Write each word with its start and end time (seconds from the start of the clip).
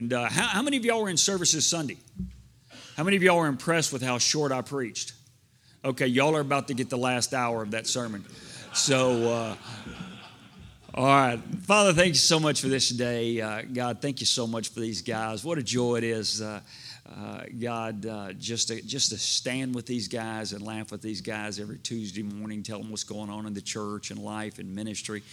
And 0.00 0.12
uh, 0.12 0.28
how, 0.28 0.46
how, 0.46 0.62
many 0.62 0.76
of 0.76 0.84
y'all 0.84 1.02
were 1.02 1.08
in 1.08 1.16
services 1.16 1.66
Sunday? 1.66 1.96
How 2.96 3.02
many 3.02 3.16
of 3.16 3.22
y'all 3.24 3.38
were 3.38 3.48
impressed 3.48 3.92
with 3.92 4.00
how 4.00 4.18
short 4.18 4.52
I 4.52 4.62
preached? 4.62 5.12
Okay, 5.84 6.06
y'all 6.06 6.36
are 6.36 6.40
about 6.40 6.68
to 6.68 6.74
get 6.74 6.88
the 6.88 6.96
last 6.96 7.34
hour 7.34 7.64
of 7.64 7.72
that 7.72 7.88
sermon. 7.88 8.24
So, 8.72 9.28
uh, 9.28 9.56
all 10.94 11.04
right. 11.04 11.40
Father, 11.62 11.92
thank 11.92 12.10
you 12.10 12.14
so 12.14 12.38
much 12.38 12.60
for 12.60 12.68
this 12.68 12.90
day. 12.90 13.40
Uh, 13.40 13.62
God, 13.62 14.00
thank 14.00 14.20
you 14.20 14.26
so 14.26 14.46
much 14.46 14.68
for 14.68 14.78
these 14.78 15.02
guys. 15.02 15.44
What 15.44 15.58
a 15.58 15.64
joy 15.64 15.96
it 15.96 16.04
is, 16.04 16.42
uh, 16.42 16.60
uh, 17.10 17.40
God, 17.58 18.06
uh, 18.06 18.32
just, 18.34 18.68
to, 18.68 18.80
just 18.80 19.10
to 19.10 19.18
stand 19.18 19.74
with 19.74 19.86
these 19.86 20.06
guys 20.06 20.52
and 20.52 20.62
laugh 20.62 20.92
with 20.92 21.02
these 21.02 21.20
guys 21.20 21.58
every 21.58 21.78
Tuesday 21.78 22.22
morning, 22.22 22.62
tell 22.62 22.78
them 22.78 22.90
what's 22.90 23.02
going 23.02 23.30
on 23.30 23.46
in 23.46 23.54
the 23.54 23.60
church 23.60 24.12
and 24.12 24.20
life 24.20 24.60
and 24.60 24.72
ministry 24.72 25.24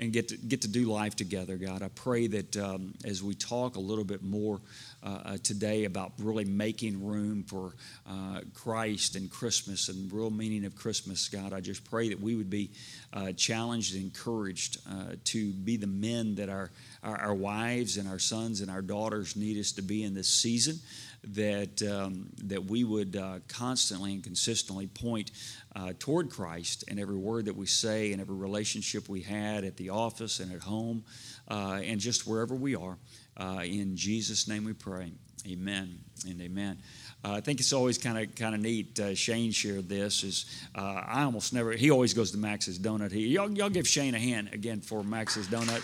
and 0.00 0.12
get 0.12 0.28
to, 0.28 0.36
get 0.36 0.62
to 0.62 0.68
do 0.68 0.84
life 0.84 1.16
together, 1.16 1.56
God. 1.56 1.82
I 1.82 1.88
pray 1.88 2.26
that 2.28 2.56
um, 2.56 2.94
as 3.04 3.22
we 3.22 3.34
talk 3.34 3.76
a 3.76 3.80
little 3.80 4.04
bit 4.04 4.22
more 4.22 4.60
uh, 5.02 5.18
uh, 5.24 5.38
today 5.42 5.84
about 5.84 6.12
really 6.18 6.44
making 6.44 7.04
room 7.04 7.42
for 7.44 7.74
uh, 8.08 8.40
Christ 8.54 9.16
and 9.16 9.30
Christmas 9.30 9.88
and 9.88 10.12
real 10.12 10.30
meaning 10.30 10.64
of 10.64 10.76
Christmas, 10.76 11.28
God, 11.28 11.52
I 11.52 11.60
just 11.60 11.88
pray 11.90 12.08
that 12.10 12.20
we 12.20 12.34
would 12.36 12.50
be 12.50 12.70
uh, 13.12 13.32
challenged 13.32 13.94
and 13.94 14.04
encouraged 14.04 14.78
uh, 14.88 15.14
to 15.24 15.52
be 15.52 15.76
the 15.76 15.86
men 15.86 16.36
that 16.36 16.48
our, 16.48 16.70
our, 17.02 17.16
our, 17.16 17.34
wives 17.34 17.96
and 17.96 18.08
our 18.08 18.18
sons 18.18 18.60
and 18.60 18.70
our 18.70 18.82
daughters 18.82 19.36
need 19.36 19.58
us 19.58 19.72
to 19.72 19.82
be 19.82 20.02
in 20.04 20.14
this 20.14 20.28
season 20.28 20.78
that, 21.24 21.82
um, 21.82 22.28
that 22.44 22.64
we 22.64 22.84
would 22.84 23.16
uh, 23.16 23.38
constantly 23.48 24.14
and 24.14 24.22
consistently 24.22 24.86
point 24.86 25.30
uh, 25.74 25.92
toward 25.98 26.30
Christ 26.30 26.84
in 26.88 26.98
every 26.98 27.16
word 27.16 27.46
that 27.46 27.56
we 27.56 27.66
say 27.66 28.12
and 28.12 28.20
every 28.20 28.36
relationship 28.36 29.08
we 29.08 29.20
had 29.20 29.64
at 29.64 29.76
the 29.76 29.90
office 29.90 30.40
and 30.40 30.52
at 30.52 30.60
home 30.60 31.04
uh, 31.48 31.80
and 31.82 32.00
just 32.00 32.26
wherever 32.26 32.54
we 32.54 32.74
are. 32.74 32.96
Uh, 33.36 33.62
in 33.64 33.96
Jesus' 33.96 34.48
name 34.48 34.64
we 34.64 34.72
pray. 34.72 35.12
Amen 35.46 35.98
and 36.26 36.40
amen. 36.40 36.78
Uh, 37.24 37.32
I 37.32 37.40
think 37.40 37.60
it's 37.60 37.72
always 37.72 37.96
kind 37.96 38.18
of 38.18 38.34
kind 38.34 38.54
of 38.54 38.60
neat. 38.60 38.98
Uh, 38.98 39.14
Shane 39.14 39.52
shared 39.52 39.88
this. 39.88 40.24
Is 40.24 40.46
uh, 40.74 41.02
I 41.06 41.22
almost 41.22 41.52
never. 41.52 41.72
He 41.72 41.90
always 41.90 42.12
goes 42.12 42.32
to 42.32 42.38
Max's 42.38 42.78
Donut. 42.78 43.12
He 43.12 43.28
y'all, 43.28 43.50
y'all 43.50 43.70
give 43.70 43.86
Shane 43.86 44.14
a 44.14 44.18
hand 44.18 44.50
again 44.52 44.80
for 44.80 45.04
Max's 45.04 45.46
Donut 45.46 45.82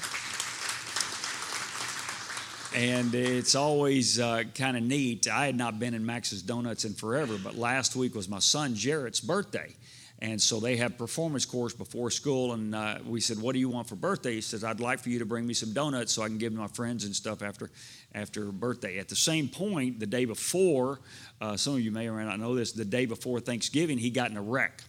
and 2.74 3.14
it's 3.14 3.54
always 3.54 4.18
uh, 4.18 4.42
kind 4.54 4.76
of 4.76 4.82
neat. 4.82 5.28
I 5.28 5.46
had 5.46 5.56
not 5.56 5.78
been 5.78 5.94
in 5.94 6.04
Max's 6.04 6.42
Donuts 6.42 6.84
in 6.84 6.94
forever, 6.94 7.38
but 7.42 7.56
last 7.56 7.94
week 7.94 8.14
was 8.14 8.28
my 8.28 8.40
son 8.40 8.74
Jarrett's 8.74 9.20
birthday. 9.20 9.74
And 10.20 10.40
so 10.40 10.58
they 10.58 10.76
have 10.76 10.96
performance 10.96 11.44
course 11.44 11.74
before 11.74 12.10
school, 12.10 12.52
and 12.52 12.74
uh, 12.74 12.98
we 13.04 13.20
said, 13.20 13.38
"What 13.38 13.52
do 13.52 13.58
you 13.58 13.68
want 13.68 13.88
for 13.88 13.96
birthday?" 13.96 14.34
He 14.34 14.40
says, 14.40 14.64
"I'd 14.64 14.80
like 14.80 15.00
for 15.00 15.10
you 15.10 15.18
to 15.18 15.26
bring 15.26 15.46
me 15.46 15.54
some 15.54 15.72
donuts 15.72 16.12
so 16.12 16.22
I 16.22 16.28
can 16.28 16.38
give 16.38 16.52
my 16.52 16.68
friends 16.68 17.04
and 17.04 17.14
stuff 17.14 17.42
after 17.42 17.70
after 18.14 18.46
birthday." 18.46 18.98
At 18.98 19.08
the 19.08 19.16
same 19.16 19.48
point, 19.48 20.00
the 20.00 20.06
day 20.06 20.24
before, 20.24 21.00
uh, 21.40 21.56
some 21.56 21.74
of 21.74 21.80
you 21.80 21.90
may 21.90 22.08
or 22.08 22.14
may 22.14 22.24
not 22.24 22.38
know 22.38 22.54
this, 22.54 22.72
the 22.72 22.84
day 22.84 23.06
before 23.06 23.40
Thanksgiving, 23.40 23.98
he 23.98 24.08
got 24.08 24.30
in 24.30 24.36
a 24.36 24.42
wreck. 24.42 24.84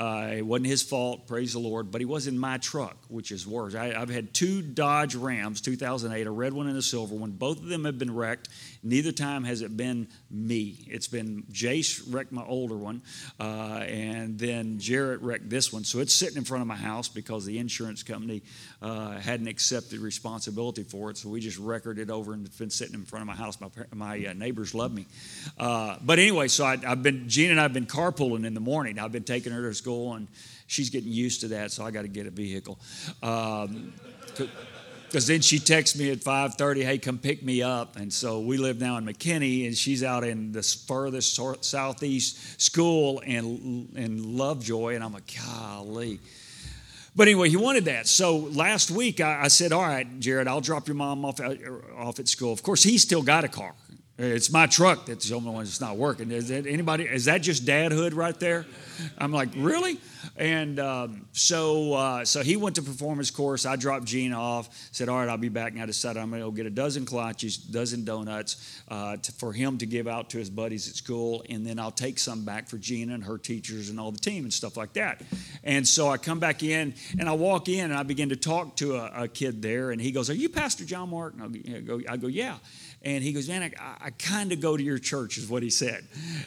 Uh, 0.00 0.30
it 0.38 0.46
wasn't 0.46 0.66
his 0.66 0.82
fault, 0.82 1.26
praise 1.26 1.52
the 1.52 1.58
Lord, 1.58 1.90
but 1.90 2.00
he 2.00 2.06
was 2.06 2.26
in 2.26 2.38
my 2.38 2.56
truck, 2.56 2.96
which 3.08 3.30
is 3.30 3.46
worse. 3.46 3.74
I, 3.74 3.88
have 3.88 4.08
had 4.08 4.32
two 4.32 4.62
Dodge 4.62 5.14
Rams, 5.14 5.60
2008, 5.60 6.26
a 6.26 6.30
red 6.30 6.54
one 6.54 6.68
and 6.68 6.78
a 6.78 6.80
silver 6.80 7.14
one. 7.14 7.32
Both 7.32 7.58
of 7.58 7.66
them 7.66 7.84
have 7.84 7.98
been 7.98 8.14
wrecked. 8.14 8.48
Neither 8.82 9.12
time 9.12 9.44
has 9.44 9.60
it 9.60 9.76
been 9.76 10.08
me. 10.30 10.78
It's 10.86 11.06
been 11.06 11.44
Jace 11.52 12.02
wrecked 12.08 12.32
my 12.32 12.44
older 12.44 12.76
one, 12.76 13.02
uh, 13.38 13.84
and 13.86 14.38
then 14.38 14.78
Jarrett 14.78 15.20
wrecked 15.20 15.50
this 15.50 15.70
one. 15.70 15.84
So 15.84 15.98
it's 15.98 16.14
sitting 16.14 16.38
in 16.38 16.44
front 16.44 16.62
of 16.62 16.68
my 16.68 16.76
house 16.76 17.08
because 17.08 17.44
the 17.44 17.58
insurance 17.58 18.02
company 18.02 18.42
uh, 18.80 19.18
hadn't 19.18 19.48
accepted 19.48 20.00
responsibility 20.00 20.82
for 20.82 21.10
it. 21.10 21.18
So 21.18 21.28
we 21.28 21.40
just 21.40 21.58
recorded 21.58 22.08
it 22.08 22.10
over 22.10 22.32
and 22.32 22.46
it's 22.46 22.56
been 22.56 22.70
sitting 22.70 22.94
in 22.94 23.04
front 23.04 23.22
of 23.22 23.26
my 23.26 23.34
house. 23.34 23.60
My, 23.60 23.68
my 23.92 24.26
uh, 24.26 24.32
neighbors 24.32 24.74
love 24.74 24.92
me. 24.92 25.06
Uh, 25.58 25.96
but 26.02 26.18
anyway, 26.18 26.48
so 26.48 26.64
I, 26.64 26.76
have 26.78 27.02
been, 27.02 27.28
Gene 27.28 27.50
and 27.50 27.60
I 27.60 27.64
have 27.64 27.74
been 27.74 27.86
carpooling 27.86 28.46
in 28.46 28.54
the 28.54 28.60
morning. 28.60 28.98
I've 28.98 29.12
been 29.12 29.24
taking 29.24 29.52
her 29.52 29.68
to 29.68 29.74
school 29.74 30.14
and 30.14 30.26
she's 30.66 30.88
getting 30.88 31.12
used 31.12 31.42
to 31.42 31.48
that, 31.48 31.72
so 31.72 31.84
I 31.84 31.90
got 31.90 32.02
to 32.02 32.08
get 32.08 32.26
a 32.26 32.30
vehicle. 32.30 32.78
Um, 33.22 33.92
because 35.10 35.26
then 35.26 35.40
she 35.40 35.58
texts 35.58 35.98
me 35.98 36.12
at 36.12 36.18
5.30 36.18 36.84
hey 36.84 36.98
come 36.98 37.18
pick 37.18 37.42
me 37.42 37.62
up. 37.62 37.96
And 37.96 38.12
so 38.12 38.38
we 38.38 38.58
live 38.58 38.80
now 38.80 38.96
in 38.96 39.04
McKinney 39.04 39.66
and 39.66 39.76
she's 39.76 40.04
out 40.04 40.22
in 40.22 40.52
the 40.52 40.62
furthest 40.62 41.34
southeast 41.64 42.60
school 42.60 43.18
in, 43.18 43.88
in 43.96 44.36
Lovejoy 44.36 44.94
and 44.94 45.02
i'm 45.02 45.12
like 45.12 45.34
golly. 45.44 46.20
But 47.16 47.26
anyway 47.26 47.48
he 47.48 47.56
wanted 47.56 47.86
that. 47.86 48.06
So 48.06 48.36
last 48.36 48.92
week 48.92 49.20
I, 49.20 49.42
I 49.42 49.48
said 49.48 49.72
all 49.72 49.82
right 49.82 50.20
Jarrett 50.20 50.46
i'll 50.46 50.60
drop 50.60 50.86
your 50.86 50.94
mom 50.94 51.24
off, 51.24 51.40
uh, 51.40 51.54
off 51.96 52.20
at 52.20 52.28
school. 52.28 52.52
Of 52.52 52.62
course 52.62 52.84
he's 52.84 53.02
still 53.02 53.22
got 53.22 53.42
a 53.42 53.48
car 53.48 53.74
it's 54.20 54.52
my 54.52 54.66
truck 54.66 55.06
that's 55.06 55.28
the 55.28 55.34
only 55.34 55.50
one 55.50 55.64
that's 55.64 55.80
not 55.80 55.96
working. 55.96 56.30
Is 56.30 56.48
that 56.48 56.66
anybody? 56.66 57.04
Is 57.04 57.24
that 57.24 57.40
just 57.40 57.64
dadhood 57.64 58.14
right 58.14 58.38
there? 58.38 58.66
I'm 59.16 59.32
like, 59.32 59.48
really? 59.56 59.98
And 60.36 60.78
um, 60.78 61.26
so, 61.32 61.94
uh, 61.94 62.24
so 62.24 62.42
he 62.42 62.56
went 62.56 62.76
to 62.76 62.82
performance 62.82 63.30
course. 63.30 63.64
I 63.64 63.76
dropped 63.76 64.04
Gina 64.04 64.38
off. 64.38 64.68
Said, 64.92 65.08
all 65.08 65.18
right, 65.18 65.28
I'll 65.28 65.38
be 65.38 65.48
back. 65.48 65.72
And 65.72 65.80
I 65.80 65.86
decided 65.86 66.20
I'm 66.20 66.28
going 66.28 66.42
to 66.42 66.48
go 66.48 66.50
get 66.50 66.66
a 66.66 66.70
dozen 66.70 67.06
kolaches, 67.06 67.70
dozen 67.70 68.04
donuts 68.04 68.82
uh, 68.88 69.16
to, 69.16 69.32
for 69.32 69.54
him 69.54 69.78
to 69.78 69.86
give 69.86 70.06
out 70.06 70.30
to 70.30 70.38
his 70.38 70.50
buddies 70.50 70.88
at 70.88 70.96
school, 70.96 71.42
and 71.48 71.66
then 71.66 71.78
I'll 71.78 71.90
take 71.90 72.18
some 72.18 72.44
back 72.44 72.68
for 72.68 72.76
Gina 72.76 73.14
and 73.14 73.24
her 73.24 73.38
teachers 73.38 73.88
and 73.88 73.98
all 73.98 74.12
the 74.12 74.18
team 74.18 74.44
and 74.44 74.52
stuff 74.52 74.76
like 74.76 74.92
that. 74.94 75.22
And 75.64 75.86
so 75.86 76.08
I 76.08 76.18
come 76.18 76.40
back 76.40 76.62
in 76.62 76.94
and 77.18 77.28
I 77.28 77.32
walk 77.32 77.68
in 77.68 77.90
and 77.90 77.94
I 77.94 78.02
begin 78.02 78.28
to 78.30 78.36
talk 78.36 78.76
to 78.76 78.96
a, 78.96 79.24
a 79.24 79.28
kid 79.28 79.62
there, 79.62 79.90
and 79.90 80.00
he 80.00 80.12
goes, 80.12 80.28
"Are 80.28 80.34
you 80.34 80.48
Pastor 80.48 80.84
John 80.84 81.10
Mark?" 81.10 81.34
And 81.38 81.42
I 81.74 81.80
go, 81.80 82.00
I 82.08 82.16
go, 82.16 82.26
"Yeah." 82.26 82.56
And 83.02 83.24
he 83.24 83.32
goes, 83.32 83.48
Man, 83.48 83.62
I, 83.62 83.96
I 84.06 84.10
kind 84.10 84.52
of 84.52 84.60
go 84.60 84.76
to 84.76 84.82
your 84.82 84.98
church, 84.98 85.38
is 85.38 85.48
what 85.48 85.62
he 85.62 85.70
said. 85.70 86.04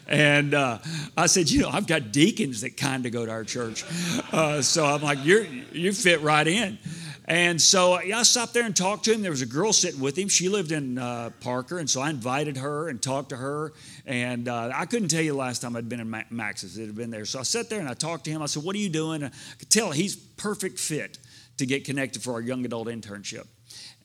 And 0.07 0.53
uh, 0.53 0.79
I 1.17 1.25
said, 1.25 1.49
You 1.49 1.61
know, 1.63 1.69
I've 1.69 1.87
got 1.87 2.11
deacons 2.11 2.61
that 2.61 2.77
kind 2.77 3.05
of 3.05 3.11
go 3.11 3.25
to 3.25 3.31
our 3.31 3.43
church. 3.43 3.83
Uh, 4.31 4.61
so 4.61 4.85
I'm 4.85 5.01
like, 5.01 5.19
You're, 5.23 5.45
You 5.71 5.93
fit 5.93 6.21
right 6.21 6.47
in. 6.47 6.77
And 7.25 7.61
so 7.61 7.93
I 7.93 8.23
stopped 8.23 8.53
there 8.53 8.65
and 8.65 8.75
talked 8.75 9.05
to 9.05 9.13
him. 9.13 9.21
There 9.21 9.31
was 9.31 9.41
a 9.41 9.45
girl 9.45 9.71
sitting 9.71 10.01
with 10.01 10.17
him. 10.17 10.27
She 10.27 10.49
lived 10.49 10.73
in 10.73 10.97
uh, 10.97 11.29
Parker, 11.39 11.79
and 11.79 11.89
so 11.89 12.01
I 12.01 12.09
invited 12.09 12.57
her 12.57 12.89
and 12.89 13.01
talked 13.01 13.29
to 13.29 13.37
her. 13.37 13.71
And 14.05 14.49
uh, 14.49 14.71
I 14.75 14.85
couldn't 14.85 15.07
tell 15.07 15.21
you 15.21 15.31
the 15.31 15.37
last 15.37 15.61
time 15.61 15.77
I'd 15.77 15.87
been 15.87 16.01
in 16.01 16.23
Max's. 16.29 16.77
It 16.77 16.87
had 16.87 16.95
been 16.95 17.11
there. 17.11 17.23
So 17.23 17.39
I 17.39 17.43
sat 17.43 17.69
there 17.69 17.79
and 17.79 17.87
I 17.87 17.93
talked 17.93 18.25
to 18.25 18.31
him. 18.31 18.41
I 18.41 18.47
said, 18.47 18.63
"What 18.63 18.75
are 18.75 18.79
you 18.79 18.89
doing?" 18.89 19.23
I 19.23 19.31
could 19.57 19.69
tell 19.69 19.91
he's 19.91 20.17
perfect 20.17 20.79
fit 20.79 21.17
to 21.57 21.65
get 21.65 21.85
connected 21.85 22.21
for 22.21 22.33
our 22.33 22.41
young 22.41 22.65
adult 22.65 22.87
internship. 22.87 23.47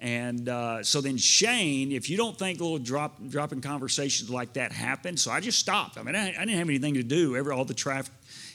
And 0.00 0.48
uh, 0.48 0.84
so 0.84 1.00
then 1.00 1.16
Shane, 1.16 1.90
if 1.90 2.08
you 2.08 2.16
don't 2.16 2.38
think 2.38 2.60
little 2.60 2.78
drop 2.78 3.16
dropping 3.28 3.60
conversations 3.60 4.30
like 4.30 4.52
that 4.52 4.70
happen, 4.70 5.16
so 5.16 5.30
I 5.32 5.40
just 5.40 5.58
stopped. 5.58 5.98
I 5.98 6.02
mean, 6.02 6.14
I, 6.14 6.28
I 6.28 6.44
didn't 6.44 6.58
have 6.58 6.68
anything 6.68 6.94
to 6.94 7.02
do. 7.02 7.34
Every 7.34 7.52
all 7.52 7.64
the 7.64 7.74
traffic 7.74 8.12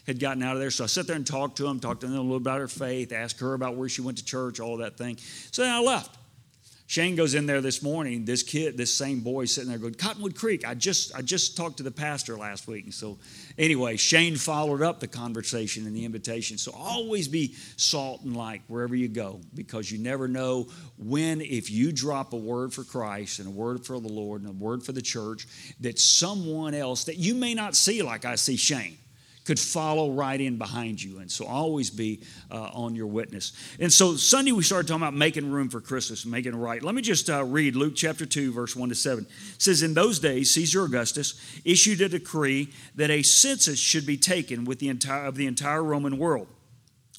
had 0.07 0.19
gotten 0.19 0.41
out 0.41 0.55
of 0.55 0.61
there, 0.61 0.71
so 0.71 0.85
I 0.85 0.87
sat 0.87 1.07
there 1.07 1.15
and 1.17 1.27
talked 1.27 1.57
to 1.57 1.67
him, 1.67 1.79
talked 1.79 2.01
to 2.01 2.07
them 2.07 2.15
a 2.15 2.21
little 2.21 2.37
about 2.37 2.59
her 2.59 2.67
faith, 2.67 3.11
asked 3.11 3.39
her 3.41 3.53
about 3.53 3.75
where 3.75 3.89
she 3.89 4.01
went 4.01 4.17
to 4.19 4.25
church, 4.25 4.59
all 4.59 4.77
that 4.77 4.97
thing. 4.97 5.17
So 5.51 5.63
then 5.63 5.71
I 5.71 5.79
left. 5.79 6.17
Shane 6.85 7.15
goes 7.15 7.33
in 7.33 7.45
there 7.45 7.61
this 7.61 7.81
morning. 7.81 8.25
This 8.25 8.43
kid, 8.43 8.77
this 8.77 8.93
same 8.93 9.21
boy, 9.21 9.45
sitting 9.45 9.69
there 9.69 9.79
going, 9.79 9.93
Cottonwood 9.93 10.35
Creek. 10.35 10.67
I 10.67 10.75
just, 10.75 11.15
I 11.15 11.21
just 11.21 11.55
talked 11.55 11.77
to 11.77 11.83
the 11.83 11.91
pastor 11.91 12.37
last 12.37 12.67
week, 12.67 12.83
and 12.85 12.93
so 12.93 13.17
anyway, 13.57 13.97
Shane 13.97 14.35
followed 14.35 14.81
up 14.81 14.99
the 14.99 15.07
conversation 15.07 15.87
and 15.87 15.95
the 15.95 16.05
invitation. 16.05 16.57
So 16.57 16.71
always 16.71 17.27
be 17.27 17.55
salt 17.77 18.21
and 18.23 18.35
light 18.35 18.61
wherever 18.67 18.95
you 18.95 19.07
go, 19.07 19.39
because 19.55 19.91
you 19.91 19.97
never 19.97 20.27
know 20.27 20.67
when, 20.97 21.41
if 21.41 21.71
you 21.71 21.91
drop 21.91 22.33
a 22.33 22.37
word 22.37 22.73
for 22.73 22.83
Christ 22.83 23.39
and 23.39 23.47
a 23.47 23.51
word 23.51 23.85
for 23.85 23.99
the 23.99 24.09
Lord 24.09 24.41
and 24.41 24.49
a 24.49 24.53
word 24.53 24.83
for 24.83 24.91
the 24.91 25.01
church, 25.01 25.47
that 25.79 25.99
someone 25.99 26.73
else 26.73 27.05
that 27.05 27.17
you 27.17 27.33
may 27.33 27.53
not 27.53 27.75
see, 27.75 28.01
like 28.01 28.25
I 28.25 28.35
see 28.35 28.57
Shane 28.57 28.97
could 29.45 29.59
follow 29.59 30.11
right 30.11 30.39
in 30.39 30.57
behind 30.57 31.01
you. 31.01 31.19
And 31.19 31.29
so 31.29 31.45
always 31.45 31.89
be 31.89 32.21
uh, 32.49 32.69
on 32.73 32.95
your 32.95 33.07
witness. 33.07 33.53
And 33.79 33.91
so 33.91 34.15
Sunday 34.15 34.51
we 34.51 34.63
started 34.63 34.87
talking 34.87 35.03
about 35.03 35.13
making 35.13 35.51
room 35.51 35.69
for 35.69 35.81
Christmas, 35.81 36.25
making 36.25 36.55
right. 36.55 36.81
Let 36.81 36.95
me 36.95 37.01
just 37.01 37.29
uh, 37.29 37.43
read 37.43 37.75
Luke 37.75 37.93
chapter 37.95 38.25
2, 38.25 38.53
verse 38.53 38.75
1 38.75 38.89
to 38.89 38.95
7. 38.95 39.25
It 39.25 39.61
says, 39.61 39.83
In 39.83 39.93
those 39.93 40.19
days, 40.19 40.51
Caesar 40.51 40.83
Augustus 40.83 41.39
issued 41.65 42.01
a 42.01 42.09
decree 42.09 42.69
that 42.95 43.09
a 43.09 43.21
census 43.21 43.79
should 43.79 44.05
be 44.05 44.17
taken 44.17 44.65
with 44.65 44.79
the 44.79 44.89
entire, 44.89 45.25
of 45.25 45.35
the 45.35 45.45
entire 45.45 45.83
Roman 45.83 46.17
world. 46.17 46.47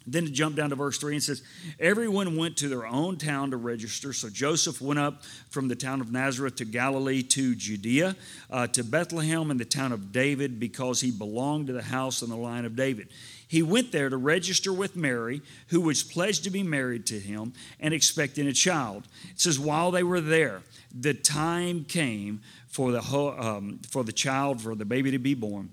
Then 0.06 0.24
to 0.24 0.30
jump 0.30 0.56
down 0.56 0.70
to 0.70 0.76
verse 0.76 0.98
3 0.98 1.14
and 1.14 1.22
says, 1.22 1.42
Everyone 1.80 2.36
went 2.36 2.58
to 2.58 2.68
their 2.68 2.86
own 2.86 3.16
town 3.16 3.52
to 3.52 3.56
register. 3.56 4.12
So 4.12 4.28
Joseph 4.28 4.80
went 4.80 4.98
up 5.00 5.22
from 5.48 5.68
the 5.68 5.74
town 5.74 6.00
of 6.02 6.12
Nazareth 6.12 6.56
to 6.56 6.66
Galilee 6.66 7.22
to 7.22 7.54
Judea, 7.54 8.14
uh, 8.50 8.66
to 8.68 8.84
Bethlehem 8.84 9.50
in 9.50 9.56
the 9.56 9.64
town 9.64 9.92
of 9.92 10.12
David, 10.12 10.60
because 10.60 11.00
he 11.00 11.10
belonged 11.10 11.68
to 11.68 11.72
the 11.72 11.82
house 11.82 12.20
and 12.20 12.30
the 12.30 12.36
line 12.36 12.66
of 12.66 12.76
David. 12.76 13.08
He 13.48 13.62
went 13.62 13.92
there 13.92 14.08
to 14.08 14.16
register 14.16 14.72
with 14.72 14.96
Mary, 14.96 15.40
who 15.68 15.80
was 15.80 16.02
pledged 16.02 16.44
to 16.44 16.50
be 16.50 16.62
married 16.62 17.06
to 17.06 17.18
him 17.18 17.52
and 17.80 17.94
expecting 17.94 18.46
a 18.46 18.52
child. 18.52 19.06
It 19.30 19.40
says, 19.40 19.58
While 19.58 19.90
they 19.90 20.02
were 20.02 20.20
there, 20.20 20.62
the 20.92 21.14
time 21.14 21.84
came 21.84 22.40
for 22.68 22.92
the, 22.92 23.00
um, 23.00 23.80
for 23.88 24.04
the 24.04 24.12
child, 24.12 24.60
for 24.60 24.74
the 24.74 24.84
baby 24.84 25.12
to 25.12 25.18
be 25.18 25.34
born. 25.34 25.70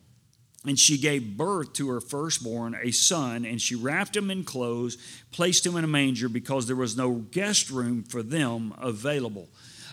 And 0.65 0.77
she 0.77 0.97
gave 0.97 1.37
birth 1.37 1.73
to 1.73 1.89
her 1.89 1.99
firstborn, 1.99 2.77
a 2.81 2.91
son, 2.91 3.45
and 3.45 3.59
she 3.59 3.73
wrapped 3.73 4.15
him 4.15 4.29
in 4.29 4.43
clothes, 4.43 4.97
placed 5.31 5.65
him 5.65 5.75
in 5.75 5.83
a 5.83 5.87
manger 5.87 6.29
because 6.29 6.67
there 6.67 6.75
was 6.75 6.95
no 6.95 7.13
guest 7.13 7.71
room 7.71 8.03
for 8.03 8.21
them 8.21 8.73
available. 8.79 9.49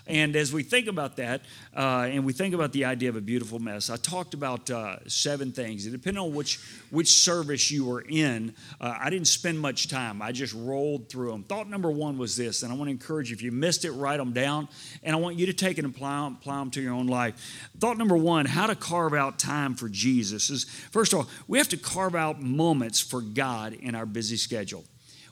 And 0.09 0.35
as 0.37 0.55
we 0.55 0.63
think 0.63 0.87
about 0.87 1.17
that, 1.17 1.43
uh, 1.77 2.09
and 2.11 2.25
we 2.25 2.33
think 2.33 2.55
about 2.55 2.73
the 2.73 2.87
idea 2.87 3.11
of 3.11 3.17
a 3.17 3.21
beautiful 3.21 3.59
mess, 3.59 3.91
I 3.91 3.97
talked 3.97 4.33
about 4.33 4.71
uh, 4.71 5.07
seven 5.07 5.53
things. 5.53 5.85
And 5.85 5.93
depending 5.93 6.23
on 6.23 6.35
which 6.35 6.59
which 6.91 7.09
service 7.09 7.71
you 7.71 7.85
were 7.85 8.01
in, 8.01 8.55
uh, 8.81 8.97
I 8.99 9.11
didn't 9.11 9.29
spend 9.29 9.61
much 9.61 9.89
time. 9.89 10.23
I 10.23 10.33
just 10.33 10.55
rolled 10.55 11.11
through 11.11 11.33
them. 11.33 11.43
Thought 11.43 11.69
number 11.69 11.91
one 11.91 12.17
was 12.17 12.37
this, 12.37 12.63
and 12.63 12.73
I 12.73 12.75
want 12.77 12.89
to 12.89 12.93
encourage 12.93 13.29
you 13.29 13.37
if 13.37 13.43
you 13.43 13.53
missed 13.53 13.85
it, 13.85 13.93
write 13.93 14.17
them 14.17 14.33
down, 14.33 14.69
and 15.03 15.15
I 15.15 15.19
want 15.19 15.39
you 15.39 15.45
to 15.47 15.53
take 15.53 15.77
it 15.77 15.85
and 15.85 15.95
apply, 15.95 16.29
apply 16.29 16.59
them 16.59 16.71
to 16.71 16.81
your 16.81 16.95
own 16.95 17.07
life. 17.07 17.69
Thought 17.79 17.99
number 17.99 18.17
one: 18.17 18.47
how 18.47 18.67
to 18.67 18.75
carve 18.75 19.13
out 19.13 19.39
time 19.39 19.75
for 19.75 19.91
Jesus 19.91 20.49
is 20.49 20.65
first 20.65 21.13
of 21.13 21.21
all 21.21 21.29
we 21.47 21.59
have 21.59 21.69
to 21.69 21.77
carve 21.77 22.15
out 22.15 22.41
moments 22.41 22.99
for 22.99 23.21
God 23.21 23.75
in 23.75 23.95
our 23.95 24.07
busy 24.07 24.37
schedule. 24.37 24.85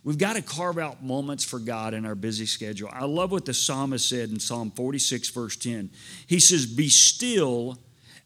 We've 0.06 0.16
got 0.16 0.36
to 0.36 0.42
carve 0.42 0.78
out 0.78 1.02
moments 1.02 1.42
for 1.42 1.58
God 1.58 1.92
in 1.92 2.06
our 2.06 2.14
busy 2.14 2.46
schedule. 2.46 2.88
I 2.92 3.06
love 3.06 3.32
what 3.32 3.44
the 3.44 3.52
psalmist 3.52 4.08
said 4.08 4.30
in 4.30 4.38
Psalm 4.38 4.70
46, 4.70 5.30
verse 5.30 5.56
10. 5.56 5.90
He 6.28 6.38
says, 6.38 6.64
Be 6.64 6.88
still 6.88 7.76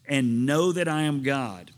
and 0.07 0.45
know 0.45 0.71
that 0.73 0.87
I 0.87 1.01
am 1.01 1.23
God, 1.23 1.71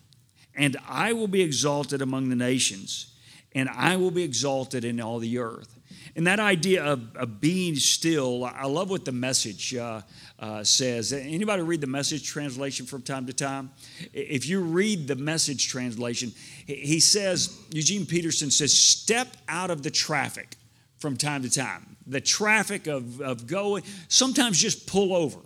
and 0.56 0.76
I 0.90 1.14
will 1.14 1.30
be 1.30 1.42
exalted 1.42 2.02
among 2.02 2.28
the 2.28 2.36
nations, 2.36 3.16
and 3.56 3.70
I 3.70 3.96
will 3.96 4.12
be 4.12 4.24
exalted 4.24 4.84
in 4.84 5.00
all 5.00 5.20
the 5.20 5.38
earth. 5.38 5.80
And 6.16 6.28
that 6.28 6.40
idea 6.40 6.84
of, 6.84 7.16
of 7.16 7.42
being 7.42 7.76
still, 7.76 8.46
I 8.46 8.66
love 8.66 8.90
what 8.90 9.04
the 9.04 9.12
message 9.12 9.76
uh, 9.76 10.02
uh, 10.40 10.64
says. 10.64 11.12
Anybody 11.12 11.64
read 11.64 11.82
the 11.82 11.88
message 11.88 12.28
translation 12.28 12.86
from 12.86 13.02
time 13.02 13.26
to 13.26 13.34
time? 13.34 13.72
If 14.14 14.46
you 14.46 14.60
read 14.60 15.08
the 15.08 15.16
message 15.16 15.68
translation, 15.68 16.32
he 16.68 17.00
says, 17.00 17.58
Eugene 17.72 18.06
Peterson 18.06 18.52
says, 18.52 18.74
step 18.74 19.28
out 19.48 19.72
of 19.72 19.82
the 19.82 19.90
traffic 19.90 20.58
from 21.00 21.18
time 21.18 21.42
to 21.42 21.50
time. 21.50 21.98
The 22.06 22.22
traffic 22.22 22.86
of, 22.86 23.20
of 23.20 23.48
going, 23.48 23.84
sometimes 24.08 24.60
just 24.60 24.86
pull 24.86 25.16
over 25.16 25.40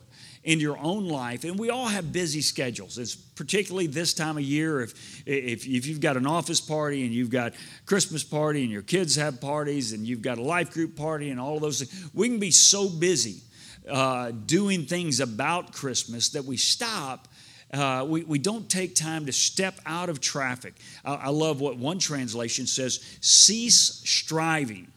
in 0.47 0.61
your 0.61 0.77
own 0.77 1.09
life. 1.09 1.43
And 1.43 1.59
we 1.59 1.69
all 1.69 1.87
have 1.87 2.13
busy 2.13 2.39
schedules. 2.39 2.97
It's 2.97 3.15
particularly 3.15 3.85
this 3.85 4.13
time 4.13 4.37
of 4.37 4.43
year. 4.43 4.79
If, 4.79 5.27
if, 5.27 5.67
if 5.67 5.85
you've 5.85 5.99
got 5.99 6.15
an 6.15 6.25
office 6.25 6.61
party 6.61 7.03
and 7.03 7.13
you've 7.13 7.29
got 7.29 7.53
Christmas 7.85 8.23
party 8.23 8.63
and 8.63 8.71
your 8.71 8.81
kids 8.81 9.17
have 9.17 9.41
parties 9.41 9.91
and 9.91 10.07
you've 10.07 10.21
got 10.21 10.37
a 10.37 10.41
life 10.41 10.71
group 10.71 10.95
party 10.95 11.31
and 11.31 11.39
all 11.39 11.57
of 11.57 11.61
those 11.61 11.83
things, 11.83 12.09
we 12.13 12.29
can 12.29 12.39
be 12.39 12.51
so 12.51 12.87
busy 12.87 13.41
uh, 13.89 14.31
doing 14.45 14.85
things 14.85 15.19
about 15.19 15.73
Christmas 15.73 16.29
that 16.29 16.45
we 16.45 16.55
stop. 16.55 17.27
Uh, 17.73 18.05
we, 18.07 18.23
we 18.23 18.39
don't 18.39 18.69
take 18.69 18.95
time 18.95 19.25
to 19.25 19.33
step 19.33 19.77
out 19.85 20.07
of 20.07 20.21
traffic. 20.21 20.75
I, 21.03 21.15
I 21.15 21.29
love 21.29 21.59
what 21.59 21.75
one 21.75 21.99
translation 21.99 22.67
says 22.67 23.03
cease 23.19 24.01
striving 24.05 24.87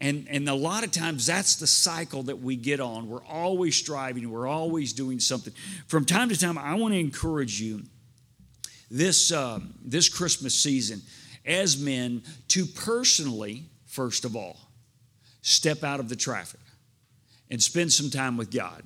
and, 0.00 0.26
and 0.28 0.48
a 0.48 0.54
lot 0.54 0.84
of 0.84 0.90
times 0.90 1.26
that's 1.26 1.56
the 1.56 1.66
cycle 1.66 2.24
that 2.24 2.40
we 2.40 2.56
get 2.56 2.80
on. 2.80 3.08
We're 3.08 3.24
always 3.24 3.76
striving, 3.76 4.30
we're 4.30 4.46
always 4.46 4.92
doing 4.92 5.20
something. 5.20 5.52
From 5.86 6.04
time 6.04 6.28
to 6.28 6.38
time, 6.38 6.58
I 6.58 6.74
want 6.74 6.94
to 6.94 7.00
encourage 7.00 7.60
you 7.60 7.82
this, 8.90 9.32
uh, 9.32 9.60
this 9.84 10.08
Christmas 10.08 10.54
season 10.54 11.00
as 11.44 11.78
men 11.78 12.22
to 12.48 12.66
personally, 12.66 13.64
first 13.86 14.24
of 14.24 14.36
all, 14.36 14.58
step 15.42 15.82
out 15.82 16.00
of 16.00 16.08
the 16.08 16.16
traffic 16.16 16.60
and 17.50 17.62
spend 17.62 17.92
some 17.92 18.10
time 18.10 18.36
with 18.36 18.50
God 18.50 18.82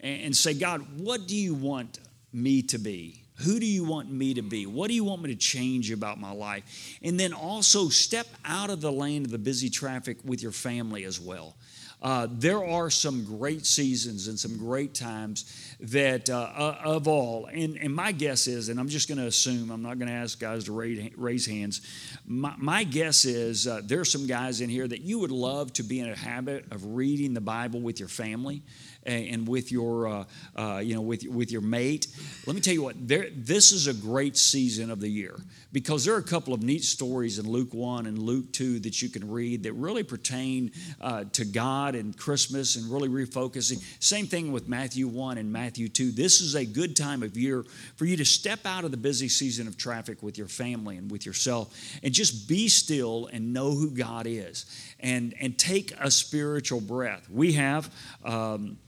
and, 0.00 0.22
and 0.22 0.36
say, 0.36 0.54
God, 0.54 0.86
what 0.98 1.26
do 1.26 1.36
you 1.36 1.54
want 1.54 1.98
me 2.32 2.62
to 2.62 2.78
be? 2.78 3.17
Who 3.44 3.60
do 3.60 3.66
you 3.66 3.84
want 3.84 4.10
me 4.10 4.34
to 4.34 4.42
be? 4.42 4.66
What 4.66 4.88
do 4.88 4.94
you 4.94 5.04
want 5.04 5.22
me 5.22 5.30
to 5.30 5.38
change 5.38 5.90
about 5.92 6.18
my 6.18 6.32
life? 6.32 6.98
And 7.02 7.18
then 7.18 7.32
also 7.32 7.88
step 7.88 8.26
out 8.44 8.70
of 8.70 8.80
the 8.80 8.90
lane 8.90 9.24
of 9.24 9.30
the 9.30 9.38
busy 9.38 9.70
traffic 9.70 10.18
with 10.24 10.42
your 10.42 10.52
family 10.52 11.04
as 11.04 11.20
well. 11.20 11.54
Uh, 12.00 12.28
there 12.30 12.64
are 12.64 12.90
some 12.90 13.24
great 13.24 13.66
seasons 13.66 14.28
and 14.28 14.38
some 14.38 14.56
great 14.56 14.94
times 14.94 15.74
that, 15.80 16.30
uh, 16.30 16.48
uh 16.56 16.78
of 16.84 17.08
all, 17.08 17.46
and, 17.46 17.76
and 17.76 17.92
my 17.92 18.12
guess 18.12 18.46
is, 18.46 18.68
and 18.68 18.78
I'm 18.78 18.88
just 18.88 19.08
going 19.08 19.18
to 19.18 19.26
assume, 19.26 19.70
I'm 19.72 19.82
not 19.82 19.98
going 19.98 20.08
to 20.08 20.14
ask 20.14 20.38
guys 20.38 20.64
to 20.64 20.72
raise, 20.72 21.10
raise 21.16 21.44
hands. 21.44 21.80
My, 22.24 22.54
my 22.56 22.84
guess 22.84 23.24
is 23.24 23.66
uh, 23.66 23.80
there 23.84 23.98
are 23.98 24.04
some 24.04 24.28
guys 24.28 24.60
in 24.60 24.70
here 24.70 24.86
that 24.86 25.00
you 25.00 25.18
would 25.18 25.32
love 25.32 25.72
to 25.74 25.82
be 25.82 25.98
in 25.98 26.08
a 26.08 26.14
habit 26.14 26.66
of 26.70 26.84
reading 26.94 27.34
the 27.34 27.40
Bible 27.40 27.80
with 27.80 27.98
your 27.98 28.08
family 28.08 28.62
and 29.04 29.48
with 29.48 29.72
your, 29.72 30.08
uh, 30.08 30.24
uh, 30.56 30.78
you 30.78 30.94
know, 30.94 31.00
with, 31.00 31.26
with 31.28 31.50
your 31.50 31.62
mate. 31.62 32.06
Let 32.46 32.54
me 32.54 32.60
tell 32.60 32.74
you 32.74 32.82
what, 32.82 32.96
there, 33.08 33.28
this 33.34 33.72
is 33.72 33.86
a 33.86 33.94
great 33.94 34.36
season 34.36 34.90
of 34.90 35.00
the 35.00 35.08
year 35.08 35.38
because 35.72 36.04
there 36.04 36.14
are 36.14 36.18
a 36.18 36.22
couple 36.22 36.54
of 36.54 36.62
neat 36.62 36.84
stories 36.84 37.38
in 37.38 37.48
Luke 37.48 37.72
1 37.72 38.06
and 38.06 38.18
Luke 38.18 38.52
2 38.52 38.80
that 38.80 39.02
you 39.02 39.08
can 39.08 39.30
read 39.30 39.62
that 39.64 39.72
really 39.74 40.02
pertain 40.02 40.72
uh, 41.00 41.24
to 41.32 41.44
God 41.44 41.94
and 41.94 42.16
Christmas 42.16 42.76
and 42.76 42.90
really 42.90 43.08
refocusing. 43.08 43.82
Same 44.00 44.26
thing 44.26 44.52
with 44.52 44.68
Matthew 44.68 45.06
1 45.08 45.38
and 45.38 45.52
Matthew 45.52 45.88
2. 45.88 46.10
This 46.10 46.40
is 46.40 46.54
a 46.54 46.64
good 46.64 46.96
time 46.96 47.22
of 47.22 47.36
year 47.36 47.64
for 47.96 48.04
you 48.04 48.16
to 48.16 48.24
step 48.24 48.60
out 48.64 48.84
of 48.84 48.90
the 48.90 48.96
busy 48.96 49.28
season 49.28 49.66
of 49.66 49.76
traffic 49.76 50.22
with 50.22 50.38
your 50.38 50.48
family 50.48 50.96
and 50.96 51.10
with 51.10 51.26
yourself 51.26 51.74
and 52.02 52.12
just 52.12 52.48
be 52.48 52.68
still 52.68 53.28
and 53.32 53.52
know 53.52 53.72
who 53.72 53.90
God 53.90 54.26
is 54.26 54.66
and, 55.00 55.34
and 55.40 55.58
take 55.58 55.92
a 56.00 56.10
spiritual 56.10 56.80
breath. 56.80 57.28
We 57.30 57.52
have. 57.52 57.92
Um, 58.24 58.78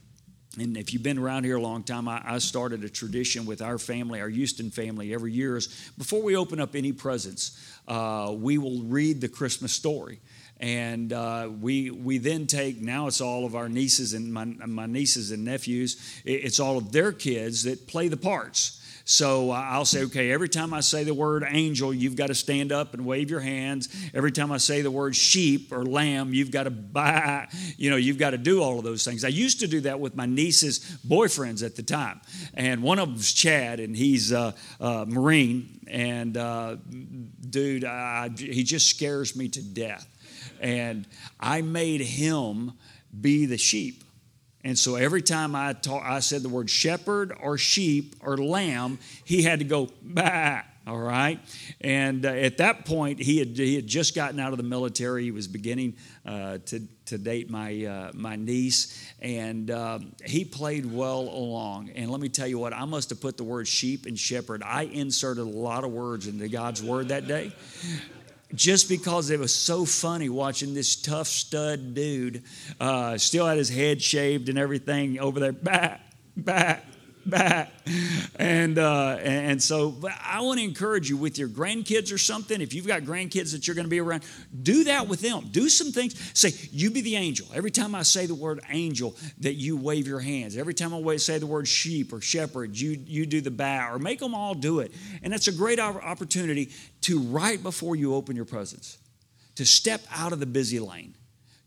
and 0.59 0.75
if 0.75 0.91
you've 0.91 1.03
been 1.03 1.17
around 1.17 1.45
here 1.45 1.55
a 1.55 1.61
long 1.61 1.83
time, 1.83 2.09
I, 2.09 2.21
I, 2.25 2.37
started 2.39 2.83
a 2.83 2.89
tradition 2.89 3.45
with 3.45 3.61
our 3.61 3.77
family, 3.77 4.19
our 4.19 4.27
Houston 4.27 4.69
family, 4.69 5.13
every 5.13 5.31
year 5.31 5.55
is 5.55 5.67
before 5.97 6.21
we 6.21 6.35
open 6.35 6.59
up 6.59 6.75
any 6.75 6.91
presents, 6.91 7.57
uh, 7.87 8.33
we 8.35 8.57
will 8.57 8.81
read 8.83 9.21
the 9.21 9.29
Christmas 9.29 9.71
story. 9.71 10.19
And 10.59 11.13
uh, 11.13 11.49
we, 11.59 11.89
we 11.89 12.17
then 12.17 12.47
take, 12.47 12.81
now 12.81 13.07
it's 13.07 13.21
all 13.21 13.45
of 13.45 13.55
our 13.55 13.69
nieces 13.69 14.13
and 14.13 14.31
my, 14.31 14.45
my 14.45 14.85
nieces 14.85 15.31
and 15.31 15.45
nephews, 15.45 16.21
it's 16.25 16.59
all 16.59 16.77
of 16.77 16.91
their 16.91 17.13
kids 17.13 17.63
that 17.63 17.87
play 17.87 18.09
the 18.09 18.17
parts. 18.17 18.80
So 19.05 19.51
uh, 19.51 19.55
I'll 19.55 19.85
say, 19.85 20.03
okay, 20.03 20.31
every 20.31 20.49
time 20.49 20.73
I 20.73 20.81
say 20.81 21.03
the 21.03 21.13
word 21.13 21.45
angel, 21.47 21.93
you've 21.93 22.15
got 22.15 22.27
to 22.27 22.35
stand 22.35 22.71
up 22.71 22.93
and 22.93 23.05
wave 23.05 23.29
your 23.29 23.39
hands. 23.39 23.89
Every 24.13 24.31
time 24.31 24.51
I 24.51 24.57
say 24.57 24.81
the 24.81 24.91
word 24.91 25.15
sheep 25.15 25.71
or 25.71 25.85
lamb, 25.85 26.33
you've 26.33 26.51
got 26.51 26.63
to 26.63 26.71
buy, 26.71 27.47
you 27.77 27.89
know, 27.89 27.95
you've 27.95 28.17
got 28.17 28.31
to 28.31 28.37
do 28.37 28.61
all 28.61 28.77
of 28.77 28.83
those 28.83 29.03
things. 29.03 29.23
I 29.23 29.29
used 29.29 29.59
to 29.61 29.67
do 29.67 29.81
that 29.81 29.99
with 29.99 30.15
my 30.15 30.25
niece's 30.25 30.79
boyfriends 31.07 31.65
at 31.65 31.75
the 31.75 31.83
time. 31.83 32.21
And 32.53 32.83
one 32.83 32.99
of 32.99 33.09
them's 33.09 33.33
Chad, 33.33 33.79
and 33.79 33.95
he's 33.95 34.31
a, 34.31 34.53
a 34.79 35.05
Marine. 35.05 35.79
And 35.87 36.37
uh, 36.37 36.77
dude, 37.49 37.85
I, 37.85 38.29
he 38.37 38.63
just 38.63 38.89
scares 38.89 39.35
me 39.35 39.49
to 39.49 39.61
death. 39.61 40.07
And 40.59 41.07
I 41.39 41.61
made 41.61 42.01
him 42.01 42.73
be 43.19 43.45
the 43.45 43.57
sheep. 43.57 44.03
And 44.63 44.77
so 44.77 44.95
every 44.95 45.21
time 45.21 45.55
I, 45.55 45.73
talk, 45.73 46.03
I 46.05 46.19
said 46.19 46.43
the 46.43 46.49
word 46.49 46.69
shepherd 46.69 47.33
or 47.41 47.57
sheep 47.57 48.15
or 48.21 48.37
lamb, 48.37 48.99
he 49.25 49.41
had 49.41 49.59
to 49.59 49.65
go, 49.65 49.89
bah, 50.01 50.61
all 50.85 50.97
right? 50.97 51.39
And 51.79 52.25
uh, 52.25 52.29
at 52.29 52.57
that 52.57 52.85
point, 52.85 53.19
he 53.19 53.37
had, 53.37 53.57
he 53.57 53.75
had 53.75 53.87
just 53.87 54.15
gotten 54.15 54.39
out 54.39 54.51
of 54.51 54.57
the 54.57 54.63
military. 54.63 55.23
He 55.23 55.31
was 55.31 55.47
beginning 55.47 55.95
uh, 56.25 56.59
to, 56.65 56.81
to 57.05 57.17
date 57.17 57.49
my, 57.49 57.85
uh, 57.85 58.11
my 58.13 58.35
niece, 58.35 59.11
and 59.19 59.69
um, 59.71 60.13
he 60.25 60.45
played 60.45 60.91
well 60.91 61.21
along. 61.21 61.89
And 61.95 62.09
let 62.11 62.19
me 62.21 62.29
tell 62.29 62.47
you 62.47 62.57
what, 62.57 62.73
I 62.73 62.85
must 62.85 63.09
have 63.09 63.21
put 63.21 63.37
the 63.37 63.43
word 63.43 63.67
sheep 63.67 64.05
and 64.05 64.17
shepherd. 64.17 64.63
I 64.63 64.83
inserted 64.83 65.43
a 65.43 65.49
lot 65.49 65.83
of 65.83 65.91
words 65.91 66.27
into 66.27 66.47
God's 66.47 66.83
word 66.83 67.09
that 67.09 67.27
day 67.27 67.51
just 68.53 68.89
because 68.89 69.29
it 69.29 69.39
was 69.39 69.53
so 69.53 69.85
funny 69.85 70.29
watching 70.29 70.73
this 70.73 70.95
tough 70.95 71.27
stud 71.27 71.93
dude 71.93 72.43
uh, 72.79 73.17
still 73.17 73.45
had 73.45 73.57
his 73.57 73.69
head 73.69 74.01
shaved 74.01 74.49
and 74.49 74.57
everything 74.57 75.19
over 75.19 75.39
there. 75.39 75.51
Back 75.53 76.01
back 76.35 76.85
back. 77.25 77.71
And 78.35 78.77
uh, 78.77 79.17
and 79.21 79.61
so 79.61 79.95
i 80.23 80.41
want 80.41 80.59
to 80.59 80.63
encourage 80.63 81.09
you 81.09 81.17
with 81.17 81.37
your 81.37 81.47
grandkids 81.47 82.13
or 82.13 82.17
something 82.17 82.61
if 82.61 82.73
you've 82.73 82.87
got 82.87 83.01
grandkids 83.01 83.51
that 83.51 83.67
you're 83.67 83.75
going 83.75 83.85
to 83.85 83.89
be 83.89 83.99
around 83.99 84.23
do 84.61 84.85
that 84.85 85.07
with 85.07 85.21
them. 85.21 85.49
Do 85.51 85.69
some 85.69 85.91
things. 85.91 86.15
Say 86.37 86.51
you 86.71 86.91
be 86.91 87.01
the 87.01 87.15
angel. 87.15 87.47
Every 87.53 87.71
time 87.71 87.95
i 87.95 88.03
say 88.03 88.25
the 88.25 88.35
word 88.35 88.61
angel 88.69 89.15
that 89.39 89.53
you 89.53 89.77
wave 89.77 90.07
your 90.07 90.19
hands. 90.19 90.57
Every 90.57 90.73
time 90.73 90.93
i 90.93 91.15
say 91.17 91.37
the 91.37 91.47
word 91.47 91.67
sheep 91.67 92.13
or 92.13 92.21
shepherd 92.21 92.79
you 92.79 92.91
you 93.05 93.25
do 93.25 93.41
the 93.41 93.51
bow 93.51 93.93
or 93.93 93.99
make 93.99 94.19
them 94.19 94.33
all 94.33 94.53
do 94.53 94.79
it. 94.79 94.91
And 95.23 95.31
that's 95.31 95.47
a 95.47 95.53
great 95.53 95.79
opportunity 95.79 96.69
to 97.01 97.19
right 97.19 97.61
before 97.61 97.95
you 97.95 98.15
open 98.15 98.35
your 98.35 98.45
presents 98.45 98.97
to 99.55 99.65
step 99.65 100.01
out 100.11 100.33
of 100.33 100.39
the 100.39 100.45
busy 100.45 100.79
lane 100.79 101.15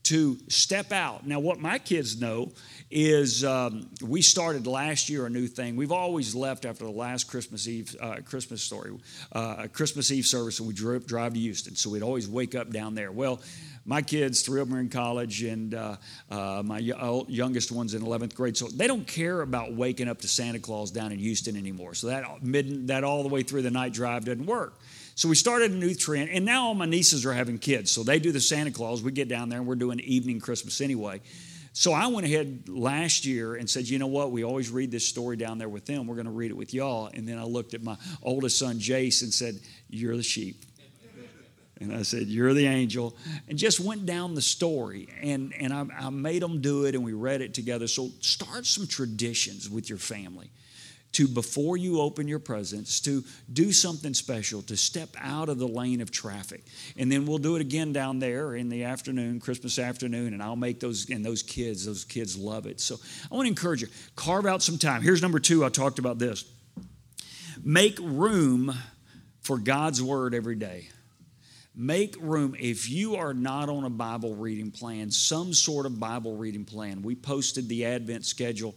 to 0.04 0.38
step 0.48 0.92
out. 0.92 1.26
Now, 1.26 1.40
what 1.40 1.58
my 1.58 1.78
kids 1.78 2.20
know 2.20 2.52
is 2.90 3.42
um, 3.44 3.88
we 4.02 4.22
started 4.22 4.66
last 4.66 5.08
year 5.08 5.26
a 5.26 5.30
new 5.30 5.46
thing. 5.46 5.76
We've 5.76 5.92
always 5.92 6.34
left 6.34 6.64
after 6.64 6.84
the 6.84 6.90
last 6.90 7.24
Christmas 7.24 7.66
Eve 7.66 7.96
uh, 8.00 8.16
Christmas 8.24 8.62
story, 8.62 8.92
uh, 9.32 9.66
Christmas 9.72 10.10
Eve 10.10 10.26
service, 10.26 10.58
and 10.58 10.68
we 10.68 10.74
drive, 10.74 11.06
drive 11.06 11.34
to 11.34 11.40
Houston. 11.40 11.74
So 11.74 11.90
we'd 11.90 12.02
always 12.02 12.28
wake 12.28 12.54
up 12.54 12.70
down 12.70 12.94
there. 12.94 13.10
Well, 13.12 13.40
my 13.86 14.02
kids, 14.02 14.42
three 14.42 14.60
of 14.60 14.68
them 14.68 14.78
are 14.78 14.80
in 14.80 14.88
college, 14.88 15.42
and 15.42 15.74
uh, 15.74 15.96
uh 16.30 16.62
my 16.64 16.78
youngest 16.78 17.72
one's 17.72 17.94
in 17.94 18.02
11th 18.02 18.34
grade. 18.34 18.56
So 18.56 18.68
they 18.68 18.86
don't 18.86 19.06
care 19.06 19.40
about 19.40 19.74
waking 19.74 20.08
up 20.08 20.20
to 20.20 20.28
Santa 20.28 20.58
Claus 20.58 20.90
down 20.90 21.12
in 21.12 21.18
Houston 21.18 21.56
anymore. 21.56 21.94
So 21.94 22.08
that 22.08 22.42
mid, 22.42 22.88
that 22.88 23.04
all 23.04 23.22
the 23.22 23.28
way 23.28 23.42
through 23.42 23.62
the 23.62 23.70
night 23.70 23.92
drive 23.92 24.26
doesn't 24.26 24.46
work. 24.46 24.78
So 25.16 25.28
we 25.28 25.36
started 25.36 25.70
a 25.70 25.74
new 25.74 25.94
trend, 25.94 26.30
and 26.30 26.44
now 26.44 26.66
all 26.66 26.74
my 26.74 26.86
nieces 26.86 27.24
are 27.24 27.32
having 27.32 27.58
kids. 27.58 27.90
So 27.90 28.02
they 28.02 28.18
do 28.18 28.32
the 28.32 28.40
Santa 28.40 28.72
Claus. 28.72 29.02
We 29.02 29.12
get 29.12 29.28
down 29.28 29.48
there 29.48 29.60
and 29.60 29.68
we're 29.68 29.76
doing 29.76 30.00
evening 30.00 30.40
Christmas 30.40 30.80
anyway. 30.80 31.20
So 31.72 31.92
I 31.92 32.06
went 32.06 32.26
ahead 32.26 32.68
last 32.68 33.24
year 33.24 33.56
and 33.56 33.68
said, 33.68 33.88
you 33.88 33.98
know 33.98 34.06
what? 34.06 34.30
We 34.30 34.44
always 34.44 34.70
read 34.70 34.90
this 34.90 35.04
story 35.04 35.36
down 35.36 35.58
there 35.58 35.68
with 35.68 35.86
them. 35.86 36.06
We're 36.06 36.14
going 36.14 36.26
to 36.26 36.32
read 36.32 36.50
it 36.52 36.56
with 36.56 36.72
y'all. 36.72 37.10
And 37.12 37.26
then 37.26 37.38
I 37.38 37.44
looked 37.44 37.74
at 37.74 37.82
my 37.82 37.96
oldest 38.22 38.58
son, 38.58 38.78
Jace, 38.78 39.22
and 39.22 39.34
said, 39.34 39.58
You're 39.88 40.16
the 40.16 40.22
sheep. 40.22 40.64
And 41.80 41.92
I 41.92 42.02
said, 42.02 42.28
You're 42.28 42.54
the 42.54 42.66
angel. 42.66 43.16
And 43.48 43.58
just 43.58 43.80
went 43.80 44.06
down 44.06 44.36
the 44.36 44.40
story. 44.40 45.08
And, 45.20 45.52
and 45.58 45.72
I, 45.72 45.84
I 45.98 46.10
made 46.10 46.42
them 46.42 46.60
do 46.60 46.84
it, 46.84 46.94
and 46.94 47.04
we 47.04 47.12
read 47.12 47.40
it 47.40 47.54
together. 47.54 47.88
So 47.88 48.10
start 48.20 48.66
some 48.66 48.86
traditions 48.86 49.68
with 49.68 49.88
your 49.88 49.98
family 49.98 50.50
to 51.14 51.26
before 51.26 51.76
you 51.76 52.00
open 52.00 52.28
your 52.28 52.38
presents 52.38 53.00
to 53.00 53.24
do 53.52 53.72
something 53.72 54.14
special 54.14 54.62
to 54.62 54.76
step 54.76 55.08
out 55.20 55.48
of 55.48 55.58
the 55.58 55.68
lane 55.68 56.00
of 56.00 56.10
traffic. 56.10 56.62
And 56.96 57.10
then 57.10 57.26
we'll 57.26 57.38
do 57.38 57.56
it 57.56 57.60
again 57.60 57.92
down 57.92 58.18
there 58.18 58.54
in 58.54 58.68
the 58.68 58.84
afternoon 58.84 59.40
christmas 59.40 59.78
afternoon 59.78 60.32
and 60.32 60.42
i'll 60.42 60.56
make 60.56 60.80
those 60.80 61.08
and 61.10 61.24
those 61.24 61.42
kids 61.42 61.86
those 61.86 62.04
kids 62.04 62.36
love 62.36 62.66
it. 62.66 62.80
So 62.80 62.96
i 63.30 63.34
want 63.34 63.46
to 63.46 63.50
encourage 63.50 63.82
you 63.82 63.88
carve 64.16 64.46
out 64.46 64.62
some 64.62 64.78
time. 64.78 65.02
Here's 65.02 65.22
number 65.22 65.38
two. 65.38 65.64
I 65.64 65.68
talked 65.68 65.98
about 65.98 66.18
this. 66.18 66.44
Make 67.62 67.98
room 68.00 68.74
for 69.40 69.58
god's 69.58 70.02
word 70.02 70.34
every 70.34 70.56
day 70.56 70.88
Make 71.76 72.14
room. 72.20 72.54
If 72.56 72.88
you 72.88 73.16
are 73.16 73.34
not 73.34 73.68
on 73.68 73.82
a 73.82 73.90
Bible 73.90 74.36
reading 74.36 74.70
plan, 74.70 75.10
some 75.10 75.52
sort 75.52 75.86
of 75.86 75.98
Bible 75.98 76.36
reading 76.36 76.64
plan, 76.64 77.02
we 77.02 77.16
posted 77.16 77.68
the 77.68 77.84
Advent 77.86 78.24
schedule. 78.24 78.76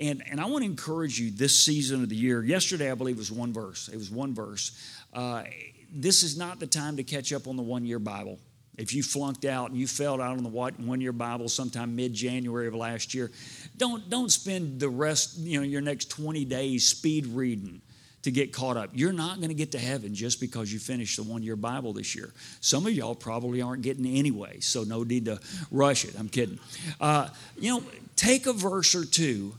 And, 0.00 0.22
and 0.26 0.40
I 0.40 0.46
want 0.46 0.64
to 0.64 0.70
encourage 0.70 1.20
you 1.20 1.30
this 1.30 1.62
season 1.62 2.02
of 2.02 2.08
the 2.08 2.16
year. 2.16 2.42
Yesterday, 2.42 2.90
I 2.90 2.94
believe, 2.94 3.18
was 3.18 3.30
one 3.30 3.52
verse. 3.52 3.88
It 3.88 3.96
was 3.96 4.10
one 4.10 4.34
verse. 4.34 4.72
Uh, 5.12 5.44
this 5.92 6.22
is 6.22 6.38
not 6.38 6.58
the 6.58 6.66
time 6.66 6.96
to 6.96 7.02
catch 7.02 7.34
up 7.34 7.46
on 7.46 7.56
the 7.56 7.62
one 7.62 7.84
year 7.84 7.98
Bible. 7.98 8.38
If 8.78 8.94
you 8.94 9.02
flunked 9.02 9.44
out 9.44 9.70
and 9.70 9.78
you 9.78 9.86
failed 9.86 10.20
out 10.20 10.38
on 10.38 10.42
the 10.42 10.48
one 10.48 11.00
year 11.02 11.12
Bible 11.12 11.50
sometime 11.50 11.96
mid 11.96 12.14
January 12.14 12.66
of 12.66 12.74
last 12.74 13.12
year, 13.12 13.30
don't, 13.76 14.08
don't 14.08 14.30
spend 14.30 14.80
the 14.80 14.88
rest, 14.88 15.36
you 15.38 15.58
know, 15.58 15.64
your 15.64 15.82
next 15.82 16.08
20 16.10 16.46
days 16.46 16.86
speed 16.86 17.26
reading 17.26 17.82
to 18.22 18.30
get 18.30 18.52
caught 18.52 18.76
up. 18.76 18.90
You're 18.92 19.12
not 19.12 19.36
going 19.36 19.48
to 19.48 19.54
get 19.54 19.72
to 19.72 19.78
heaven 19.78 20.14
just 20.14 20.40
because 20.40 20.72
you 20.72 20.78
finished 20.78 21.16
the 21.16 21.22
one 21.22 21.42
year 21.42 21.56
Bible 21.56 21.92
this 21.92 22.14
year. 22.14 22.32
Some 22.60 22.86
of 22.86 22.92
y'all 22.92 23.14
probably 23.14 23.62
aren't 23.62 23.82
getting 23.82 24.06
anyway, 24.06 24.60
so 24.60 24.84
no 24.84 25.02
need 25.02 25.26
to 25.26 25.40
rush 25.70 26.04
it. 26.04 26.14
I'm 26.18 26.28
kidding. 26.28 26.58
Uh, 27.00 27.28
you 27.56 27.70
know, 27.70 27.82
take 28.16 28.46
a 28.46 28.52
verse 28.52 28.94
or 28.94 29.04
two 29.04 29.54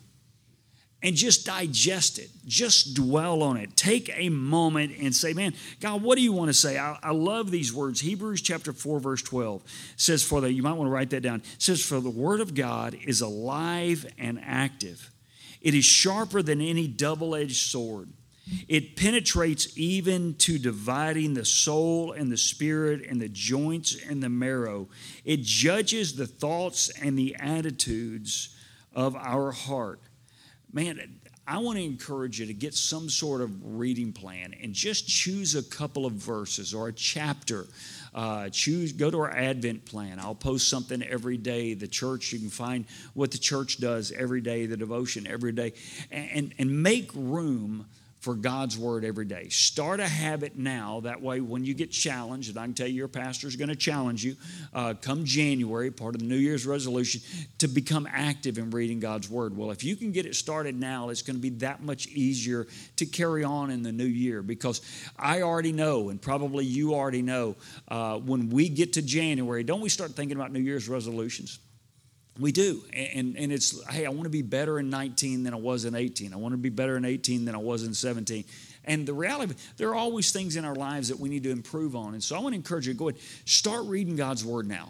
and 1.02 1.16
just 1.16 1.46
digest 1.46 2.20
it. 2.20 2.30
Just 2.46 2.94
dwell 2.94 3.42
on 3.42 3.56
it. 3.58 3.76
Take 3.78 4.12
a 4.14 4.30
moment 4.30 4.94
and 5.00 5.16
say, 5.16 5.34
Man, 5.34 5.54
God, 5.80 6.02
what 6.02 6.18
do 6.18 6.22
you 6.22 6.34
want 6.34 6.50
to 6.50 6.54
say? 6.54 6.78
I, 6.78 6.98
I, 7.02 7.12
love 7.12 7.52
these 7.52 7.74
words. 7.74 8.02
Hebrews 8.02 8.42
chapter 8.42 8.74
4, 8.74 9.00
verse 9.00 9.22
12 9.22 9.64
says, 9.96 10.24
For 10.24 10.42
the, 10.42 10.52
you 10.52 10.62
might 10.62 10.74
want 10.74 10.88
to 10.88 10.92
write 10.92 11.12
that 11.12 11.22
down. 11.22 11.42
Says, 11.58 11.84
For 11.84 12.02
the 12.02 12.10
word 12.10 12.42
of 12.42 12.54
God 12.54 12.98
is 13.06 13.22
alive 13.22 14.06
and 14.18 14.42
active, 14.44 15.12
it 15.62 15.74
is 15.74 15.86
sharper 15.86 16.42
than 16.42 16.60
any 16.60 16.88
double 16.88 17.34
edged 17.36 17.56
sword 17.56 18.10
it 18.68 18.96
penetrates 18.96 19.78
even 19.78 20.36
to 20.36 20.58
dividing 20.58 21.34
the 21.34 21.46
soul 21.46 22.12
and 22.14 22.32
the 22.32 22.38
spirit 22.38 23.06
and 23.08 23.22
the 23.22 23.30
joints 23.30 23.96
and 24.08 24.22
the 24.22 24.30
marrow. 24.30 24.88
It 25.26 25.42
judges 25.42 26.16
the 26.16 26.28
thoughts 26.28 26.90
and 27.02 27.18
the 27.18 27.36
attitudes 27.40 28.56
of 28.94 29.16
our 29.16 29.52
heart. 29.52 30.00
Man, 30.72 31.20
I 31.50 31.58
want 31.58 31.80
to 31.80 31.84
encourage 31.84 32.40
you 32.40 32.46
to 32.46 32.54
get 32.54 32.76
some 32.76 33.10
sort 33.10 33.42
of 33.42 33.80
reading 33.80 34.14
plan 34.14 34.54
and 34.62 34.72
just 34.72 35.08
choose 35.08 35.56
a 35.56 35.64
couple 35.64 36.06
of 36.06 36.14
verses 36.14 36.76
or 36.76 36.90
a 36.90 36.94
chapter. 36.94 37.66
Uh, 38.14 38.50
choose, 38.50 38.92
go 38.94 39.10
to 39.10 39.18
our 39.18 39.32
Advent 39.32 39.84
plan. 39.84 40.20
I'll 40.20 40.36
post 40.36 40.68
something 40.68 41.02
every 41.02 41.38
day. 41.38 41.74
The 41.74 41.88
church, 41.88 42.32
you 42.32 42.38
can 42.38 42.52
find 42.52 42.86
what 43.16 43.32
the 43.32 43.40
church 43.40 43.80
does 43.80 44.12
every 44.12 44.42
day, 44.42 44.68
the 44.68 44.78
devotion 44.78 45.26
every 45.26 45.52
day, 45.52 45.74
and, 46.12 46.54
and 46.60 46.84
make 46.84 47.10
room 47.16 47.88
for 48.30 48.36
God's 48.36 48.78
word 48.78 49.04
every 49.04 49.26
day. 49.26 49.50
Start 49.50 50.00
a 50.00 50.08
habit 50.08 50.56
now. 50.56 51.00
That 51.00 51.20
way, 51.20 51.42
when 51.42 51.66
you 51.66 51.74
get 51.74 51.90
challenged, 51.90 52.50
and 52.50 52.60
I 52.60 52.66
can 52.66 52.76
tell 52.76 52.86
you 52.86 52.94
your 52.94 53.08
pastor 53.08 53.48
is 53.48 53.56
going 53.56 53.70
to 53.70 53.76
challenge 53.76 54.24
you 54.24 54.36
uh, 54.72 54.94
come 55.02 55.26
January, 55.26 55.90
part 55.90 56.14
of 56.14 56.22
the 56.22 56.28
New 56.28 56.36
Year's 56.36 56.68
resolution, 56.68 57.22
to 57.58 57.68
become 57.68 58.08
active 58.08 58.60
in 58.60 58.70
reading 58.70 59.00
God's 59.00 59.32
word. 59.32 59.58
Well, 59.58 59.72
if 59.72 59.84
you 59.84 59.96
can 59.96 60.12
get 60.12 60.28
it 60.28 60.36
started 60.36 60.80
now, 60.80 61.10
it's 61.10 61.24
going 61.24 61.38
to 61.38 61.42
be 61.42 61.50
that 61.58 61.82
much 61.82 62.06
easier 62.06 62.68
to 62.98 63.08
carry 63.08 63.44
on 63.44 63.72
in 63.72 63.82
the 63.82 63.92
new 63.92 64.06
year 64.06 64.44
because 64.44 64.84
I 65.18 65.42
already 65.42 65.72
know, 65.72 66.10
and 66.10 66.22
probably 66.22 66.66
you 66.66 66.94
already 66.94 67.24
know, 67.24 67.56
uh, 67.88 68.20
when 68.20 68.52
we 68.52 68.70
get 68.70 68.94
to 68.94 69.02
January, 69.02 69.64
don't 69.64 69.82
we 69.82 69.90
start 69.90 70.12
thinking 70.12 70.38
about 70.38 70.52
New 70.52 70.60
Year's 70.60 70.88
resolutions? 70.88 71.58
We 72.40 72.52
do. 72.52 72.84
And, 72.94 73.38
and 73.38 73.52
it's, 73.52 73.84
hey, 73.90 74.06
I 74.06 74.10
want 74.10 74.24
to 74.24 74.30
be 74.30 74.42
better 74.42 74.80
in 74.80 74.90
19 74.90 75.44
than 75.44 75.54
I 75.54 75.58
was 75.58 75.86
in 75.86 75.94
18. 75.94 76.34
I 76.34 76.38
want 76.38 76.54
to 76.54 76.58
be 76.58 76.70
better 76.70 76.96
in 76.96 77.04
18 77.04 77.46
than 77.46 77.54
I 77.54 77.60
was 77.60 77.84
in 77.84 77.94
17. 77.94 78.46
And 78.86 79.06
the 79.06 79.14
reality, 79.14 79.56
there 79.78 79.90
are 79.90 79.96
always 79.96 80.32
things 80.32 80.56
in 80.56 80.64
our 80.64 80.76
lives 80.76 81.10
that 81.10 81.20
we 81.20 81.28
need 81.28 81.44
to 81.44 81.52
improve 81.52 81.96
on. 81.96 82.14
And 82.14 82.24
so 82.24 82.36
I 82.36 82.40
want 82.40 82.54
to 82.54 82.58
encourage 82.58 82.88
you 82.88 82.94
go 82.94 83.10
ahead, 83.10 83.22
start 83.46 83.86
reading 83.86 84.16
God's 84.16 84.46
Word 84.46 84.68
now. 84.68 84.90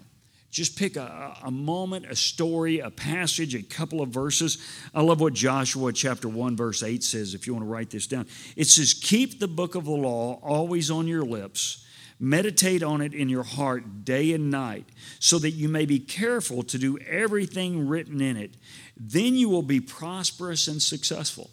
Just 0.52 0.78
pick 0.78 0.96
a, 0.96 1.38
a 1.44 1.52
moment, 1.52 2.08
a 2.08 2.16
story, 2.16 2.80
a 2.80 2.90
passage, 2.90 3.54
a 3.54 3.62
couple 3.62 4.02
of 4.02 4.10
verses. 4.10 4.58
I 4.96 5.02
love 5.02 5.22
what 5.22 5.34
Joshua 5.34 5.94
chapter 5.94 6.28
1, 6.28 6.56
verse 6.56 6.82
8 6.82 7.04
says, 7.04 7.36
if 7.36 7.46
you 7.46 7.54
want 7.54 7.66
to 7.66 7.70
write 7.70 7.92
this 7.92 8.08
down. 8.08 8.26
It 8.56 8.66
says, 8.66 8.94
Keep 8.94 9.40
the 9.40 9.48
book 9.48 9.76
of 9.76 9.86
the 9.86 9.92
law 9.92 10.40
always 10.42 10.90
on 10.90 11.08
your 11.08 11.24
lips 11.24 11.86
Meditate 12.20 12.84
on 12.84 13.02
it 13.02 13.14
in 13.14 13.30
your 13.30 13.44
heart 13.44 14.04
day 14.04 14.34
and 14.34 14.52
night, 14.52 14.86
so 15.20 15.40
that 15.40 15.52
you 15.52 15.70
may 15.70 15.86
be 15.86 16.00
careful 16.00 16.64
to 16.64 16.78
do 16.78 16.98
everything 17.00 17.88
written 17.88 18.20
in 18.20 18.36
it. 18.36 18.56
Then 18.98 19.36
you 19.36 19.48
will 19.48 19.62
be 19.62 19.80
prosperous 19.80 20.68
and 20.68 20.82
successful. 20.82 21.50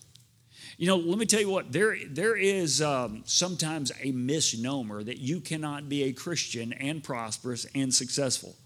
You 0.77 0.89
know, 0.89 0.97
let 0.97 1.19
me 1.19 1.25
tell 1.25 1.41
you 1.41 1.49
what, 1.49 1.73
there, 1.73 1.97
there 2.09 2.37
is 2.37 2.83
um, 2.83 3.23
sometimes 3.25 3.93
a 4.03 4.11
misnomer 4.11 5.03
that 5.05 5.19
you 5.19 5.41
cannot 5.41 5.89
be 5.89 6.05
a 6.05 6.13
Christian 6.13 6.73
and 6.75 7.03
prosperous 7.03 7.65
and 7.75 7.95
successful. 7.95 8.57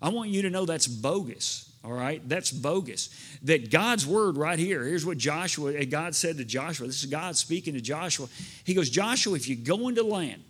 I 0.00 0.10
want 0.10 0.30
you 0.30 0.42
to 0.42 0.50
know 0.50 0.66
that's 0.66 0.86
bogus, 0.86 1.72
all 1.82 1.92
right? 1.92 2.26
That's 2.28 2.52
bogus. 2.52 3.08
That 3.42 3.70
God's 3.70 4.06
word 4.06 4.36
right 4.36 4.58
here, 4.58 4.84
here's 4.84 5.04
what 5.04 5.18
Joshua, 5.18 5.84
God 5.86 6.14
said 6.14 6.36
to 6.36 6.44
Joshua. 6.44 6.86
This 6.86 7.02
is 7.02 7.10
God 7.10 7.36
speaking 7.36 7.74
to 7.74 7.80
Joshua. 7.80 8.28
He 8.64 8.74
goes, 8.74 8.90
Joshua, 8.90 9.34
if 9.34 9.48
you 9.48 9.56
go 9.56 9.88
into 9.88 10.04
land 10.04 10.44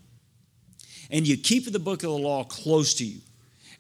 and 1.11 1.27
you 1.27 1.37
keep 1.37 1.71
the 1.71 1.79
book 1.79 2.03
of 2.03 2.11
the 2.11 2.19
law 2.19 2.45
close 2.45 2.95
to 2.95 3.05
you 3.05 3.21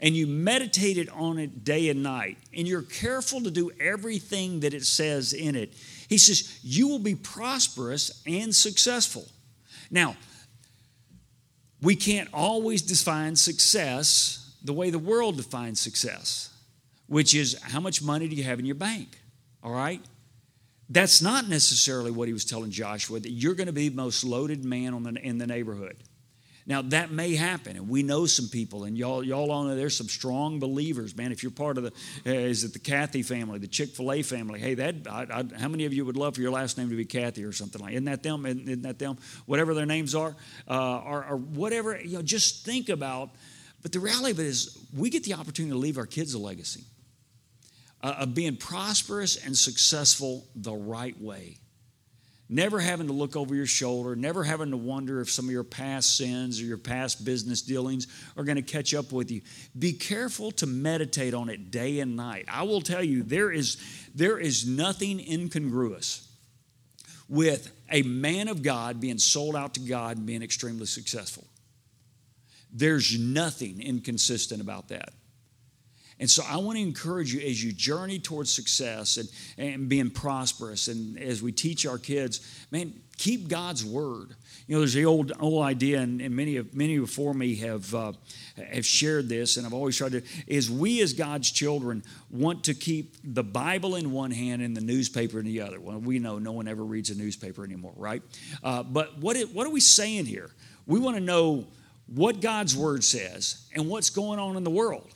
and 0.01 0.15
you 0.15 0.27
meditate 0.27 1.09
on 1.11 1.39
it 1.39 1.65
day 1.65 1.89
and 1.89 2.03
night 2.03 2.39
and 2.55 2.69
you're 2.69 2.83
careful 2.83 3.43
to 3.43 3.51
do 3.51 3.71
everything 3.81 4.61
that 4.61 4.75
it 4.75 4.85
says 4.85 5.33
in 5.33 5.55
it, 5.55 5.75
he 6.09 6.19
says, 6.19 6.59
you 6.63 6.89
will 6.89 6.99
be 6.99 7.15
prosperous 7.15 8.23
and 8.27 8.55
successful. 8.55 9.27
Now, 9.91 10.17
we 11.81 11.97
can't 11.97 12.29
always 12.33 12.83
define 12.83 13.37
success 13.37 14.57
the 14.63 14.73
way 14.73 14.91
the 14.91 14.99
world 14.99 15.37
defines 15.37 15.81
success, 15.81 16.51
which 17.07 17.35
is 17.35 17.61
how 17.63 17.81
much 17.81 18.03
money 18.03 18.29
do 18.29 18.35
you 18.35 18.45
have 18.45 18.59
in 18.59 18.67
your 18.67 18.75
bank? 18.75 19.19
All 19.63 19.73
right? 19.73 20.01
That's 20.91 21.21
not 21.21 21.49
necessarily 21.49 22.11
what 22.11 22.29
he 22.29 22.33
was 22.33 22.45
telling 22.45 22.71
Joshua, 22.71 23.21
that 23.21 23.31
you're 23.31 23.55
going 23.55 23.67
to 23.67 23.73
be 23.73 23.89
the 23.89 23.97
most 23.97 24.25
loaded 24.25 24.65
man 24.65 25.03
the, 25.03 25.21
in 25.23 25.39
the 25.39 25.47
neighborhood. 25.47 25.97
Now 26.69 26.83
that 26.83 27.11
may 27.11 27.35
happen, 27.35 27.77
and 27.77 27.89
we 27.89 28.03
know 28.03 28.27
some 28.27 28.47
people, 28.49 28.85
and 28.85 28.97
y'all 28.97 29.25
y'all 29.25 29.51
all 29.51 29.65
know 29.65 29.75
there's 29.75 29.97
some 29.97 30.07
strong 30.07 30.61
believers, 30.61 31.17
man. 31.17 31.33
If 31.33 31.43
you're 31.43 31.51
part 31.51 31.79
of 31.79 31.85
the, 31.85 31.93
uh, 32.27 32.31
is 32.31 32.63
it 32.63 32.75
the 32.75 32.79
Cathy 32.79 33.23
family, 33.23 33.59
the 33.59 33.67
Chick 33.67 33.97
Fil 33.97 34.13
A 34.13 34.23
family? 34.23 34.61
Hey, 34.61 34.75
that 34.75 34.97
I, 35.11 35.27
I, 35.31 35.59
how 35.59 35.69
many 35.69 35.87
of 35.87 35.95
you 35.95 36.05
would 36.05 36.19
love 36.19 36.35
for 36.35 36.43
your 36.43 36.51
last 36.51 36.77
name 36.77 36.91
to 36.91 36.97
be 36.97 37.07
Cathy 37.07 37.43
or 37.43 37.53
something 37.53 37.81
like? 37.81 37.95
Isn't 37.95 38.05
that 38.05 38.23
them? 38.23 38.45
Isn't 38.45 38.83
that 38.83 38.99
them? 38.99 39.17
Whatever 39.47 39.73
their 39.73 39.87
names 39.87 40.15
are, 40.15 40.37
uh, 40.69 40.99
or, 40.99 41.25
or 41.25 41.37
whatever. 41.39 41.99
You 41.99 42.19
know, 42.19 42.23
just 42.23 42.67
think 42.67 42.91
about. 42.91 43.31
But 43.81 43.93
the 43.93 44.01
reality 44.01 44.33
of 44.33 44.41
it 44.41 44.47
is, 44.47 44.79
we 44.95 45.09
get 45.09 45.25
the 45.25 45.35
opportunity 45.35 45.73
to 45.73 45.79
leave 45.79 45.97
our 45.97 46.07
kids 46.07 46.35
a 46.35 46.39
legacy 46.39 46.85
uh, 48.03 48.17
of 48.19 48.35
being 48.35 48.57
prosperous 48.57 49.37
and 49.37 49.57
successful 49.57 50.47
the 50.55 50.75
right 50.75 51.19
way 51.19 51.57
never 52.49 52.81
having 52.81 53.07
to 53.09 53.13
look 53.13 53.37
over 53.37 53.55
your 53.55 53.67
shoulder, 53.67 54.17
never 54.17 54.43
having 54.43 54.71
to 54.71 54.77
wonder 54.77 55.21
if 55.21 55.31
some 55.31 55.47
of 55.47 55.51
your 55.51 55.65
past 55.65 56.17
sins 56.17 56.61
or 56.61 56.65
your 56.65 56.79
past 56.79 57.25
business 57.25 57.63
dealings 57.63 58.07
are 58.37 58.45
going 58.45 58.57
to 58.57 58.63
catch 58.63 58.95
up 58.95 59.13
with 59.13 59.31
you. 59.31 59.43
Be 59.79 59.93
careful 59.93 60.51
to 60.53 60.67
meditate 60.67 61.35
on 61.35 61.51
it 61.51 61.71
day 61.71 62.01
and 62.01 62.17
night. 62.17 62.47
I 62.49 62.63
will 62.63 62.81
tell 62.81 63.03
you, 63.03 63.23
there 63.23 63.51
is, 63.51 63.77
there 64.15 64.39
is 64.39 64.67
nothing 64.67 65.21
incongruous 65.21 66.27
with 67.29 67.71
a 67.91 68.03
man 68.03 68.49
of 68.49 68.63
God 68.63 69.01
being 69.01 69.19
sold 69.19 69.55
out 69.55 69.75
to 69.75 69.81
God 69.81 70.17
and 70.17 70.27
being 70.27 70.43
extremely 70.43 70.87
successful. 70.87 71.45
There's 72.73 73.19
nothing 73.19 73.81
inconsistent 73.81 74.61
about 74.61 74.89
that. 74.89 75.13
And 76.21 76.29
so 76.29 76.43
I 76.49 76.57
want 76.57 76.77
to 76.77 76.83
encourage 76.83 77.33
you 77.33 77.41
as 77.41 77.63
you 77.63 77.73
journey 77.73 78.19
towards 78.19 78.53
success 78.53 79.17
and, 79.19 79.29
and 79.57 79.89
being 79.89 80.11
prosperous, 80.11 80.89
and 80.89 81.19
as 81.19 81.43
we 81.43 81.53
teach 81.53 81.87
our 81.87 81.99
kids, 81.99 82.67
man, 82.71 82.93
keep 83.19 83.49
God's 83.49 83.85
word. 83.85 84.35
You 84.67 84.75
know, 84.75 84.81
there's 84.81 84.95
the 84.95 85.07
old 85.07 85.33
old 85.39 85.63
idea, 85.63 86.01
and, 86.01 86.21
and 86.21 86.35
many 86.35 86.57
of 86.57 86.75
many 86.75 86.99
before 86.99 87.35
me 87.35 87.55
have 87.57 87.95
uh, 87.95 88.13
have 88.73 88.85
shared 88.85 89.29
this, 89.29 89.57
and 89.57 89.67
I've 89.67 89.73
always 89.73 89.97
tried 89.97 90.13
to. 90.13 90.23
Is 90.47 90.71
we 90.71 91.01
as 91.03 91.13
God's 91.13 91.51
children 91.51 92.03
want 92.31 92.65
to 92.65 92.75
keep 92.75 93.15
the 93.23 93.45
Bible 93.45 93.95
in 93.95 94.11
one 94.11 94.31
hand 94.31 94.61
and 94.61 94.77
the 94.77 94.81
newspaper 94.81 95.39
in 95.39 95.47
the 95.47 95.61
other. 95.61 95.81
Well, 95.81 95.99
we 95.99 96.19
know 96.19 96.39
no 96.39 96.53
one 96.53 96.67
ever 96.69 96.85
reads 96.85 97.11
a 97.11 97.15
newspaper 97.15 97.65
anymore, 97.65 97.95
right? 97.97 98.23
Uh, 98.63 98.83
but 98.83 99.19
what 99.19 99.37
it, 99.37 99.55
what 99.55 99.67
are 99.67 99.71
we 99.71 99.81
saying 99.81 100.27
here? 100.27 100.51
We 100.87 100.99
want 100.99 101.17
to 101.17 101.23
know 101.23 101.67
what 102.07 102.41
God's 102.41 102.77
word 102.77 103.05
says 103.05 103.67
and 103.75 103.89
what's 103.89 104.11
going 104.11 104.39
on 104.39 104.57
in 104.57 104.65
the 104.65 104.71
world. 104.71 105.15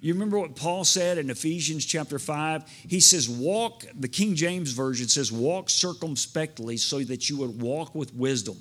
You 0.00 0.14
remember 0.14 0.38
what 0.38 0.56
Paul 0.56 0.84
said 0.84 1.18
in 1.18 1.28
Ephesians 1.28 1.84
chapter 1.84 2.18
5? 2.18 2.64
He 2.88 3.00
says, 3.00 3.28
Walk, 3.28 3.84
the 3.94 4.08
King 4.08 4.34
James 4.34 4.72
Version 4.72 5.08
says, 5.08 5.30
Walk 5.30 5.68
circumspectly 5.68 6.78
so 6.78 7.00
that 7.00 7.28
you 7.28 7.36
would 7.38 7.60
walk 7.60 7.94
with 7.94 8.14
wisdom. 8.14 8.56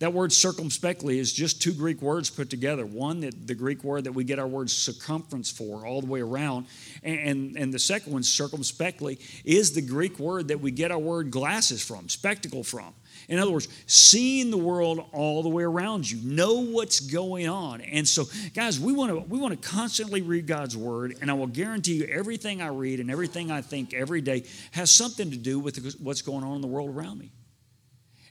That 0.00 0.14
word 0.14 0.32
circumspectly 0.32 1.18
is 1.18 1.30
just 1.30 1.60
two 1.60 1.74
Greek 1.74 2.00
words 2.00 2.30
put 2.30 2.48
together. 2.48 2.86
One, 2.86 3.20
the 3.20 3.54
Greek 3.54 3.84
word 3.84 4.04
that 4.04 4.12
we 4.12 4.24
get 4.24 4.38
our 4.38 4.46
word 4.46 4.70
circumference 4.70 5.50
for, 5.50 5.86
all 5.86 6.00
the 6.00 6.06
way 6.06 6.20
around. 6.20 6.66
And, 7.02 7.56
and 7.56 7.72
the 7.72 7.78
second 7.78 8.12
one, 8.12 8.22
circumspectly, 8.22 9.18
is 9.44 9.72
the 9.72 9.82
Greek 9.82 10.18
word 10.18 10.48
that 10.48 10.60
we 10.60 10.70
get 10.70 10.90
our 10.90 10.98
word 10.98 11.30
glasses 11.30 11.82
from, 11.82 12.08
spectacle 12.08 12.64
from. 12.64 12.94
In 13.30 13.38
other 13.38 13.52
words, 13.52 13.68
seeing 13.86 14.50
the 14.50 14.58
world 14.58 15.06
all 15.12 15.44
the 15.44 15.48
way 15.48 15.62
around 15.62 16.10
you, 16.10 16.18
know 16.28 16.64
what's 16.64 16.98
going 16.98 17.48
on. 17.48 17.80
And 17.80 18.06
so, 18.06 18.24
guys, 18.54 18.80
we 18.80 18.92
want 18.92 19.12
to 19.12 19.20
we 19.20 19.38
want 19.38 19.58
to 19.58 19.68
constantly 19.68 20.20
read 20.20 20.48
God's 20.48 20.76
word, 20.76 21.16
and 21.20 21.30
I 21.30 21.34
will 21.34 21.46
guarantee 21.46 21.94
you 21.94 22.06
everything 22.06 22.60
I 22.60 22.66
read 22.66 22.98
and 22.98 23.08
everything 23.08 23.52
I 23.52 23.62
think 23.62 23.94
every 23.94 24.20
day 24.20 24.42
has 24.72 24.90
something 24.90 25.30
to 25.30 25.36
do 25.36 25.60
with 25.60 25.96
what's 26.00 26.22
going 26.22 26.42
on 26.42 26.56
in 26.56 26.60
the 26.60 26.66
world 26.66 26.90
around 26.90 27.20
me. 27.20 27.30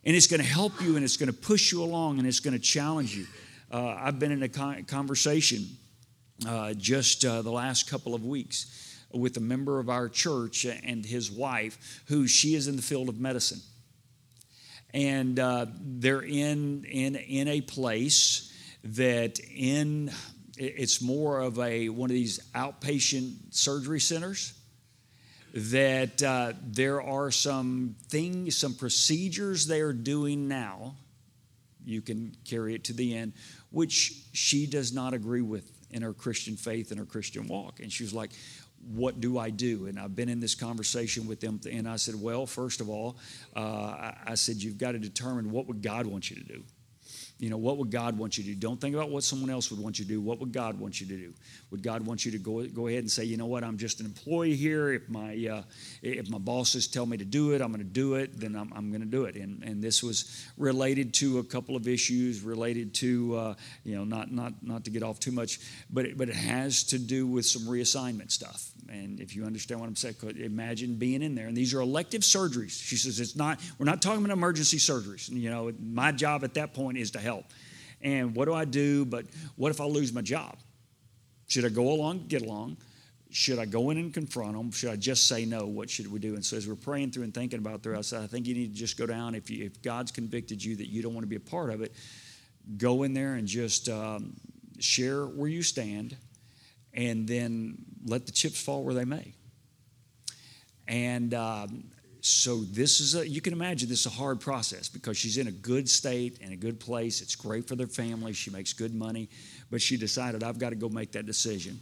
And 0.03 0.17
it's 0.17 0.27
going 0.27 0.41
to 0.41 0.47
help 0.47 0.81
you 0.81 0.97
and 0.97 1.05
it's 1.05 1.15
going 1.15 1.31
to 1.31 1.37
push 1.37 1.71
you 1.71 1.81
along 1.81 2.19
and 2.19 2.27
it's 2.27 2.41
going 2.41 2.53
to 2.53 2.59
challenge 2.59 3.15
you. 3.15 3.25
Uh, 3.71 3.95
I've 3.97 4.19
been 4.19 4.33
in 4.33 4.43
a 4.43 4.83
conversation 4.83 5.65
uh, 6.45 6.73
just 6.73 7.23
uh, 7.23 7.41
the 7.41 7.51
last 7.51 7.89
couple 7.89 8.15
of 8.15 8.25
weeks 8.25 8.97
with 9.13 9.37
a 9.37 9.41
member 9.41 9.79
of 9.79 9.89
our 9.89 10.09
church 10.09 10.65
and 10.65 11.05
his 11.05 11.31
wife, 11.31 12.03
who 12.07 12.27
she 12.27 12.55
is 12.55 12.67
in 12.67 12.75
the 12.75 12.81
field 12.81 13.07
of 13.07 13.17
medicine 13.17 13.61
and 14.93 15.39
uh, 15.39 15.65
they're 15.79 16.21
in 16.21 16.85
in 16.85 17.15
in 17.15 17.47
a 17.47 17.61
place 17.61 18.53
that 18.83 19.39
in 19.39 20.11
it's 20.57 21.01
more 21.01 21.39
of 21.39 21.59
a 21.59 21.89
one 21.89 22.09
of 22.09 22.13
these 22.13 22.39
outpatient 22.53 23.35
surgery 23.51 23.99
centers 23.99 24.53
that 25.53 26.21
uh, 26.21 26.53
there 26.63 27.01
are 27.01 27.31
some 27.31 27.95
things 28.07 28.57
some 28.57 28.73
procedures 28.73 29.67
they 29.67 29.81
are 29.81 29.93
doing 29.93 30.47
now 30.47 30.95
you 31.85 32.01
can 32.01 32.35
carry 32.45 32.75
it 32.75 32.83
to 32.83 32.93
the 32.93 33.15
end 33.15 33.33
which 33.71 34.13
she 34.33 34.65
does 34.65 34.93
not 34.93 35.13
agree 35.13 35.41
with 35.41 35.69
in 35.91 36.01
her 36.01 36.13
christian 36.13 36.55
faith 36.55 36.91
and 36.91 36.99
her 36.99 37.05
christian 37.05 37.47
walk. 37.47 37.79
And 37.79 37.91
she 37.91 38.03
was 38.03 38.13
like 38.13 38.31
what 38.87 39.19
do 39.19 39.37
I 39.37 39.49
do? 39.49 39.87
And 39.87 39.99
I've 39.99 40.15
been 40.15 40.29
in 40.29 40.39
this 40.39 40.55
conversation 40.55 41.27
with 41.27 41.39
them, 41.39 41.59
and 41.69 41.87
I 41.87 41.97
said, 41.97 42.15
well, 42.15 42.45
first 42.45 42.81
of 42.81 42.89
all, 42.89 43.17
uh, 43.55 44.11
I 44.25 44.35
said, 44.35 44.57
you've 44.57 44.77
got 44.77 44.93
to 44.93 44.99
determine 44.99 45.51
what 45.51 45.67
would 45.67 45.81
God 45.81 46.05
want 46.05 46.29
you 46.29 46.35
to 46.37 46.43
do. 46.43 46.63
You 47.39 47.49
know, 47.49 47.57
what 47.57 47.77
would 47.77 47.89
God 47.89 48.17
want 48.17 48.37
you 48.37 48.43
to 48.43 48.49
do? 48.49 48.55
Don't 48.55 48.81
think 48.81 48.95
about 48.95 49.09
what 49.09 49.23
someone 49.23 49.49
else 49.49 49.71
would 49.71 49.79
want 49.79 49.97
you 49.97 50.03
to 50.03 50.09
do. 50.09 50.19
What 50.19 50.41
would 50.41 50.51
God 50.51 50.77
want 50.77 50.99
you 50.99 51.07
to 51.07 51.15
do? 51.15 51.33
Would 51.71 51.81
God 51.81 52.05
want 52.05 52.25
you 52.25 52.31
to 52.33 52.37
go, 52.37 52.65
go 52.67 52.87
ahead 52.87 52.99
and 52.99 53.09
say, 53.09 53.23
you 53.23 53.37
know 53.37 53.45
what, 53.45 53.63
I'm 53.63 53.77
just 53.77 54.01
an 54.01 54.05
employee 54.05 54.57
here. 54.57 54.91
If 54.91 55.07
my, 55.09 55.47
uh, 55.49 55.61
if 56.01 56.29
my 56.29 56.37
bosses 56.37 56.87
tell 56.87 57.05
me 57.05 57.15
to 57.15 57.23
do 57.23 57.53
it, 57.53 57.61
I'm 57.61 57.69
going 57.69 57.79
to 57.79 57.85
do 57.85 58.15
it, 58.15 58.37
then 58.37 58.57
I'm, 58.57 58.73
I'm 58.75 58.89
going 58.89 59.01
to 59.01 59.07
do 59.07 59.23
it. 59.23 59.35
And, 59.35 59.63
and 59.63 59.81
this 59.81 60.03
was 60.03 60.45
related 60.57 61.13
to 61.15 61.39
a 61.39 61.43
couple 61.43 61.77
of 61.77 61.87
issues 61.87 62.41
related 62.41 62.93
to, 62.95 63.37
uh, 63.37 63.53
you 63.85 63.95
know, 63.95 64.03
not, 64.03 64.33
not, 64.33 64.53
not 64.61 64.83
to 64.83 64.91
get 64.91 65.01
off 65.01 65.19
too 65.19 65.31
much, 65.31 65.59
but 65.89 66.05
it, 66.05 66.17
but 66.17 66.27
it 66.27 66.35
has 66.35 66.83
to 66.85 66.99
do 66.99 67.25
with 67.25 67.45
some 67.45 67.61
reassignment 67.61 68.31
stuff. 68.31 68.71
And 68.89 69.19
if 69.19 69.35
you 69.35 69.45
understand 69.45 69.79
what 69.79 69.87
I'm 69.87 69.95
saying, 69.95 70.15
imagine 70.37 70.95
being 70.95 71.21
in 71.21 71.35
there. 71.35 71.47
And 71.47 71.55
these 71.55 71.73
are 71.73 71.79
elective 71.79 72.21
surgeries. 72.21 72.71
She 72.71 72.97
says, 72.97 73.19
it's 73.19 73.35
not, 73.35 73.59
we're 73.77 73.85
not 73.85 74.01
talking 74.01 74.25
about 74.25 74.33
emergency 74.33 74.77
surgeries. 74.77 75.29
You 75.29 75.51
know, 75.51 75.71
my 75.79 76.11
job 76.11 76.43
at 76.43 76.55
that 76.55 76.73
point 76.73 76.97
is 76.97 77.11
to 77.11 77.19
help. 77.29 77.45
And 78.01 78.35
what 78.35 78.45
do 78.45 78.53
I 78.53 78.65
do? 78.65 79.05
But 79.05 79.25
what 79.55 79.69
if 79.71 79.79
I 79.81 79.85
lose 79.85 80.11
my 80.13 80.21
job? 80.21 80.57
Should 81.47 81.65
I 81.65 81.69
go 81.69 81.91
along, 81.91 82.25
get 82.27 82.41
along? 82.41 82.77
Should 83.31 83.59
I 83.59 83.65
go 83.65 83.91
in 83.91 83.97
and 83.97 84.13
confront 84.13 84.53
them? 84.53 84.71
Should 84.71 84.89
I 84.89 84.95
just 84.95 85.27
say 85.27 85.45
no? 85.45 85.67
What 85.67 85.89
should 85.89 86.11
we 86.11 86.19
do? 86.19 86.33
And 86.33 86.43
so 86.43 86.57
as 86.57 86.67
we're 86.67 86.75
praying 86.75 87.11
through 87.11 87.23
and 87.23 87.33
thinking 87.33 87.59
about 87.59 87.83
through, 87.83 87.97
I 87.97 88.01
said, 88.01 88.23
I 88.23 88.27
think 88.27 88.47
you 88.47 88.55
need 88.55 88.73
to 88.73 88.79
just 88.79 88.97
go 88.97 89.05
down. 89.05 89.35
If, 89.35 89.49
you, 89.51 89.65
if 89.65 89.81
God's 89.81 90.11
convicted 90.11 90.63
you 90.63 90.75
that 90.77 90.87
you 90.87 91.03
don't 91.03 91.13
want 91.13 91.23
to 91.23 91.27
be 91.27 91.35
a 91.35 91.39
part 91.55 91.69
of 91.69 91.81
it, 91.81 91.93
go 92.77 93.03
in 93.03 93.13
there 93.13 93.35
and 93.35 93.47
just 93.47 93.89
um, 93.89 94.33
share 94.79 95.25
where 95.25 95.47
you 95.47 95.61
stand 95.61 96.15
and 96.93 97.27
then 97.27 97.77
let 98.05 98.25
the 98.25 98.31
chips 98.31 98.61
fall 98.61 98.83
where 98.83 98.95
they 98.95 99.05
may. 99.05 99.33
And 100.87 101.33
um, 101.35 101.83
so 102.21 102.57
this 102.57 102.99
is 102.99 103.15
a, 103.15 103.27
you 103.27 103.41
can 103.41 103.53
imagine 103.53 103.87
this 103.87 104.01
is 104.01 104.05
a 104.05 104.15
hard 104.15 104.39
process 104.39 104.89
because 104.89 105.17
she's 105.17 105.37
in 105.37 105.47
a 105.47 105.51
good 105.51 105.89
state 105.89 106.39
and 106.41 106.51
a 106.51 106.55
good 106.55 106.79
place. 106.79 107.21
It's 107.21 107.35
great 107.35 107.67
for 107.67 107.75
their 107.75 107.87
family. 107.87 108.33
She 108.33 108.49
makes 108.49 108.73
good 108.73 108.93
money, 108.93 109.29
but 109.69 109.81
she 109.81 109.97
decided 109.97 110.43
I've 110.43 110.59
got 110.59 110.69
to 110.69 110.75
go 110.75 110.89
make 110.89 111.11
that 111.13 111.25
decision. 111.25 111.79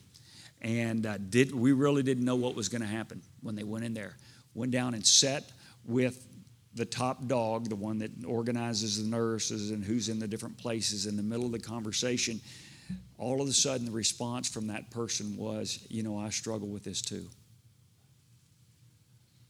And 0.62 1.06
uh, 1.06 1.18
did 1.18 1.54
we 1.54 1.72
really 1.72 2.04
didn't 2.04 2.26
know 2.26 2.36
what 2.36 2.56
was 2.56 2.70
going 2.70 2.82
to 2.82 2.88
happen 2.88 3.22
when 3.42 3.56
they 3.56 3.64
went 3.64 3.86
in 3.86 3.94
there. 3.94 4.16
Went 4.54 4.72
down 4.72 4.94
and 4.94 5.06
sat 5.06 5.44
with 5.86 6.28
the 6.74 6.86
top 6.86 7.28
dog, 7.28 7.70
the 7.70 7.76
one 7.76 8.00
that 8.00 8.12
organizes 8.26 9.04
the 9.04 9.10
nurses 9.10 9.72
and 9.72 9.84
who's 9.84 10.10
in 10.10 10.20
the 10.20 10.28
different 10.28 10.58
places 10.58 11.06
in 11.06 11.18
the 11.18 11.24
middle 11.24 11.46
of 11.46 11.52
the 11.52 11.60
conversation 11.60 12.42
all 13.18 13.42
of 13.42 13.48
a 13.48 13.54
sudden 13.54 13.86
the 13.86 13.92
response 13.92 14.48
from 14.50 14.68
that 14.68 14.90
person 14.92 15.36
was, 15.38 15.86
you 15.90 16.04
know, 16.04 16.18
I 16.18 16.30
struggle 16.30 16.68
with 16.68 16.84
this 16.84 17.02
too. 17.02 17.28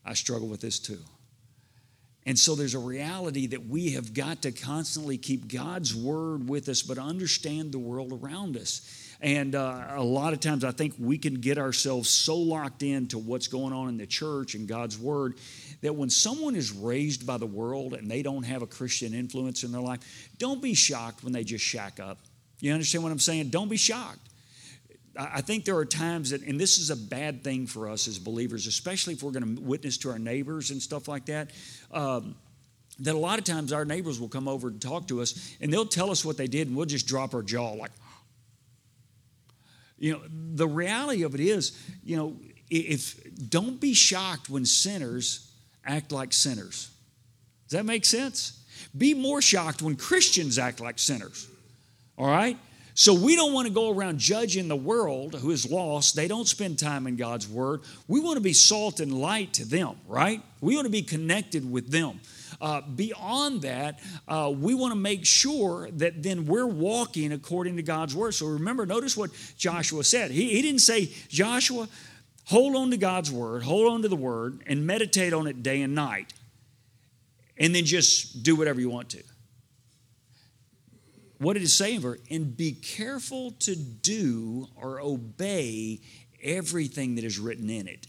I 0.08 0.14
struggle 0.14 0.48
with 0.48 0.62
this 0.62 0.80
too. 0.80 1.00
And 2.26 2.38
so 2.38 2.56
there's 2.56 2.74
a 2.74 2.80
reality 2.80 3.48
that 3.48 3.68
we 3.68 3.92
have 3.92 4.14
got 4.14 4.42
to 4.42 4.52
constantly 4.52 5.18
keep 5.18 5.52
God's 5.52 5.96
word 5.96 6.50
with 6.50 6.68
us, 6.68 6.82
but 6.82 6.98
understand 6.98 7.72
the 7.72 7.80
world 7.80 8.12
around 8.12 8.58
us. 8.58 8.82
And 9.22 9.56
uh, 9.56 9.88
a 9.92 10.04
lot 10.04 10.34
of 10.34 10.42
times 10.42 10.66
I 10.66 10.72
think 10.72 10.94
we 11.00 11.18
can 11.18 11.36
get 11.36 11.58
ourselves 11.58 12.10
so 12.10 12.38
locked 12.38 12.84
into 12.84 13.18
what's 13.18 13.48
going 13.48 13.72
on 13.74 13.88
in 13.88 13.98
the 13.98 14.06
church 14.06 14.56
and 14.56 14.68
God's 14.68 15.00
word 15.00 15.36
that 15.82 15.96
when 15.96 16.10
someone 16.10 16.56
is 16.56 16.72
raised 16.72 17.26
by 17.26 17.38
the 17.38 17.46
world 17.46 17.94
and 17.94 18.12
they 18.12 18.24
don't 18.24 18.44
have 18.44 18.62
a 18.62 18.68
Christian 18.68 19.14
influence 19.14 19.64
in 19.64 19.72
their 19.72 19.82
life, 19.82 20.00
don't 20.38 20.62
be 20.62 20.74
shocked 20.74 21.24
when 21.24 21.32
they 21.32 21.46
just 21.46 21.64
shack 21.64 22.00
up. 22.00 22.20
You 22.60 22.74
understand 22.74 23.04
what 23.04 23.12
I'm 23.12 23.20
saying? 23.20 23.50
Don't 23.50 23.70
be 23.70 23.78
shocked. 23.78 24.27
I 25.18 25.42
think 25.42 25.66
there 25.66 25.78
are 25.78 25.86
times 25.86 26.30
that, 26.30 26.44
and 26.44 26.60
this 26.60 26.78
is 26.78 26.90
a 26.90 26.96
bad 26.96 27.44
thing 27.44 27.66
for 27.66 27.90
us 27.90 28.08
as 28.08 28.20
believers, 28.20 28.68
especially 28.68 29.14
if 29.14 29.24
we're 29.24 29.32
going 29.32 29.56
to 29.56 29.62
witness 29.62 29.98
to 30.00 30.12
our 30.12 30.20
neighbors 30.20 30.70
and 30.70 30.82
stuff 30.82 31.08
like 31.08 31.26
that. 31.26 31.52
Um, 31.92 32.36
that 33.00 33.16
a 33.16 33.18
lot 33.18 33.38
of 33.38 33.46
times 33.46 33.74
our 33.74 33.86
neighbors 33.86 34.20
will 34.20 34.30
come 34.30 34.48
over 34.48 34.70
and 34.70 34.82
talk 34.82 35.08
to 35.08 35.22
us, 35.22 35.56
and 35.62 35.72
they'll 35.72 35.86
tell 35.86 36.10
us 36.10 36.26
what 36.26 36.38
they 36.38 36.48
did, 36.48 36.68
and 36.68 36.76
we'll 36.76 36.86
just 36.86 37.08
drop 37.08 37.34
our 37.34 37.44
jaw 37.44 37.72
like, 37.72 37.92
you 40.00 40.14
know. 40.14 40.22
The 40.56 40.68
reality 40.68 41.24
of 41.24 41.36
it 41.36 41.42
is, 41.42 41.78
you 42.04 42.18
know, 42.18 42.36
if 42.70 43.20
don't 43.50 43.80
be 43.80 43.94
shocked 43.94 44.50
when 44.50 44.66
sinners 44.66 45.52
act 45.86 46.12
like 46.12 46.34
sinners. 46.34 46.90
Does 47.68 47.78
that 47.78 47.86
make 47.86 48.06
sense? 48.06 48.64
Be 48.98 49.14
more 49.14 49.42
shocked 49.42 49.82
when 49.82 49.96
Christians 49.96 50.58
act 50.58 50.80
like 50.80 51.00
sinners. 51.00 51.48
All 52.18 52.28
right? 52.28 52.58
So 52.98 53.14
we 53.14 53.36
don't 53.36 53.54
want 53.54 53.68
to 53.68 53.74
go 53.74 53.92
around 53.92 54.18
judging 54.18 54.68
the 54.68 54.76
world 54.76 55.36
who 55.36 55.52
is 55.52 55.70
lost. 55.70 56.16
They 56.16 56.28
don't 56.28 56.48
spend 56.48 56.80
time 56.80 57.06
in 57.06 57.16
God's 57.16 57.48
word. 57.48 57.82
We 58.08 58.20
want 58.20 58.38
to 58.38 58.42
be 58.42 58.54
salt 58.54 59.00
and 59.00 59.14
light 59.14 59.54
to 59.54 59.66
them, 59.66 59.98
right? 60.08 60.42
We 60.62 60.74
want 60.74 60.88
to 60.88 60.92
be 60.92 61.04
connected 61.04 61.72
with 61.72 61.92
them. 61.92 62.20
Uh, 62.60 62.82
beyond 62.82 63.62
that, 63.62 64.00
uh, 64.28 64.52
we 64.52 64.74
want 64.74 64.94
to 64.94 65.00
make 65.00 65.28
sure 65.28 65.92
that 65.92 66.24
then 66.24 66.48
we're 66.48 66.66
walking 66.66 67.34
according 67.34 67.76
to 67.76 67.84
God's 67.84 68.16
word. 68.16 68.34
So 68.34 68.48
remember, 68.48 68.84
notice 68.88 69.16
what 69.16 69.30
Joshua 69.60 70.04
said. 70.04 70.32
He, 70.32 70.50
he 70.56 70.64
didn't 70.64 70.82
say, 70.82 71.12
Joshua, 71.30 71.88
hold 72.46 72.76
on 72.76 72.90
to 72.90 72.98
God's 72.98 73.32
word, 73.32 73.62
hold 73.62 73.94
on 73.94 74.02
to 74.02 74.08
the 74.08 74.16
word, 74.16 74.64
and 74.66 74.88
meditate 74.88 75.34
on 75.34 75.46
it 75.46 75.62
day 75.62 75.84
and 75.84 75.94
night, 75.94 76.34
and 77.60 77.76
then 77.76 77.86
just 77.86 78.42
do 78.42 78.56
whatever 78.56 78.82
you 78.82 78.90
want 78.90 79.10
to 79.10 79.22
what 81.40 81.54
did 81.54 81.64
it 81.64 81.70
say 81.70 81.96
in 81.96 82.02
verse? 82.02 82.20
And 82.30 82.56
be 82.56 82.72
careful 82.72 83.52
to 83.60 83.76
do 83.76 84.68
or 84.76 85.00
obey 85.00 86.02
everything 86.42 87.16
that 87.16 87.24
is 87.24 87.40
written 87.40 87.70
in 87.70 87.88
it. 87.88 88.08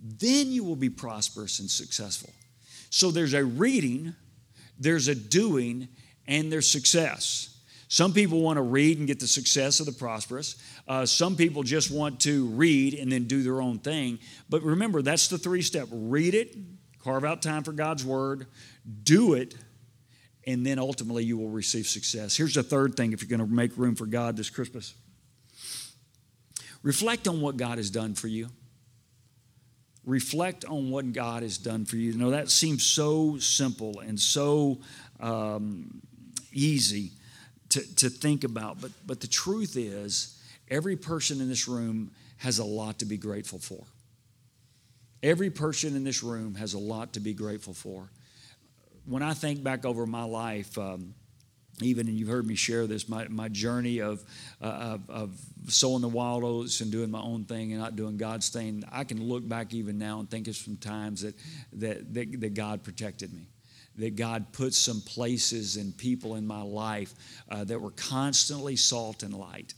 Then 0.00 0.52
you 0.52 0.64
will 0.64 0.76
be 0.76 0.90
prosperous 0.90 1.58
and 1.58 1.70
successful. 1.70 2.30
So 2.90 3.10
there's 3.10 3.34
a 3.34 3.44
reading, 3.44 4.14
there's 4.78 5.08
a 5.08 5.14
doing, 5.14 5.88
and 6.26 6.52
there's 6.52 6.70
success. 6.70 7.56
Some 7.88 8.12
people 8.12 8.42
want 8.42 8.58
to 8.58 8.62
read 8.62 8.98
and 8.98 9.06
get 9.06 9.18
the 9.18 9.26
success 9.26 9.80
of 9.80 9.86
the 9.86 9.92
prosperous. 9.92 10.56
Uh, 10.86 11.06
some 11.06 11.36
people 11.36 11.62
just 11.62 11.90
want 11.90 12.20
to 12.20 12.46
read 12.48 12.94
and 12.94 13.10
then 13.10 13.24
do 13.24 13.42
their 13.42 13.62
own 13.62 13.78
thing. 13.78 14.18
But 14.48 14.62
remember, 14.62 15.00
that's 15.00 15.28
the 15.28 15.38
three 15.38 15.62
step 15.62 15.88
read 15.90 16.34
it, 16.34 16.54
carve 17.02 17.24
out 17.24 17.40
time 17.42 17.64
for 17.64 17.72
God's 17.72 18.04
word, 18.04 18.46
do 19.02 19.34
it, 19.34 19.54
and 20.48 20.64
then 20.64 20.78
ultimately 20.78 21.22
you 21.24 21.36
will 21.36 21.50
receive 21.50 21.86
success. 21.86 22.34
Here's 22.34 22.54
the 22.54 22.62
third 22.62 22.96
thing 22.96 23.12
if 23.12 23.20
you're 23.20 23.28
going 23.28 23.46
to 23.46 23.54
make 23.54 23.76
room 23.76 23.94
for 23.94 24.06
God 24.06 24.36
this 24.36 24.50
Christmas 24.50 24.94
reflect 26.82 27.28
on 27.28 27.40
what 27.42 27.56
God 27.56 27.76
has 27.76 27.90
done 27.90 28.14
for 28.14 28.28
you. 28.28 28.48
Reflect 30.04 30.64
on 30.64 30.90
what 30.90 31.12
God 31.12 31.42
has 31.42 31.58
done 31.58 31.84
for 31.84 31.96
you. 31.96 32.12
You 32.12 32.18
know, 32.18 32.30
that 32.30 32.48
seems 32.48 32.82
so 32.82 33.36
simple 33.38 34.00
and 34.00 34.18
so 34.18 34.78
um, 35.20 36.00
easy 36.52 37.10
to, 37.70 37.96
to 37.96 38.08
think 38.08 38.42
about. 38.42 38.80
But, 38.80 38.92
but 39.06 39.20
the 39.20 39.26
truth 39.26 39.76
is, 39.76 40.40
every 40.70 40.96
person 40.96 41.42
in 41.42 41.48
this 41.50 41.68
room 41.68 42.12
has 42.38 42.58
a 42.58 42.64
lot 42.64 43.00
to 43.00 43.04
be 43.04 43.18
grateful 43.18 43.58
for. 43.58 43.84
Every 45.22 45.50
person 45.50 45.94
in 45.94 46.04
this 46.04 46.22
room 46.22 46.54
has 46.54 46.72
a 46.72 46.78
lot 46.78 47.12
to 47.14 47.20
be 47.20 47.34
grateful 47.34 47.74
for. 47.74 48.08
When 49.08 49.22
I 49.22 49.32
think 49.32 49.62
back 49.62 49.86
over 49.86 50.04
my 50.06 50.24
life, 50.24 50.76
um, 50.76 51.14
even, 51.80 52.08
and 52.08 52.18
you've 52.18 52.28
heard 52.28 52.46
me 52.46 52.56
share 52.56 52.86
this, 52.86 53.08
my, 53.08 53.26
my 53.28 53.48
journey 53.48 54.00
of, 54.00 54.22
uh, 54.60 54.66
of, 54.66 55.10
of, 55.10 55.40
sowing 55.68 56.02
the 56.02 56.08
wild 56.08 56.44
oats 56.44 56.80
and 56.80 56.90
doing 56.90 57.10
my 57.10 57.20
own 57.20 57.44
thing 57.44 57.72
and 57.72 57.80
not 57.80 57.96
doing 57.96 58.16
God's 58.16 58.48
thing, 58.48 58.84
I 58.90 59.04
can 59.04 59.22
look 59.22 59.48
back 59.48 59.72
even 59.72 59.98
now 59.98 60.20
and 60.20 60.30
think 60.30 60.48
of 60.48 60.56
some 60.56 60.76
times 60.76 61.22
that, 61.22 61.34
that, 61.74 62.12
that, 62.14 62.40
that 62.40 62.54
God 62.54 62.82
protected 62.82 63.32
me 63.32 63.48
that 63.96 64.14
God 64.14 64.52
put 64.52 64.74
some 64.74 65.00
places 65.00 65.76
and 65.76 65.96
people 65.96 66.36
in 66.36 66.46
my 66.46 66.62
life 66.62 67.12
uh, 67.50 67.64
that 67.64 67.80
were 67.80 67.90
constantly 67.90 68.76
salt 68.76 69.24
and 69.24 69.34
light. 69.34 69.74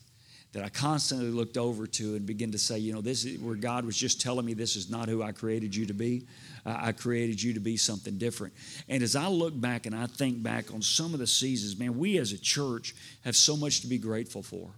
That 0.53 0.65
I 0.65 0.69
constantly 0.69 1.31
looked 1.31 1.57
over 1.57 1.87
to 1.87 2.17
and 2.17 2.27
began 2.27 2.51
to 2.51 2.59
say, 2.59 2.79
you 2.79 2.93
know, 2.93 3.01
this 3.01 3.25
is 3.25 3.39
where 3.39 3.55
God 3.55 3.85
was 3.85 3.97
just 3.97 4.21
telling 4.21 4.45
me 4.45 4.53
this 4.53 4.75
is 4.75 4.91
not 4.91 5.09
who 5.09 5.23
I 5.23 5.31
created 5.31 5.75
you 5.77 5.87
to 5.87 5.95
be. 5.95 6.27
Uh, 6.67 6.77
I 6.77 6.93
created 6.93 7.41
you 7.41 7.55
to 7.55 7.61
be 7.61 7.77
something 7.77 8.19
different. 8.19 8.53
And 8.89 9.03
as 9.03 9.15
I 9.15 9.29
look 9.29 9.59
back 9.59 9.87
and 9.87 9.95
I 9.95 10.07
think 10.07 10.43
back 10.43 10.75
on 10.75 10.83
some 10.83 11.15
of 11.15 11.21
the 11.21 11.27
seasons, 11.27 11.79
man, 11.79 11.97
we 11.97 12.19
as 12.19 12.33
a 12.33 12.39
church 12.39 12.97
have 13.25 13.37
so 13.37 13.57
much 13.57 13.83
to 13.83 13.87
be 13.87 13.97
grateful 13.97 14.43
for 14.43 14.71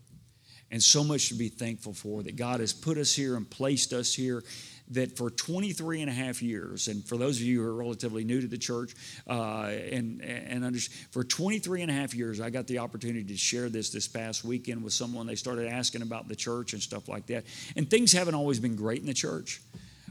and 0.71 0.83
so 0.83 1.05
much 1.05 1.29
to 1.29 1.35
be 1.35 1.49
thankful 1.49 1.93
for 1.93 2.23
that 2.23 2.35
God 2.37 2.61
has 2.61 2.73
put 2.73 2.99
us 2.99 3.15
here 3.15 3.37
and 3.37 3.49
placed 3.49 3.93
us 3.93 4.13
here 4.13 4.43
that 4.91 5.17
for 5.17 5.31
23 5.31 6.03
and 6.03 6.11
a 6.11 6.13
half 6.13 6.43
years, 6.43 6.89
and 6.89 7.05
for 7.05 7.17
those 7.17 7.37
of 7.37 7.43
you 7.43 7.63
who 7.63 7.69
are 7.69 7.75
relatively 7.75 8.25
new 8.25 8.41
to 8.41 8.47
the 8.47 8.59
church, 8.59 8.95
uh, 9.29 9.63
and, 9.65 10.23
and 10.23 10.65
under, 10.65 10.79
for 11.11 11.25
23 11.25 11.83
and 11.83 11.91
a 11.91 11.95
half 11.95 12.15
years, 12.15 12.41
I 12.41 12.51
got 12.51 12.67
the 12.67 12.79
opportunity 12.79 13.25
to 13.25 13.37
share 13.37 13.69
this 13.69 13.91
this 13.91 14.09
past 14.09 14.45
weekend 14.45 14.83
with 14.83 14.93
someone. 14.93 15.27
They 15.27 15.35
started 15.35 15.69
asking 15.69 16.03
about 16.03 16.29
the 16.29 16.37
church 16.37 16.73
and 16.73 16.83
stuff 16.83 17.09
like 17.09 17.27
that. 17.27 17.45
And 17.77 17.89
things 17.89 18.13
haven't 18.13 18.35
always 18.35 18.61
been 18.61 18.77
great 18.77 19.01
in 19.01 19.07
the 19.07 19.15
church. 19.15 19.61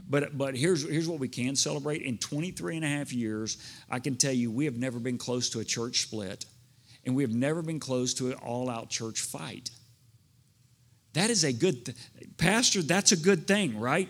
But, 0.08 0.36
but 0.36 0.56
here's, 0.56 0.88
here's 0.88 1.08
what 1.08 1.20
we 1.20 1.28
can 1.28 1.56
celebrate. 1.56 2.02
In 2.02 2.18
23 2.18 2.76
and 2.76 2.84
a 2.84 2.88
half 2.88 3.12
years, 3.12 3.56
I 3.90 3.98
can 3.98 4.16
tell 4.16 4.32
you 4.32 4.50
we 4.50 4.64
have 4.64 4.76
never 4.76 4.98
been 4.98 5.16
close 5.16 5.48
to 5.50 5.60
a 5.60 5.64
church 5.64 6.02
split, 6.02 6.44
and 7.06 7.14
we 7.14 7.22
have 7.22 7.32
never 7.32 7.62
been 7.62 7.80
close 7.80 8.12
to 8.14 8.28
an 8.28 8.34
all 8.34 8.68
out 8.68 8.90
church 8.90 9.20
fight. 9.20 9.70
That 11.14 11.28
is 11.28 11.44
a 11.44 11.52
good, 11.52 11.84
th- 11.86 11.96
Pastor, 12.38 12.82
that's 12.82 13.12
a 13.12 13.16
good 13.16 13.46
thing, 13.46 13.78
right? 13.78 14.08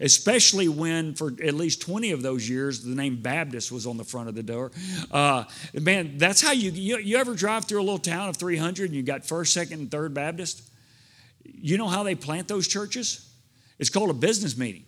Especially 0.00 0.68
when, 0.68 1.14
for 1.14 1.32
at 1.42 1.54
least 1.54 1.80
20 1.82 2.12
of 2.12 2.22
those 2.22 2.48
years, 2.48 2.82
the 2.82 2.94
name 2.94 3.20
Baptist 3.20 3.72
was 3.72 3.86
on 3.86 3.96
the 3.96 4.04
front 4.04 4.28
of 4.28 4.34
the 4.34 4.42
door. 4.42 4.70
Uh, 5.10 5.44
man, 5.74 6.18
that's 6.18 6.40
how 6.40 6.52
you, 6.52 6.70
you, 6.70 6.98
you 6.98 7.16
ever 7.16 7.34
drive 7.34 7.64
through 7.64 7.80
a 7.80 7.82
little 7.82 7.98
town 7.98 8.28
of 8.28 8.36
300 8.36 8.86
and 8.86 8.94
you 8.94 9.02
got 9.02 9.24
first, 9.24 9.52
second, 9.52 9.80
and 9.80 9.90
third 9.90 10.14
Baptist? 10.14 10.62
You 11.42 11.78
know 11.78 11.88
how 11.88 12.04
they 12.04 12.14
plant 12.14 12.46
those 12.46 12.68
churches? 12.68 13.28
It's 13.78 13.90
called 13.90 14.10
a 14.10 14.14
business 14.14 14.56
meeting. 14.56 14.84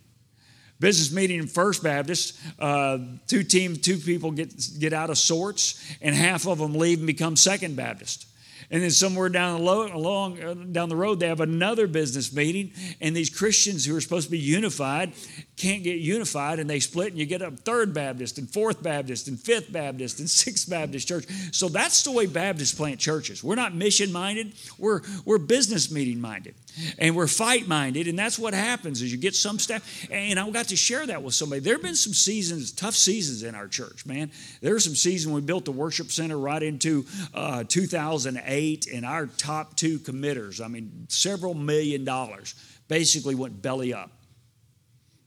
Business 0.79 1.11
meeting 1.11 1.39
in 1.39 1.47
First 1.47 1.83
Baptist, 1.83 2.39
uh, 2.57 2.99
two 3.27 3.43
teams, 3.43 3.79
two 3.79 3.97
people 3.97 4.31
get, 4.31 4.53
get 4.79 4.93
out 4.93 5.09
of 5.09 5.17
sorts, 5.17 5.85
and 6.01 6.15
half 6.15 6.47
of 6.47 6.57
them 6.57 6.73
leave 6.73 6.99
and 6.99 7.07
become 7.07 7.35
Second 7.35 7.75
Baptist. 7.75 8.27
And 8.71 8.81
then 8.81 8.91
somewhere 8.91 9.29
down 9.29 9.57
the, 9.57 9.63
low, 9.63 9.87
along, 9.87 10.41
uh, 10.41 10.53
down 10.53 10.89
the 10.89 10.95
road, 10.95 11.19
they 11.19 11.27
have 11.27 11.41
another 11.41 11.87
business 11.87 12.33
meeting, 12.33 12.71
and 13.01 13.15
these 13.15 13.29
Christians 13.29 13.85
who 13.85 13.95
are 13.95 14.01
supposed 14.01 14.27
to 14.27 14.31
be 14.31 14.39
unified 14.39 15.13
can't 15.57 15.83
get 15.83 15.99
unified, 15.99 16.59
and 16.59 16.69
they 16.69 16.79
split, 16.79 17.09
and 17.09 17.19
you 17.19 17.25
get 17.25 17.41
a 17.41 17.51
third 17.51 17.93
Baptist, 17.93 18.37
and 18.37 18.49
fourth 18.49 18.81
Baptist, 18.81 19.27
and 19.27 19.39
fifth 19.39 19.71
Baptist, 19.71 20.19
and 20.19 20.29
sixth 20.29 20.69
Baptist 20.69 21.07
church. 21.07 21.25
So 21.51 21.67
that's 21.67 22.03
the 22.03 22.11
way 22.11 22.25
Baptists 22.25 22.73
plant 22.73 22.99
churches. 22.99 23.43
We're 23.43 23.55
not 23.55 23.73
mission 23.73 24.11
minded, 24.11 24.53
we're, 24.77 25.01
we're 25.25 25.37
business 25.37 25.91
meeting 25.91 26.21
minded 26.21 26.55
and 26.97 27.15
we're 27.15 27.27
fight 27.27 27.67
minded 27.67 28.07
and 28.07 28.17
that's 28.17 28.39
what 28.39 28.53
happens 28.53 29.01
is 29.01 29.11
you 29.11 29.17
get 29.17 29.35
some 29.35 29.59
staff 29.59 30.07
and 30.11 30.39
i 30.39 30.49
got 30.49 30.67
to 30.67 30.75
share 30.75 31.05
that 31.05 31.21
with 31.21 31.33
somebody 31.33 31.59
there 31.59 31.73
have 31.73 31.81
been 31.81 31.95
some 31.95 32.13
seasons 32.13 32.71
tough 32.71 32.95
seasons 32.95 33.43
in 33.43 33.55
our 33.55 33.67
church 33.67 34.05
man 34.05 34.31
there 34.61 34.73
were 34.73 34.79
some 34.79 34.95
seasons 34.95 35.33
we 35.33 35.41
built 35.41 35.65
the 35.65 35.71
worship 35.71 36.11
center 36.11 36.37
right 36.37 36.63
into 36.63 37.05
uh, 37.33 37.63
2008 37.67 38.48
and 38.91 39.05
our 39.05 39.25
top 39.25 39.75
two 39.75 39.99
committers 39.99 40.61
i 40.61 40.67
mean 40.67 41.05
several 41.09 41.53
million 41.53 42.03
dollars 42.03 42.55
basically 42.87 43.35
went 43.35 43.61
belly 43.61 43.93
up 43.93 44.11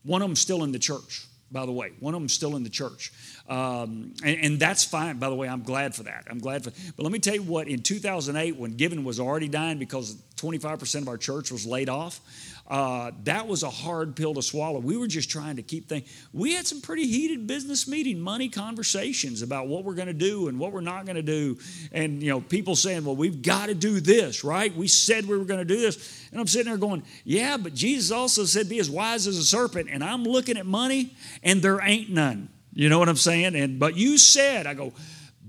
one 0.03 0.21
of 0.21 0.27
them 0.27 0.35
still 0.35 0.63
in 0.63 0.71
the 0.71 0.79
church 0.79 1.25
by 1.53 1.65
the 1.67 1.71
way. 1.71 1.91
One 1.99 2.15
of 2.15 2.19
them 2.19 2.27
still 2.27 2.55
in 2.55 2.63
the 2.63 2.69
church. 2.69 3.13
Um, 3.47 4.15
and, 4.23 4.39
and, 4.41 4.59
that's 4.59 4.83
fine, 4.83 5.19
by 5.19 5.29
the 5.29 5.35
way. 5.35 5.47
I'm 5.47 5.61
glad 5.61 5.93
for 5.93 6.03
that. 6.03 6.25
I'm 6.29 6.39
glad 6.39 6.63
for 6.63 6.71
But 6.97 7.03
let 7.03 7.11
me 7.11 7.19
tell 7.19 7.35
you 7.35 7.43
what, 7.43 7.67
in 7.67 7.83
2008, 7.83 8.57
when 8.57 8.75
Given 8.75 9.03
was 9.03 9.19
already 9.19 9.47
dying 9.47 9.77
because 9.77 10.15
25% 10.37 11.01
of 11.03 11.07
our 11.07 11.17
church 11.17 11.51
was 11.51 11.65
laid 11.65 11.89
off. 11.89 12.19
Uh, 12.65 13.11
that 13.25 13.45
was 13.45 13.63
a 13.63 13.69
hard 13.69 14.15
pill 14.15 14.33
to 14.33 14.41
swallow. 14.41 14.79
We 14.79 14.95
were 14.95 15.07
just 15.07 15.29
trying 15.29 15.57
to 15.57 15.61
keep 15.61 15.89
things. 15.89 16.07
We 16.31 16.53
had 16.53 16.65
some 16.65 16.79
pretty 16.79 17.05
heated 17.05 17.45
business 17.45 17.87
meeting, 17.87 18.19
money 18.19 18.47
conversations 18.47 19.41
about 19.41 19.67
what 19.67 19.83
we're 19.83 19.95
going 19.95 20.07
to 20.07 20.13
do 20.13 20.47
and 20.47 20.57
what 20.57 20.71
we're 20.71 20.81
not 20.81 21.05
going 21.05 21.17
to 21.17 21.21
do. 21.21 21.57
And, 21.91 22.23
you 22.23 22.29
know, 22.29 22.39
people 22.39 22.75
saying, 22.75 23.03
well, 23.03 23.17
we've 23.17 23.41
got 23.41 23.65
to 23.65 23.75
do 23.75 23.99
this, 23.99 24.43
right? 24.45 24.73
We 24.73 24.87
said 24.87 25.25
we 25.25 25.37
were 25.37 25.45
going 25.45 25.59
to 25.59 25.65
do 25.65 25.79
this. 25.79 26.27
And 26.31 26.39
I'm 26.39 26.47
sitting 26.47 26.71
there 26.71 26.77
going, 26.77 27.03
yeah, 27.25 27.57
but 27.57 27.73
Jesus 27.73 28.11
also 28.11 28.45
said, 28.45 28.69
be 28.69 28.79
as 28.79 28.89
wise 28.89 29.27
as 29.27 29.37
a 29.37 29.43
serpent. 29.43 29.89
And 29.91 30.01
I'm 30.01 30.23
looking 30.23 30.57
at 30.57 30.65
money 30.65 31.13
and 31.43 31.61
there 31.61 31.81
ain't 31.81 32.09
none. 32.09 32.49
You 32.73 32.89
know 32.89 32.97
what 32.97 33.09
I'm 33.09 33.17
saying? 33.17 33.55
And 33.55 33.77
but 33.77 33.95
you 33.97 34.17
said, 34.17 34.65
I 34.65 34.73
go, 34.73 34.93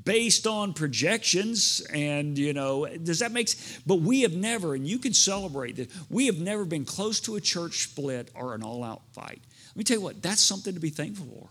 based 0.04 0.46
on 0.46 0.72
projections 0.72 1.80
and 1.92 2.38
you 2.38 2.52
know 2.52 2.86
does 3.02 3.20
that 3.20 3.32
make 3.32 3.48
sense 3.48 3.80
but 3.86 3.96
we 3.96 4.22
have 4.22 4.34
never 4.34 4.74
and 4.74 4.86
you 4.86 4.98
can 4.98 5.14
celebrate 5.14 5.76
that 5.76 5.90
we 6.10 6.26
have 6.26 6.38
never 6.38 6.64
been 6.64 6.84
close 6.84 7.20
to 7.20 7.36
a 7.36 7.40
church 7.40 7.84
split 7.84 8.30
or 8.34 8.54
an 8.54 8.62
all-out 8.62 9.02
fight 9.12 9.40
let 9.68 9.76
me 9.76 9.84
tell 9.84 9.96
you 9.96 10.02
what 10.02 10.22
that's 10.22 10.42
something 10.42 10.74
to 10.74 10.80
be 10.80 10.90
thankful 10.90 11.26
for 11.26 11.50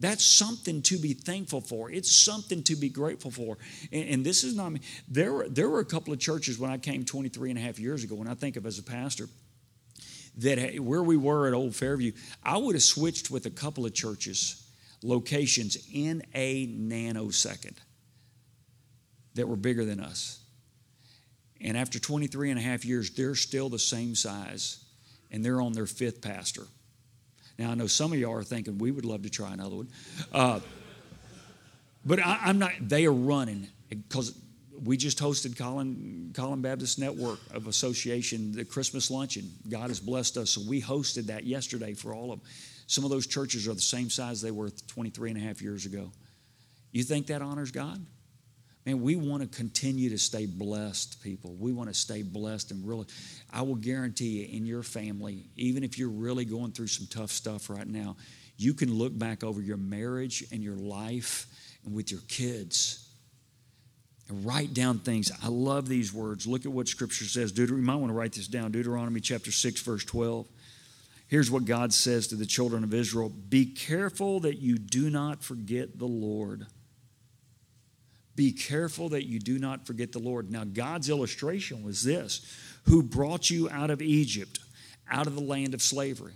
that's 0.00 0.24
something 0.24 0.80
to 0.82 0.96
be 0.96 1.12
thankful 1.12 1.60
for. 1.60 1.90
It's 1.90 2.10
something 2.10 2.62
to 2.64 2.74
be 2.74 2.88
grateful 2.88 3.30
for. 3.30 3.58
And, 3.92 4.08
and, 4.08 4.26
this 4.26 4.44
is 4.44 4.56
not 4.56 4.70
me. 4.70 4.80
There 5.06 5.30
were, 5.30 5.48
there 5.48 5.68
were 5.68 5.80
a 5.80 5.84
couple 5.84 6.14
of 6.14 6.18
churches 6.18 6.58
when 6.58 6.70
I 6.70 6.78
came 6.78 7.04
23 7.04 7.50
and 7.50 7.58
a 7.58 7.62
half 7.62 7.78
years 7.78 8.02
ago, 8.02 8.14
when 8.14 8.26
I 8.26 8.34
think 8.34 8.56
of 8.56 8.64
as 8.64 8.78
a 8.78 8.82
pastor, 8.82 9.28
that 10.38 10.80
where 10.80 11.02
we 11.02 11.18
were 11.18 11.48
at 11.48 11.52
Old 11.52 11.76
Fairview, 11.76 12.12
I 12.42 12.56
would 12.56 12.74
have 12.74 12.82
switched 12.82 13.30
with 13.30 13.44
a 13.44 13.50
couple 13.50 13.84
of 13.84 13.92
churches 13.92 14.66
locations 15.02 15.76
in 15.92 16.22
a 16.34 16.66
nanosecond 16.66 17.76
that 19.34 19.48
were 19.48 19.56
bigger 19.56 19.84
than 19.84 20.00
us. 20.00 20.40
And 21.60 21.76
after 21.76 21.98
23 21.98 22.50
and 22.50 22.58
a 22.58 22.62
half 22.62 22.84
years, 22.84 23.10
they're 23.10 23.34
still 23.34 23.68
the 23.68 23.78
same 23.78 24.14
size, 24.14 24.82
and 25.30 25.44
they're 25.44 25.60
on 25.60 25.72
their 25.72 25.86
fifth 25.86 26.22
pastor. 26.22 26.62
Now, 27.58 27.70
I 27.70 27.74
know 27.74 27.86
some 27.86 28.12
of 28.12 28.18
y'all 28.18 28.34
are 28.34 28.42
thinking 28.42 28.78
we 28.78 28.90
would 28.90 29.04
love 29.04 29.22
to 29.22 29.30
try 29.30 29.52
another 29.52 29.76
one. 29.76 29.88
Uh, 30.32 30.60
but 32.04 32.18
I, 32.18 32.48
am 32.48 32.58
not, 32.58 32.72
they 32.80 33.04
are 33.04 33.12
running 33.12 33.68
because 33.90 34.34
we 34.82 34.96
just 34.96 35.18
hosted 35.18 35.58
Collin, 35.58 36.32
Collin 36.34 36.62
Baptist 36.62 36.98
Network 36.98 37.38
of 37.52 37.66
Association, 37.66 38.52
the 38.52 38.64
Christmas 38.64 39.10
luncheon. 39.10 39.50
God 39.68 39.88
has 39.88 40.00
blessed 40.00 40.38
us. 40.38 40.50
So 40.50 40.62
we 40.66 40.80
hosted 40.80 41.26
that 41.26 41.44
yesterday 41.44 41.92
for 41.92 42.14
all 42.14 42.32
of 42.32 42.40
them. 42.40 42.48
Some 42.90 43.04
of 43.04 43.10
those 43.10 43.28
churches 43.28 43.68
are 43.68 43.72
the 43.74 43.80
same 43.80 44.10
size 44.10 44.42
they 44.42 44.50
were 44.50 44.68
23 44.88 45.30
and 45.30 45.38
a 45.38 45.40
half 45.40 45.62
years 45.62 45.86
ago. 45.86 46.10
You 46.90 47.04
think 47.04 47.28
that 47.28 47.40
honors 47.40 47.70
God? 47.70 48.04
Man, 48.84 49.00
we 49.00 49.14
want 49.14 49.42
to 49.42 49.48
continue 49.56 50.10
to 50.10 50.18
stay 50.18 50.46
blessed, 50.46 51.22
people. 51.22 51.54
We 51.54 51.72
want 51.72 51.88
to 51.88 51.94
stay 51.94 52.22
blessed 52.22 52.72
and 52.72 52.84
really, 52.84 53.06
I 53.48 53.62
will 53.62 53.76
guarantee 53.76 54.40
you, 54.40 54.56
in 54.58 54.66
your 54.66 54.82
family, 54.82 55.44
even 55.54 55.84
if 55.84 56.00
you're 56.00 56.08
really 56.08 56.44
going 56.44 56.72
through 56.72 56.88
some 56.88 57.06
tough 57.06 57.30
stuff 57.30 57.70
right 57.70 57.86
now, 57.86 58.16
you 58.56 58.74
can 58.74 58.92
look 58.92 59.16
back 59.16 59.44
over 59.44 59.60
your 59.60 59.76
marriage 59.76 60.42
and 60.50 60.60
your 60.60 60.74
life 60.74 61.46
and 61.84 61.94
with 61.94 62.10
your 62.10 62.22
kids 62.26 63.08
and 64.28 64.44
write 64.44 64.74
down 64.74 64.98
things. 64.98 65.30
I 65.44 65.46
love 65.46 65.88
these 65.88 66.12
words. 66.12 66.44
Look 66.44 66.66
at 66.66 66.72
what 66.72 66.88
Scripture 66.88 67.24
says. 67.24 67.52
Deuteronomy, 67.52 67.82
you 67.82 67.86
might 67.86 68.00
want 68.00 68.10
to 68.10 68.14
write 68.18 68.32
this 68.32 68.48
down. 68.48 68.72
Deuteronomy 68.72 69.20
chapter 69.20 69.52
6, 69.52 69.80
verse 69.82 70.04
12. 70.04 70.48
Here's 71.30 71.48
what 71.48 71.64
God 71.64 71.94
says 71.94 72.26
to 72.26 72.34
the 72.34 72.44
children 72.44 72.82
of 72.82 72.92
Israel 72.92 73.28
Be 73.28 73.64
careful 73.64 74.40
that 74.40 74.58
you 74.58 74.78
do 74.78 75.08
not 75.08 75.44
forget 75.44 75.96
the 75.96 76.06
Lord. 76.06 76.66
Be 78.34 78.52
careful 78.52 79.10
that 79.10 79.26
you 79.26 79.38
do 79.38 79.58
not 79.58 79.86
forget 79.86 80.10
the 80.10 80.18
Lord. 80.18 80.50
Now, 80.50 80.64
God's 80.64 81.08
illustration 81.08 81.84
was 81.84 82.02
this 82.02 82.44
who 82.84 83.02
brought 83.02 83.48
you 83.48 83.70
out 83.70 83.90
of 83.90 84.02
Egypt, 84.02 84.58
out 85.08 85.28
of 85.28 85.36
the 85.36 85.40
land 85.40 85.72
of 85.72 85.82
slavery. 85.82 86.34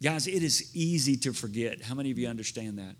Guys, 0.00 0.28
it 0.28 0.42
is 0.42 0.74
easy 0.76 1.16
to 1.16 1.32
forget. 1.32 1.82
How 1.82 1.94
many 1.94 2.12
of 2.12 2.18
you 2.18 2.28
understand 2.28 2.78
that? 2.78 2.94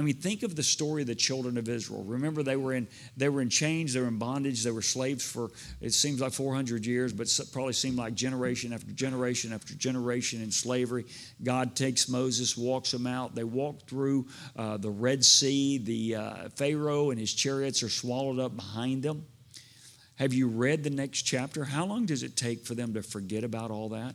I 0.00 0.02
mean, 0.02 0.14
think 0.14 0.44
of 0.44 0.56
the 0.56 0.62
story 0.62 1.02
of 1.02 1.08
the 1.08 1.14
children 1.14 1.58
of 1.58 1.68
Israel. 1.68 2.02
Remember, 2.04 2.42
they 2.42 2.56
were 2.56 2.72
in 2.72 2.88
they 3.18 3.28
were 3.28 3.42
in 3.42 3.50
chains, 3.50 3.92
they 3.92 4.00
were 4.00 4.08
in 4.08 4.16
bondage, 4.16 4.64
they 4.64 4.70
were 4.70 4.80
slaves 4.80 5.30
for 5.30 5.50
it 5.82 5.92
seems 5.92 6.22
like 6.22 6.32
400 6.32 6.86
years, 6.86 7.12
but 7.12 7.28
probably 7.52 7.74
seemed 7.74 7.98
like 7.98 8.14
generation 8.14 8.72
after 8.72 8.90
generation 8.92 9.52
after 9.52 9.74
generation 9.74 10.40
in 10.40 10.50
slavery. 10.52 11.04
God 11.42 11.76
takes 11.76 12.08
Moses, 12.08 12.56
walks 12.56 12.92
them 12.92 13.06
out. 13.06 13.34
They 13.34 13.44
walk 13.44 13.86
through 13.86 14.26
uh, 14.56 14.78
the 14.78 14.88
Red 14.88 15.22
Sea. 15.22 15.76
The 15.76 16.16
uh, 16.16 16.48
Pharaoh 16.56 17.10
and 17.10 17.20
his 17.20 17.34
chariots 17.34 17.82
are 17.82 17.90
swallowed 17.90 18.38
up 18.38 18.56
behind 18.56 19.02
them. 19.02 19.26
Have 20.14 20.32
you 20.32 20.48
read 20.48 20.82
the 20.82 20.88
next 20.88 21.24
chapter? 21.24 21.62
How 21.62 21.84
long 21.84 22.06
does 22.06 22.22
it 22.22 22.36
take 22.36 22.64
for 22.64 22.74
them 22.74 22.94
to 22.94 23.02
forget 23.02 23.44
about 23.44 23.70
all 23.70 23.90
that? 23.90 24.14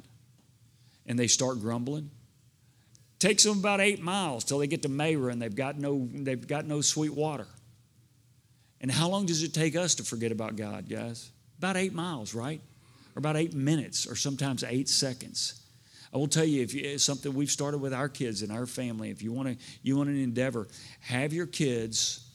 And 1.05 1.19
they 1.19 1.27
start 1.27 1.59
grumbling. 1.59 2.09
Takes 3.25 3.43
them 3.43 3.57
about 3.57 3.81
eight 3.81 4.03
miles 4.03 4.43
till 4.43 4.59
they 4.59 4.67
get 4.67 4.83
to 4.83 4.87
Marah 4.87 5.31
and 5.31 5.41
they've 5.41 5.55
got 5.55 5.79
no, 5.79 6.07
they've 6.13 6.45
got 6.45 6.67
no 6.67 6.81
sweet 6.81 7.11
water. 7.11 7.47
And 8.79 8.91
how 8.91 9.09
long 9.09 9.25
does 9.25 9.41
it 9.41 9.51
take 9.51 9.75
us 9.75 9.95
to 9.95 10.03
forget 10.03 10.31
about 10.31 10.55
God, 10.55 10.87
guys? 10.87 11.31
About 11.57 11.75
eight 11.75 11.91
miles, 11.91 12.35
right? 12.35 12.61
Or 13.15 13.17
about 13.17 13.35
eight 13.35 13.55
minutes, 13.55 14.05
or 14.05 14.15
sometimes 14.15 14.63
eight 14.63 14.87
seconds. 14.87 15.59
I 16.13 16.17
will 16.17 16.27
tell 16.27 16.45
you 16.45 16.61
if 16.61 16.75
you, 16.75 16.99
something 16.99 17.33
we've 17.33 17.49
started 17.49 17.79
with 17.79 17.95
our 17.95 18.09
kids 18.09 18.43
and 18.43 18.51
our 18.51 18.67
family. 18.67 19.09
If 19.09 19.23
you 19.23 19.33
want 19.33 19.47
to, 19.49 19.65
you 19.81 19.97
want 19.97 20.09
an 20.09 20.21
endeavor, 20.21 20.67
have 20.99 21.33
your 21.33 21.47
kids 21.47 22.29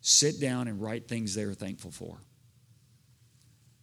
sit 0.00 0.40
down 0.40 0.66
and 0.66 0.82
write 0.82 1.06
things 1.06 1.36
they 1.36 1.44
are 1.44 1.54
thankful 1.54 1.92
for. 1.92 2.18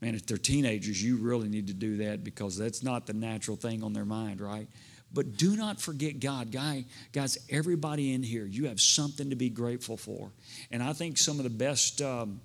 Man, 0.01 0.15
if 0.15 0.25
they're 0.25 0.37
teenagers, 0.37 1.01
you 1.01 1.15
really 1.15 1.47
need 1.47 1.67
to 1.67 1.73
do 1.73 1.95
that 1.97 2.25
because 2.25 2.57
that's 2.57 2.83
not 2.83 3.05
the 3.07 3.13
natural 3.13 3.55
thing 3.55 3.83
on 3.83 3.93
their 3.93 4.03
mind, 4.03 4.41
right? 4.41 4.67
But 5.15 5.37
do 5.37 5.55
not 5.55 5.81
forget 5.81 6.19
God. 6.19 6.51
Guy, 6.51 6.85
guys, 7.13 7.37
everybody 7.49 8.13
in 8.13 8.21
here, 8.21 8.45
you 8.45 8.67
have 8.67 8.81
something 8.81 9.29
to 9.29 9.35
be 9.35 9.49
grateful 9.49 9.95
for. 9.95 10.31
And 10.71 10.83
I 10.83 10.91
think 10.93 11.17
some 11.17 11.37
of 11.39 11.43
the 11.43 11.49
best 11.49 12.01
um, 12.01 12.41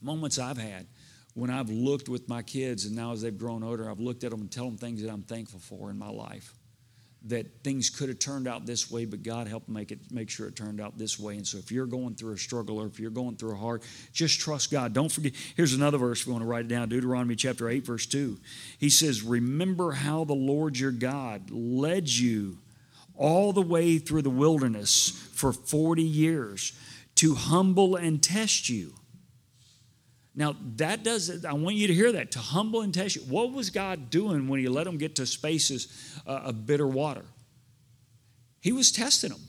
moments 0.00 0.38
I've 0.38 0.56
had 0.56 0.86
when 1.34 1.50
I've 1.50 1.68
looked 1.68 2.08
with 2.08 2.28
my 2.28 2.42
kids, 2.42 2.86
and 2.86 2.94
now 2.96 3.12
as 3.12 3.20
they've 3.20 3.36
grown 3.36 3.62
older, 3.62 3.90
I've 3.90 4.00
looked 4.00 4.24
at 4.24 4.30
them 4.30 4.40
and 4.40 4.50
tell 4.50 4.64
them 4.64 4.78
things 4.78 5.02
that 5.02 5.10
I'm 5.10 5.22
thankful 5.22 5.58
for 5.58 5.90
in 5.90 5.98
my 5.98 6.08
life 6.08 6.54
that 7.28 7.46
things 7.64 7.90
could 7.90 8.08
have 8.08 8.18
turned 8.18 8.46
out 8.46 8.66
this 8.66 8.90
way, 8.90 9.04
but 9.04 9.22
God 9.22 9.48
helped 9.48 9.68
make 9.68 9.90
it 9.92 9.98
make 10.10 10.30
sure 10.30 10.46
it 10.46 10.56
turned 10.56 10.80
out 10.80 10.96
this 10.96 11.18
way. 11.18 11.36
And 11.36 11.46
so 11.46 11.58
if 11.58 11.72
you're 11.72 11.86
going 11.86 12.14
through 12.14 12.34
a 12.34 12.38
struggle 12.38 12.78
or 12.80 12.86
if 12.86 13.00
you're 13.00 13.10
going 13.10 13.36
through 13.36 13.52
a 13.52 13.56
hard, 13.56 13.82
just 14.12 14.40
trust 14.40 14.70
God. 14.70 14.92
Don't 14.92 15.10
forget. 15.10 15.32
Here's 15.56 15.74
another 15.74 15.98
verse 15.98 16.20
if 16.20 16.26
you 16.26 16.32
want 16.32 16.44
to 16.44 16.48
write 16.48 16.66
it 16.66 16.68
down. 16.68 16.88
Deuteronomy 16.88 17.36
chapter 17.36 17.68
8, 17.68 17.84
verse 17.84 18.06
2. 18.06 18.38
He 18.78 18.90
says, 18.90 19.22
Remember 19.22 19.92
how 19.92 20.24
the 20.24 20.34
Lord 20.34 20.78
your 20.78 20.92
God 20.92 21.50
led 21.50 22.08
you 22.08 22.58
all 23.16 23.52
the 23.52 23.62
way 23.62 23.98
through 23.98 24.22
the 24.22 24.30
wilderness 24.30 25.10
for 25.32 25.52
40 25.52 26.02
years 26.02 26.72
to 27.16 27.34
humble 27.34 27.96
and 27.96 28.22
test 28.22 28.68
you. 28.68 28.94
Now, 30.38 30.54
that 30.76 31.02
does, 31.02 31.46
I 31.46 31.54
want 31.54 31.76
you 31.76 31.86
to 31.86 31.94
hear 31.94 32.12
that, 32.12 32.32
to 32.32 32.38
humble 32.38 32.82
and 32.82 32.92
test 32.92 33.16
you. 33.16 33.22
What 33.22 33.52
was 33.52 33.70
God 33.70 34.10
doing 34.10 34.48
when 34.48 34.60
He 34.60 34.68
let 34.68 34.84
them 34.84 34.98
get 34.98 35.16
to 35.16 35.24
spaces 35.24 36.20
uh, 36.26 36.42
of 36.44 36.66
bitter 36.66 36.86
water? 36.86 37.24
He 38.60 38.70
was 38.72 38.92
testing 38.92 39.30
them. 39.30 39.40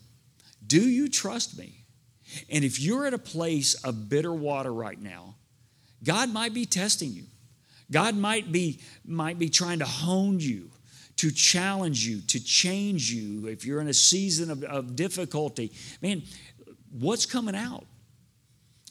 Do 0.66 0.82
you 0.82 1.10
trust 1.10 1.58
me? 1.60 1.84
And 2.50 2.64
if 2.64 2.80
you're 2.80 3.06
at 3.06 3.14
a 3.14 3.18
place 3.18 3.74
of 3.84 4.10
bitter 4.10 4.34
water 4.34 4.74
right 4.74 5.00
now, 5.02 5.36
God 6.04 6.32
might 6.32 6.54
be 6.54 6.66
testing 6.66 7.12
you. 7.12 7.24
God 7.92 8.16
might 8.16 8.52
be, 8.52 8.80
might 9.06 9.40
be 9.40 9.50
trying 9.50 9.80
to 9.80 9.86
hone 9.86 10.40
you, 10.40 10.70
to 11.18 11.32
challenge 11.32 12.06
you, 12.06 12.22
to 12.28 12.40
change 12.40 13.12
you. 13.12 13.48
If 13.48 13.66
you're 13.66 13.82
in 13.82 13.88
a 13.88 13.94
season 13.94 14.52
of, 14.52 14.64
of 14.64 14.96
difficulty, 14.96 15.72
man, 16.02 16.22
what's 16.92 17.26
coming 17.26 17.56
out? 17.56 17.86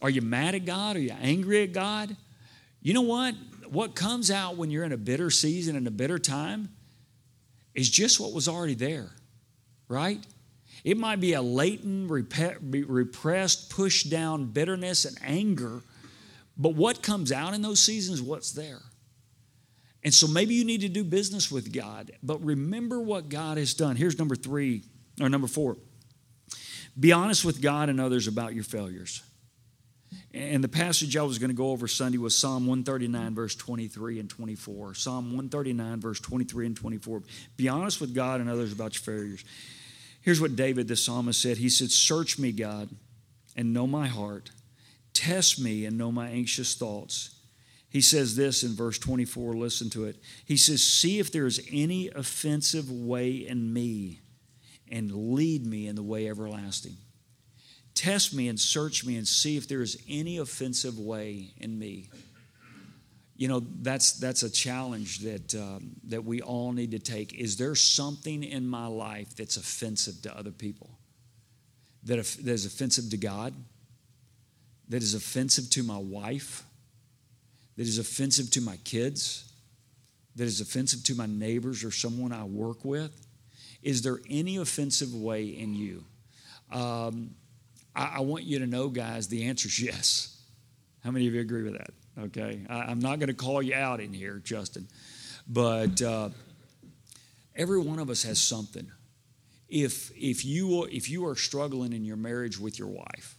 Are 0.02 0.11
you 0.11 0.22
mad 0.22 0.54
at 0.54 0.64
God? 0.64 0.96
Are 0.96 1.00
you 1.00 1.14
angry 1.20 1.62
at 1.62 1.72
God? 1.72 2.16
You 2.82 2.94
know 2.94 3.02
what? 3.02 3.35
What 3.68 3.94
comes 3.94 4.30
out 4.30 4.56
when 4.56 4.70
you're 4.70 4.85
in 4.85 4.92
a 4.92 4.96
bitter 4.96 5.30
season 5.30 5.74
and 5.74 5.87
a 5.87 5.90
bitter 5.90 6.18
time 6.18 6.68
is 7.74 7.90
just 7.90 8.20
what 8.20 8.32
was 8.32 8.48
already 8.48 8.74
there, 8.74 9.11
right? 9.88 10.24
It 10.85 10.96
might 10.96 11.20
be 11.20 11.32
a 11.32 11.42
latent, 11.42 12.09
repressed, 12.09 13.70
pushed 13.70 14.09
down 14.09 14.46
bitterness 14.46 15.04
and 15.04 15.18
anger, 15.22 15.82
but 16.56 16.74
what 16.74 17.02
comes 17.02 17.32
out 17.32 17.54
in 17.54 17.62
those 17.62 17.82
seasons, 17.82 18.22
what's 18.22 18.52
there? 18.52 18.82
And 20.04 20.14
so 20.14 20.28
maybe 20.28 20.54
you 20.54 20.64
need 20.64 20.82
to 20.82 20.88
do 20.88 21.02
business 21.02 21.50
with 21.50 21.72
God, 21.72 22.12
but 22.22 22.40
remember 22.44 23.00
what 23.00 23.28
God 23.28 23.59
has 23.59 23.74
done. 23.74 23.96
Here's 23.96 24.18
number 24.18 24.37
three, 24.37 24.85
or 25.20 25.28
number 25.28 25.48
four. 25.48 25.76
Be 26.98 27.12
honest 27.12 27.44
with 27.44 27.61
God 27.61 27.88
and 27.88 28.00
others 28.00 28.28
about 28.28 28.54
your 28.54 28.62
failures. 28.62 29.22
And 30.32 30.62
the 30.62 30.68
passage 30.68 31.16
I 31.16 31.22
was 31.22 31.38
going 31.38 31.50
to 31.50 31.56
go 31.56 31.70
over 31.70 31.88
Sunday 31.88 32.18
was 32.18 32.36
Psalm 32.36 32.66
139, 32.66 33.34
verse 33.34 33.54
23 33.54 34.20
and 34.20 34.28
24. 34.28 34.94
Psalm 34.94 35.26
139, 35.26 36.00
verse 36.00 36.20
23 36.20 36.66
and 36.66 36.76
24. 36.76 37.22
Be 37.56 37.68
honest 37.68 38.00
with 38.00 38.14
God 38.14 38.40
and 38.40 38.50
others 38.50 38.72
about 38.72 38.94
your 38.94 39.02
failures. 39.02 39.44
Here's 40.20 40.40
what 40.40 40.56
David, 40.56 40.88
the 40.88 40.96
psalmist, 40.96 41.40
said 41.40 41.56
He 41.56 41.68
said, 41.68 41.90
Search 41.90 42.38
me, 42.38 42.52
God, 42.52 42.88
and 43.56 43.72
know 43.72 43.86
my 43.86 44.08
heart. 44.08 44.50
Test 45.14 45.58
me 45.58 45.86
and 45.86 45.96
know 45.96 46.12
my 46.12 46.28
anxious 46.28 46.74
thoughts. 46.74 47.36
He 47.88 48.02
says 48.02 48.36
this 48.36 48.62
in 48.62 48.74
verse 48.74 48.98
24, 48.98 49.54
listen 49.54 49.88
to 49.90 50.04
it. 50.04 50.16
He 50.44 50.58
says, 50.58 50.82
See 50.82 51.18
if 51.18 51.32
there 51.32 51.46
is 51.46 51.66
any 51.72 52.08
offensive 52.08 52.90
way 52.90 53.30
in 53.30 53.72
me, 53.72 54.20
and 54.90 55.10
lead 55.34 55.64
me 55.64 55.86
in 55.86 55.96
the 55.96 56.02
way 56.02 56.28
everlasting. 56.28 56.96
Test 57.96 58.35
me 58.35 58.46
and 58.48 58.61
search 58.61 59.04
me 59.04 59.16
and 59.16 59.26
see 59.26 59.56
if 59.56 59.66
there 59.66 59.80
is 59.80 60.00
any 60.09 60.37
offensive 60.37 60.98
way 60.98 61.54
in 61.56 61.78
me. 61.78 62.11
You 63.37 63.48
know, 63.48 63.62
that's, 63.82 64.12
that's 64.12 64.42
a 64.42 64.50
challenge 64.50 65.20
that, 65.20 65.54
um, 65.54 65.96
that 66.04 66.24
we 66.24 66.42
all 66.42 66.72
need 66.72 66.90
to 66.92 66.98
take. 66.98 67.35
Is 67.35 67.56
there 67.56 67.74
something 67.74 68.44
in 68.44 68.66
my 68.66 68.87
life 68.87 69.35
that's 69.35 69.56
offensive 69.56 70.22
to 70.22 70.38
other 70.38 70.50
people? 70.50 70.90
That, 72.04 72.18
that 72.18 72.52
is 72.52 72.66
offensive 72.66 73.11
to 73.11 73.16
God? 73.16 73.54
That 74.90 75.02
is 75.02 75.14
offensive 75.14 75.68
to 75.70 75.82
my 75.82 75.98
wife? 75.98 76.62
That 77.76 77.87
is 77.87 77.98
offensive 77.98 78.50
to 78.52 78.61
my 78.61 78.76
kids? 78.85 79.52
That 80.37 80.44
is 80.44 80.61
offensive 80.61 81.02
to 81.04 81.14
my 81.14 81.26
neighbors 81.26 81.82
or 81.82 81.90
someone 81.90 82.32
I 82.32 82.44
work 82.44 82.85
with? 82.85 83.26
Is 83.82 84.02
there 84.02 84.18
any 84.28 84.59
offensive 84.59 85.14
way 85.14 85.46
in 85.46 85.74
you? 85.74 86.04
Um, 86.70 87.30
I, 87.96 88.16
I 88.16 88.20
want 88.20 88.44
you 88.44 88.59
to 88.61 88.66
know, 88.66 88.88
guys, 88.88 89.26
the 89.28 89.46
answer 89.46 89.68
is 89.68 89.80
yes. 89.82 90.40
How 91.02 91.11
many 91.11 91.26
of 91.26 91.35
you 91.35 91.40
agree 91.40 91.62
with 91.62 91.74
that? 91.74 91.90
Okay. 92.18 92.61
I, 92.68 92.90
am 92.90 93.00
not 93.00 93.18
going 93.18 93.28
to 93.28 93.35
call 93.35 93.62
you 93.62 93.74
out 93.74 94.00
in 94.00 94.12
here, 94.12 94.40
Justin, 94.44 94.88
but 95.48 96.00
uh, 96.02 96.30
every 97.54 97.80
one 97.80 97.98
of 97.98 98.11
us 98.11 98.22
has 98.24 98.40
something. 98.40 98.90
If, 99.68 100.12
if, 100.16 100.44
you, 100.44 100.85
if 100.85 101.11
you 101.11 101.26
are 101.26 101.35
struggling 101.35 101.92
in 101.92 102.04
your 102.04 102.16
marriage 102.16 102.59
with 102.59 102.78
your 102.78 102.88
wife, 102.88 103.37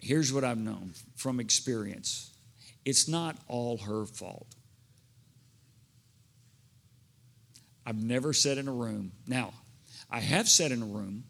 here's 0.00 0.32
what 0.32 0.44
I've 0.44 0.58
known 0.58 0.92
from 1.16 1.40
experience 1.40 2.32
it's 2.84 3.06
not 3.06 3.36
all 3.48 3.76
her 3.78 4.06
fault. 4.06 4.46
I've 7.84 8.02
never 8.02 8.32
sat 8.32 8.56
in 8.56 8.66
a 8.66 8.72
room. 8.72 9.12
Now, 9.26 9.52
I 10.10 10.20
have 10.20 10.48
sat 10.48 10.72
in 10.72 10.80
a 10.82 10.86
room 10.86 11.24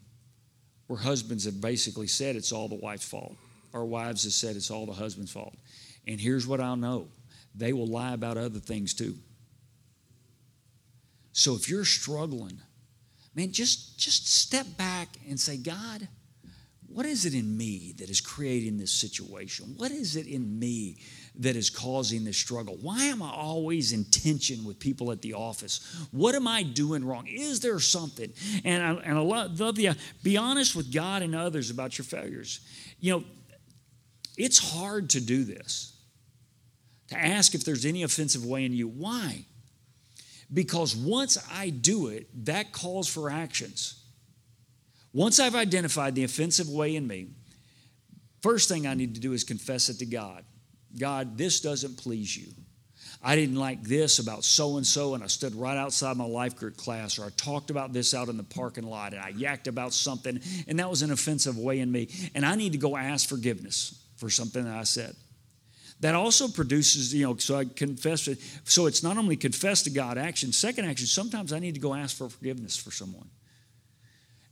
where 0.89 0.97
husbands 0.97 1.45
have 1.45 1.61
basically 1.61 2.07
said 2.07 2.35
it's 2.35 2.51
all 2.51 2.67
the 2.67 2.73
wife's 2.73 3.07
fault, 3.07 3.35
or 3.73 3.85
wives 3.85 4.23
have 4.23 4.33
said 4.33 4.55
it's 4.55 4.71
all 4.71 4.87
the 4.87 4.91
husband's 4.91 5.31
fault. 5.31 5.53
And 6.07 6.19
here's 6.19 6.47
what 6.47 6.59
I'll 6.59 6.75
know 6.75 7.09
they 7.53 7.73
will 7.73 7.85
lie 7.85 8.13
about 8.13 8.37
other 8.37 8.57
things 8.57 8.95
too. 8.95 9.13
So 11.31 11.53
if 11.53 11.69
you're 11.69 11.85
struggling, 11.85 12.57
man, 13.35 13.51
just, 13.51 13.99
just 13.99 14.27
step 14.33 14.65
back 14.77 15.09
and 15.29 15.39
say, 15.39 15.57
God, 15.57 16.07
what 16.99 17.05
is 17.05 17.23
it 17.23 17.33
in 17.33 17.55
me 17.55 17.93
that 17.97 18.09
is 18.09 18.19
creating 18.19 18.77
this 18.77 18.91
situation? 18.91 19.73
What 19.77 19.89
is 19.89 20.17
it 20.17 20.27
in 20.27 20.59
me 20.59 20.97
that 21.35 21.55
is 21.55 21.69
causing 21.69 22.25
this 22.25 22.35
struggle? 22.35 22.77
Why 22.81 23.05
am 23.05 23.21
I 23.21 23.31
always 23.31 23.93
in 23.93 24.03
tension 24.03 24.65
with 24.65 24.79
people 24.79 25.09
at 25.13 25.21
the 25.21 25.33
office? 25.33 25.79
What 26.11 26.35
am 26.35 26.45
I 26.45 26.61
doing 26.61 27.05
wrong? 27.05 27.25
Is 27.25 27.61
there 27.61 27.79
something? 27.79 28.33
And 28.65 28.83
I, 28.83 28.89
and 28.95 29.17
I 29.17 29.21
love 29.21 29.77
the 29.77 29.87
uh, 29.87 29.93
be 30.23 30.35
honest 30.35 30.75
with 30.75 30.93
God 30.93 31.21
and 31.21 31.33
others 31.33 31.69
about 31.69 31.97
your 31.97 32.03
failures. 32.03 32.59
You 32.99 33.13
know, 33.13 33.23
it's 34.37 34.59
hard 34.59 35.11
to 35.11 35.21
do 35.21 35.45
this, 35.45 35.97
to 37.11 37.17
ask 37.17 37.55
if 37.55 37.63
there's 37.63 37.85
any 37.85 38.03
offensive 38.03 38.45
way 38.45 38.65
in 38.65 38.73
you. 38.73 38.89
Why? 38.89 39.45
Because 40.53 40.97
once 40.97 41.37
I 41.49 41.69
do 41.69 42.07
it, 42.07 42.27
that 42.43 42.73
calls 42.73 43.07
for 43.07 43.29
actions. 43.29 44.03
Once 45.13 45.39
I've 45.39 45.55
identified 45.55 46.15
the 46.15 46.23
offensive 46.23 46.69
way 46.69 46.95
in 46.95 47.07
me, 47.07 47.29
First 48.41 48.69
thing 48.69 48.87
I 48.87 48.93
need 48.93 49.15
to 49.15 49.21
do 49.21 49.33
is 49.33 49.43
confess 49.43 49.89
it 49.89 49.99
to 49.99 50.05
God. 50.05 50.45
God, 50.97 51.37
this 51.37 51.59
doesn't 51.59 51.97
please 51.97 52.35
you. 52.35 52.51
I 53.21 53.35
didn't 53.35 53.57
like 53.57 53.83
this 53.83 54.19
about 54.19 54.45
so 54.45 54.77
and 54.77 54.87
so, 54.87 55.13
and 55.13 55.23
I 55.23 55.27
stood 55.27 55.53
right 55.53 55.75
outside 55.75 56.15
my 56.15 56.25
life 56.25 56.55
group 56.55 56.77
class, 56.77 57.19
or 57.19 57.25
I 57.25 57.29
talked 57.35 57.69
about 57.69 57.91
this 57.91 58.13
out 58.13 58.29
in 58.29 58.37
the 58.37 58.43
parking 58.43 58.85
lot, 58.85 59.13
and 59.13 59.21
I 59.21 59.33
yacked 59.33 59.67
about 59.67 59.93
something, 59.93 60.39
and 60.67 60.79
that 60.79 60.89
was 60.89 61.01
an 61.01 61.11
offensive 61.11 61.57
way 61.57 61.79
in 61.79 61.91
me. 61.91 62.07
And 62.33 62.45
I 62.45 62.55
need 62.55 62.71
to 62.71 62.77
go 62.77 62.95
ask 62.95 63.27
forgiveness 63.27 64.01
for 64.15 64.29
something 64.29 64.63
that 64.63 64.75
I 64.75 64.83
said. 64.83 65.15
That 65.99 66.15
also 66.15 66.47
produces, 66.47 67.13
you 67.13 67.25
know, 67.25 67.35
so 67.35 67.57
I 67.57 67.65
confess 67.65 68.29
it. 68.29 68.39
So 68.63 68.85
it's 68.85 69.03
not 69.03 69.17
only 69.17 69.35
confess 69.35 69.83
to 69.83 69.89
God 69.89 70.17
action, 70.17 70.53
second 70.53 70.85
action, 70.85 71.07
sometimes 71.07 71.51
I 71.51 71.59
need 71.59 71.73
to 71.73 71.81
go 71.81 71.93
ask 71.93 72.15
for 72.15 72.29
forgiveness 72.29 72.77
for 72.77 72.91
someone. 72.91 73.29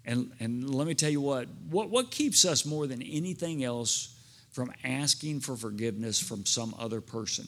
And, 0.08 0.32
and 0.39 0.74
let 0.74 0.88
me 0.88 0.96
tell 0.96 1.10
you 1.10 1.20
what, 1.20 1.50
what, 1.70 1.89
what 1.89 2.12
keeps 2.12 2.46
us 2.46 2.65
more 2.65 2.88
than 2.88 3.02
anything 3.02 3.65
else 3.65 4.15
from 4.52 4.72
asking 4.86 5.41
for 5.41 5.58
forgiveness 5.58 6.17
from 6.17 6.46
some 6.46 6.74
other 6.80 7.02
person? 7.02 7.46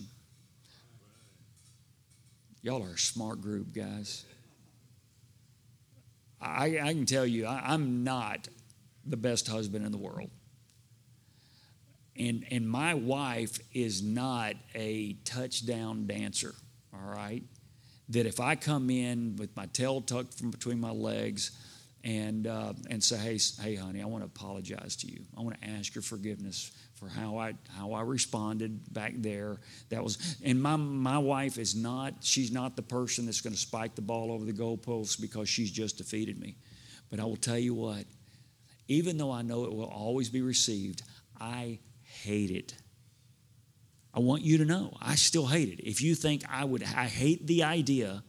Y'all 2.61 2.83
are 2.83 2.95
a 2.95 2.97
smart 2.97 3.39
group, 3.39 3.73
guys. 3.73 4.25
I, 6.41 6.79
I 6.83 6.93
can 6.93 7.05
tell 7.05 7.25
you, 7.25 7.45
I, 7.45 7.61
I'm 7.71 8.03
not 8.03 8.49
the 9.05 9.17
best 9.17 9.47
husband 9.47 9.85
in 9.85 9.93
the 9.93 9.97
world. 9.97 10.29
And, 12.17 12.45
and 12.51 12.69
my 12.69 12.93
wife 12.93 13.57
is 13.73 14.03
not 14.03 14.55
a 14.75 15.13
touchdown 15.23 16.07
dancer, 16.07 16.53
all 16.93 17.15
right? 17.15 17.41
That 18.09 18.25
if 18.25 18.41
I 18.41 18.55
come 18.55 18.89
in 18.89 19.37
with 19.37 19.55
my 19.55 19.67
tail 19.67 20.01
tucked 20.01 20.33
from 20.33 20.51
between 20.51 20.81
my 20.81 20.91
legs 20.91 21.51
and, 22.03 22.47
uh, 22.47 22.73
and 22.89 23.03
say, 23.03 23.17
hey, 23.17 23.39
hey, 23.61 23.75
honey, 23.75 24.01
I 24.01 24.05
want 24.05 24.23
to 24.23 24.27
apologize 24.27 24.95
to 24.97 25.07
you. 25.11 25.21
I 25.37 25.41
want 25.41 25.61
to 25.61 25.67
ask 25.67 25.93
your 25.93 26.01
forgiveness 26.01 26.71
for 26.99 27.07
how 27.07 27.37
I 27.37 27.53
how 27.69 27.93
I 27.93 28.01
responded 28.01 28.93
back 28.93 29.13
there. 29.15 29.57
That 29.89 30.03
was 30.03 30.37
and 30.43 30.61
my 30.61 30.75
my 30.75 31.17
wife 31.17 31.57
is 31.57 31.75
not 31.75 32.13
she's 32.21 32.51
not 32.51 32.75
the 32.75 32.81
person 32.81 33.25
that's 33.25 33.41
going 33.41 33.53
to 33.53 33.59
spike 33.59 33.95
the 33.95 34.01
ball 34.01 34.31
over 34.31 34.43
the 34.43 34.53
goalposts 34.53 35.19
because 35.19 35.47
she's 35.47 35.71
just 35.71 35.97
defeated 35.97 36.39
me. 36.39 36.57
But 37.09 37.19
I 37.19 37.23
will 37.23 37.37
tell 37.37 37.57
you 37.57 37.73
what, 37.73 38.03
even 38.87 39.17
though 39.17 39.31
I 39.31 39.41
know 39.41 39.63
it 39.63 39.71
will 39.71 39.85
always 39.85 40.29
be 40.29 40.41
received, 40.41 41.01
I 41.39 41.79
hate 42.03 42.51
it. 42.51 42.75
I 44.13 44.19
want 44.19 44.43
you 44.43 44.57
to 44.57 44.65
know 44.65 44.97
I 45.01 45.15
still 45.15 45.47
hate 45.47 45.69
it. 45.69 45.87
If 45.87 46.01
you 46.01 46.15
think 46.15 46.43
I 46.49 46.65
would 46.65 46.83
I 46.83 47.05
hate 47.05 47.47
the 47.47 47.63
idea 47.63 48.23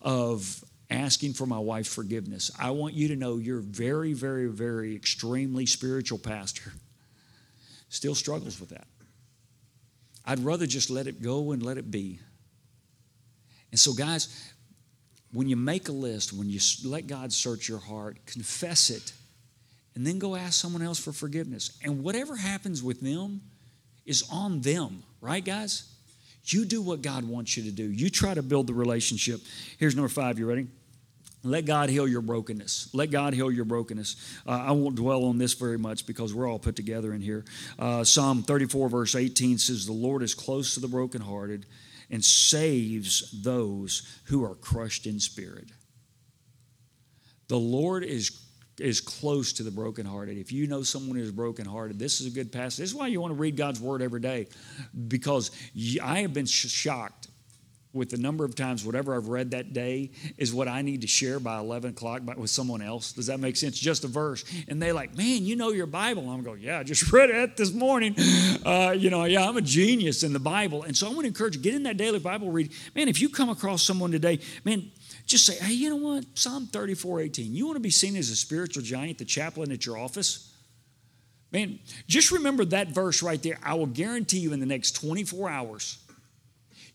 of 0.00 0.64
asking 0.90 1.34
for 1.34 1.46
my 1.46 1.58
wife's 1.58 1.92
forgiveness. 1.92 2.50
I 2.58 2.70
want 2.70 2.94
you 2.94 3.08
to 3.08 3.16
know 3.16 3.36
you're 3.36 3.60
very, 3.60 4.12
very, 4.14 4.46
very 4.46 4.94
extremely 4.94 5.66
spiritual 5.66 6.18
pastor 6.18 6.72
still 7.88 8.14
struggles 8.14 8.60
with 8.60 8.70
that. 8.70 8.86
I'd 10.24 10.40
rather 10.40 10.66
just 10.66 10.90
let 10.90 11.06
it 11.06 11.22
go 11.22 11.52
and 11.52 11.62
let 11.62 11.78
it 11.78 11.90
be. 11.90 12.20
And 13.70 13.80
so, 13.80 13.92
guys, 13.94 14.52
when 15.32 15.48
you 15.48 15.56
make 15.56 15.88
a 15.88 15.92
list, 15.92 16.32
when 16.32 16.48
you 16.48 16.60
let 16.84 17.06
God 17.06 17.32
search 17.32 17.68
your 17.68 17.78
heart, 17.78 18.18
confess 18.26 18.90
it, 18.90 19.12
and 19.94 20.06
then 20.06 20.18
go 20.18 20.36
ask 20.36 20.54
someone 20.54 20.82
else 20.82 20.98
for 20.98 21.12
forgiveness. 21.12 21.78
And 21.82 22.02
whatever 22.02 22.36
happens 22.36 22.82
with 22.82 23.00
them 23.00 23.40
is 24.06 24.24
on 24.30 24.60
them, 24.60 25.02
right, 25.20 25.44
guys? 25.44 25.92
You 26.44 26.64
do 26.64 26.80
what 26.80 27.02
God 27.02 27.24
wants 27.24 27.56
you 27.56 27.64
to 27.64 27.70
do. 27.70 27.82
You 27.82 28.08
try 28.08 28.32
to 28.32 28.42
build 28.42 28.68
the 28.68 28.74
relationship. 28.74 29.40
Here's 29.78 29.94
number 29.94 30.08
five. 30.08 30.38
You 30.38 30.46
ready? 30.46 30.68
Let 31.48 31.64
God 31.64 31.90
heal 31.90 32.06
your 32.06 32.20
brokenness. 32.20 32.90
Let 32.92 33.10
God 33.10 33.34
heal 33.34 33.50
your 33.50 33.64
brokenness. 33.64 34.16
Uh, 34.46 34.50
I 34.50 34.72
won't 34.72 34.96
dwell 34.96 35.24
on 35.24 35.38
this 35.38 35.54
very 35.54 35.78
much 35.78 36.06
because 36.06 36.34
we're 36.34 36.48
all 36.48 36.58
put 36.58 36.76
together 36.76 37.12
in 37.12 37.20
here. 37.20 37.44
Uh, 37.78 38.04
Psalm 38.04 38.42
34, 38.42 38.88
verse 38.88 39.14
18 39.14 39.58
says, 39.58 39.86
The 39.86 39.92
Lord 39.92 40.22
is 40.22 40.34
close 40.34 40.74
to 40.74 40.80
the 40.80 40.88
brokenhearted 40.88 41.66
and 42.10 42.24
saves 42.24 43.42
those 43.42 44.20
who 44.24 44.44
are 44.44 44.54
crushed 44.54 45.06
in 45.06 45.20
spirit. 45.20 45.70
The 47.48 47.58
Lord 47.58 48.04
is 48.04 48.44
is 48.80 49.00
close 49.00 49.52
to 49.54 49.62
the 49.62 49.70
brokenhearted. 49.70 50.38
If 50.38 50.52
you 50.52 50.66
know 50.66 50.82
someone 50.82 51.16
who 51.16 51.22
is 51.22 51.32
brokenhearted, 51.32 51.98
this 51.98 52.20
is 52.20 52.26
a 52.28 52.30
good 52.30 52.52
passage. 52.52 52.78
This 52.78 52.90
is 52.90 52.94
why 52.94 53.08
you 53.08 53.20
want 53.20 53.32
to 53.32 53.38
read 53.38 53.56
God's 53.56 53.80
word 53.80 54.02
every 54.02 54.20
day, 54.20 54.46
because 55.08 55.50
I 56.02 56.20
have 56.20 56.32
been 56.32 56.46
shocked 56.46 57.27
with 57.98 58.10
the 58.10 58.16
number 58.16 58.44
of 58.44 58.54
times 58.54 58.84
whatever 58.84 59.14
I've 59.14 59.28
read 59.28 59.50
that 59.50 59.72
day 59.72 60.10
is 60.38 60.54
what 60.54 60.68
I 60.68 60.82
need 60.82 61.02
to 61.02 61.06
share 61.06 61.40
by 61.40 61.58
11 61.58 61.90
o'clock 61.90 62.22
with 62.36 62.50
someone 62.50 62.80
else. 62.80 63.12
Does 63.12 63.26
that 63.26 63.40
make 63.40 63.56
sense? 63.56 63.78
Just 63.78 64.04
a 64.04 64.08
verse. 64.08 64.44
And 64.68 64.80
they 64.80 64.92
like, 64.92 65.16
man, 65.16 65.44
you 65.44 65.56
know 65.56 65.70
your 65.70 65.86
Bible. 65.86 66.30
I'm 66.30 66.42
going, 66.42 66.60
yeah, 66.60 66.78
I 66.78 66.84
just 66.84 67.12
read 67.12 67.30
it 67.30 67.56
this 67.56 67.72
morning. 67.72 68.14
Uh, 68.64 68.94
you 68.96 69.10
know, 69.10 69.24
yeah, 69.24 69.46
I'm 69.46 69.56
a 69.56 69.62
genius 69.62 70.22
in 70.22 70.32
the 70.32 70.38
Bible. 70.38 70.84
And 70.84 70.96
so 70.96 71.06
I 71.06 71.10
want 71.10 71.22
to 71.22 71.26
encourage 71.26 71.56
you, 71.56 71.62
get 71.62 71.74
in 71.74 71.82
that 71.82 71.96
daily 71.96 72.18
Bible 72.18 72.50
read. 72.50 72.72
Man, 72.94 73.08
if 73.08 73.20
you 73.20 73.28
come 73.28 73.50
across 73.50 73.82
someone 73.82 74.12
today, 74.12 74.38
man, 74.64 74.90
just 75.26 75.44
say, 75.44 75.56
hey, 75.56 75.74
you 75.74 75.90
know 75.90 75.96
what? 75.96 76.24
Psalm 76.34 76.66
34, 76.66 77.20
18. 77.20 77.54
You 77.54 77.66
want 77.66 77.76
to 77.76 77.80
be 77.80 77.90
seen 77.90 78.16
as 78.16 78.30
a 78.30 78.36
spiritual 78.36 78.82
giant, 78.82 79.18
the 79.18 79.24
chaplain 79.26 79.70
at 79.72 79.84
your 79.84 79.98
office? 79.98 80.54
Man, 81.50 81.78
just 82.06 82.30
remember 82.30 82.64
that 82.66 82.88
verse 82.88 83.22
right 83.22 83.42
there. 83.42 83.58
I 83.62 83.74
will 83.74 83.86
guarantee 83.86 84.38
you 84.38 84.52
in 84.52 84.60
the 84.60 84.66
next 84.66 84.92
24 84.92 85.48
hours, 85.48 85.98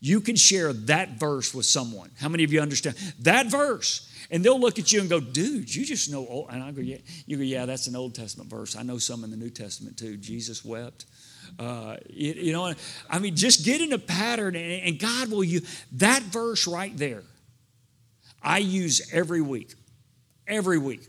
you 0.04 0.20
can 0.20 0.36
share 0.36 0.74
that 0.74 1.18
verse 1.18 1.54
with 1.54 1.64
someone. 1.64 2.10
How 2.20 2.28
many 2.28 2.44
of 2.44 2.52
you 2.52 2.60
understand 2.60 2.94
that 3.20 3.46
verse? 3.46 4.12
And 4.30 4.44
they'll 4.44 4.60
look 4.60 4.78
at 4.78 4.92
you 4.92 5.00
and 5.00 5.08
go, 5.08 5.18
dude, 5.18 5.74
you 5.74 5.82
just 5.82 6.12
know. 6.12 6.26
Old. 6.26 6.50
And 6.50 6.62
I 6.62 6.72
go, 6.72 6.82
yeah. 6.82 6.98
You 7.24 7.38
go, 7.38 7.42
yeah, 7.42 7.64
that's 7.64 7.86
an 7.86 7.96
Old 7.96 8.14
Testament 8.14 8.50
verse. 8.50 8.76
I 8.76 8.82
know 8.82 8.98
some 8.98 9.24
in 9.24 9.30
the 9.30 9.36
New 9.38 9.48
Testament 9.48 9.96
too. 9.96 10.18
Jesus 10.18 10.62
wept. 10.62 11.06
Uh, 11.58 11.96
you, 12.10 12.34
you, 12.34 12.52
know, 12.52 12.74
I 13.08 13.18
mean, 13.18 13.34
just 13.34 13.64
get 13.64 13.80
in 13.80 13.94
a 13.94 13.98
pattern 13.98 14.56
and, 14.56 14.82
and 14.82 14.98
God 14.98 15.30
will 15.30 15.42
you 15.42 15.62
that 15.92 16.20
verse 16.22 16.66
right 16.66 16.94
there. 16.94 17.22
I 18.42 18.58
use 18.58 19.10
every 19.10 19.40
week, 19.40 19.72
every 20.46 20.76
week. 20.76 21.08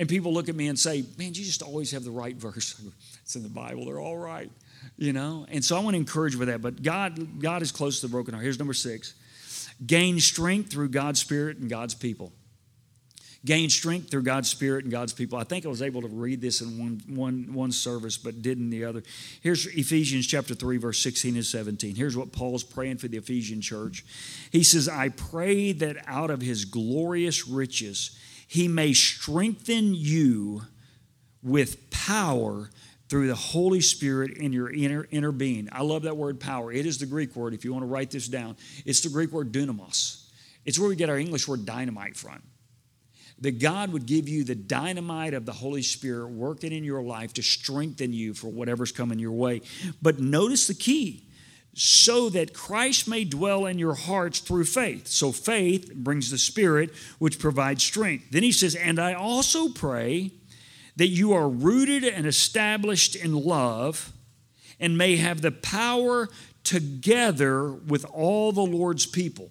And 0.00 0.08
people 0.08 0.34
look 0.34 0.48
at 0.48 0.56
me 0.56 0.66
and 0.66 0.76
say, 0.76 1.04
man, 1.16 1.28
you 1.28 1.44
just 1.44 1.62
always 1.62 1.92
have 1.92 2.02
the 2.02 2.10
right 2.10 2.34
verse. 2.36 2.82
It's 3.22 3.36
in 3.36 3.44
the 3.44 3.48
Bible. 3.48 3.84
They're 3.84 4.00
all 4.00 4.18
right 4.18 4.50
you 4.96 5.12
know? 5.12 5.46
And 5.48 5.64
so 5.64 5.76
i 5.76 5.80
want 5.80 5.94
to 5.94 5.98
encourage 5.98 6.36
with 6.36 6.48
that. 6.48 6.62
But 6.62 6.82
god 6.82 7.40
god 7.40 7.62
is 7.62 7.72
close 7.72 8.00
to 8.00 8.06
the 8.06 8.10
broken 8.10 8.34
heart. 8.34 8.44
Here's 8.44 8.58
number 8.58 8.74
six. 8.74 9.14
Gain 9.84 10.20
strength 10.20 10.70
through 10.70 10.88
god's 10.88 11.20
spirit 11.20 11.58
and 11.58 11.68
god's 11.68 11.94
people. 11.94 12.32
Gain 13.44 13.70
strength 13.70 14.10
through 14.10 14.22
god's 14.22 14.50
spirit 14.50 14.84
and 14.84 14.90
god's 14.90 15.12
people. 15.12 15.38
I 15.38 15.44
think 15.44 15.64
i 15.64 15.68
was 15.68 15.82
able 15.82 16.02
to 16.02 16.08
read 16.08 16.40
this 16.40 16.60
in 16.60 16.78
one, 16.78 17.00
one, 17.08 17.54
one 17.54 17.72
service 17.72 18.18
but 18.18 18.42
didn't 18.42 18.70
the 18.70 18.84
other. 18.84 19.02
Here's 19.40 19.66
ephesians 19.66 20.26
chapter 20.26 20.54
3 20.54 20.78
verse 20.78 21.00
16 21.00 21.36
and 21.36 21.44
17 21.44 21.94
here's 21.94 22.16
what 22.16 22.32
paul's 22.32 22.64
praying 22.64 22.98
for 22.98 23.08
the 23.08 23.18
ephesian 23.18 23.60
church. 23.60 24.04
He 24.50 24.62
says 24.62 24.88
i 24.88 25.10
pray 25.10 25.72
that 25.72 25.96
out 26.06 26.30
of 26.30 26.40
his 26.40 26.64
glorious 26.64 27.46
riches 27.46 28.18
he 28.48 28.68
may 28.68 28.92
strengthen 28.92 29.94
you 29.94 30.62
with 31.42 31.90
power 31.90 32.70
through 33.08 33.28
the 33.28 33.34
Holy 33.34 33.80
Spirit 33.80 34.36
in 34.38 34.52
your 34.52 34.72
inner, 34.72 35.06
inner 35.10 35.32
being. 35.32 35.68
I 35.72 35.82
love 35.82 36.02
that 36.02 36.16
word 36.16 36.40
power. 36.40 36.72
It 36.72 36.86
is 36.86 36.98
the 36.98 37.06
Greek 37.06 37.36
word, 37.36 37.54
if 37.54 37.64
you 37.64 37.72
want 37.72 37.82
to 37.82 37.88
write 37.88 38.10
this 38.10 38.28
down. 38.28 38.56
It's 38.84 39.00
the 39.00 39.08
Greek 39.08 39.32
word 39.32 39.52
dunamis. 39.52 40.24
It's 40.64 40.78
where 40.78 40.88
we 40.88 40.96
get 40.96 41.08
our 41.08 41.18
English 41.18 41.46
word 41.46 41.64
dynamite 41.64 42.16
from. 42.16 42.42
That 43.40 43.60
God 43.60 43.92
would 43.92 44.06
give 44.06 44.28
you 44.28 44.44
the 44.44 44.54
dynamite 44.54 45.34
of 45.34 45.44
the 45.44 45.52
Holy 45.52 45.82
Spirit 45.82 46.28
working 46.28 46.72
in 46.72 46.84
your 46.84 47.02
life 47.02 47.34
to 47.34 47.42
strengthen 47.42 48.12
you 48.12 48.34
for 48.34 48.48
whatever's 48.48 48.92
coming 48.92 49.18
your 49.18 49.32
way. 49.32 49.60
But 50.00 50.18
notice 50.18 50.66
the 50.66 50.74
key 50.74 51.26
so 51.74 52.30
that 52.30 52.54
Christ 52.54 53.06
may 53.06 53.24
dwell 53.24 53.66
in 53.66 53.78
your 53.78 53.94
hearts 53.94 54.40
through 54.40 54.64
faith. 54.64 55.06
So 55.06 55.30
faith 55.30 55.94
brings 55.94 56.30
the 56.30 56.38
Spirit, 56.38 56.90
which 57.18 57.38
provides 57.38 57.84
strength. 57.84 58.30
Then 58.30 58.42
he 58.42 58.52
says, 58.52 58.74
And 58.74 58.98
I 58.98 59.12
also 59.12 59.68
pray 59.68 60.32
that 60.96 61.08
you 61.08 61.32
are 61.32 61.48
rooted 61.48 62.04
and 62.04 62.26
established 62.26 63.14
in 63.14 63.32
love 63.34 64.12
and 64.80 64.98
may 64.98 65.16
have 65.16 65.40
the 65.40 65.52
power 65.52 66.28
together 66.64 67.70
with 67.72 68.04
all 68.06 68.52
the 68.52 68.64
Lord's 68.64 69.06
people 69.06 69.50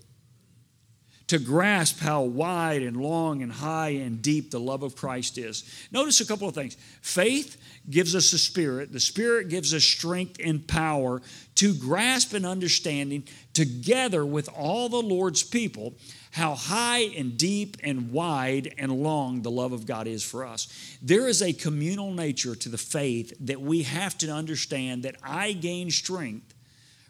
to 1.27 1.39
grasp 1.39 1.99
how 1.99 2.21
wide 2.21 2.83
and 2.83 2.97
long 2.97 3.41
and 3.41 3.51
high 3.51 3.89
and 3.89 4.21
deep 4.21 4.51
the 4.51 4.59
love 4.59 4.83
of 4.83 4.95
Christ 4.95 5.37
is. 5.37 5.63
Notice 5.91 6.21
a 6.21 6.25
couple 6.25 6.47
of 6.47 6.53
things. 6.53 6.77
Faith 7.01 7.57
gives 7.89 8.15
us 8.15 8.31
the 8.31 8.37
Spirit, 8.37 8.91
the 8.91 8.99
Spirit 8.99 9.49
gives 9.49 9.73
us 9.73 9.83
strength 9.83 10.39
and 10.43 10.67
power 10.67 11.21
to 11.55 11.73
grasp 11.73 12.33
an 12.33 12.45
understanding 12.45 13.23
together 13.53 14.25
with 14.25 14.49
all 14.49 14.89
the 14.89 15.01
Lord's 15.01 15.41
people 15.41 15.95
how 16.35 16.53
high 16.53 16.99
and 17.15 17.37
deep 17.37 17.77
and 17.81 18.11
wide 18.11 18.75
and 18.77 18.91
long 18.91 19.41
the 19.41 19.49
love 19.49 19.71
of 19.71 19.85
God 19.85 20.05
is 20.05 20.21
for 20.21 20.45
us. 20.45 20.67
There 21.01 21.29
is 21.29 21.41
a 21.41 21.53
communal 21.53 22.11
nature 22.11 22.55
to 22.55 22.67
the 22.67 22.77
faith 22.77 23.31
that 23.39 23.61
we 23.61 23.83
have 23.83 24.17
to 24.17 24.29
understand 24.29 25.03
that 25.03 25.15
I 25.23 25.53
gain 25.53 25.89
strength 25.91 26.53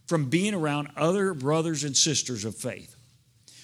from 0.05 0.29
being 0.29 0.53
around 0.53 0.89
other 0.95 1.33
brothers 1.33 1.83
and 1.83 1.97
sisters 1.97 2.45
of 2.45 2.55
faith. 2.55 2.95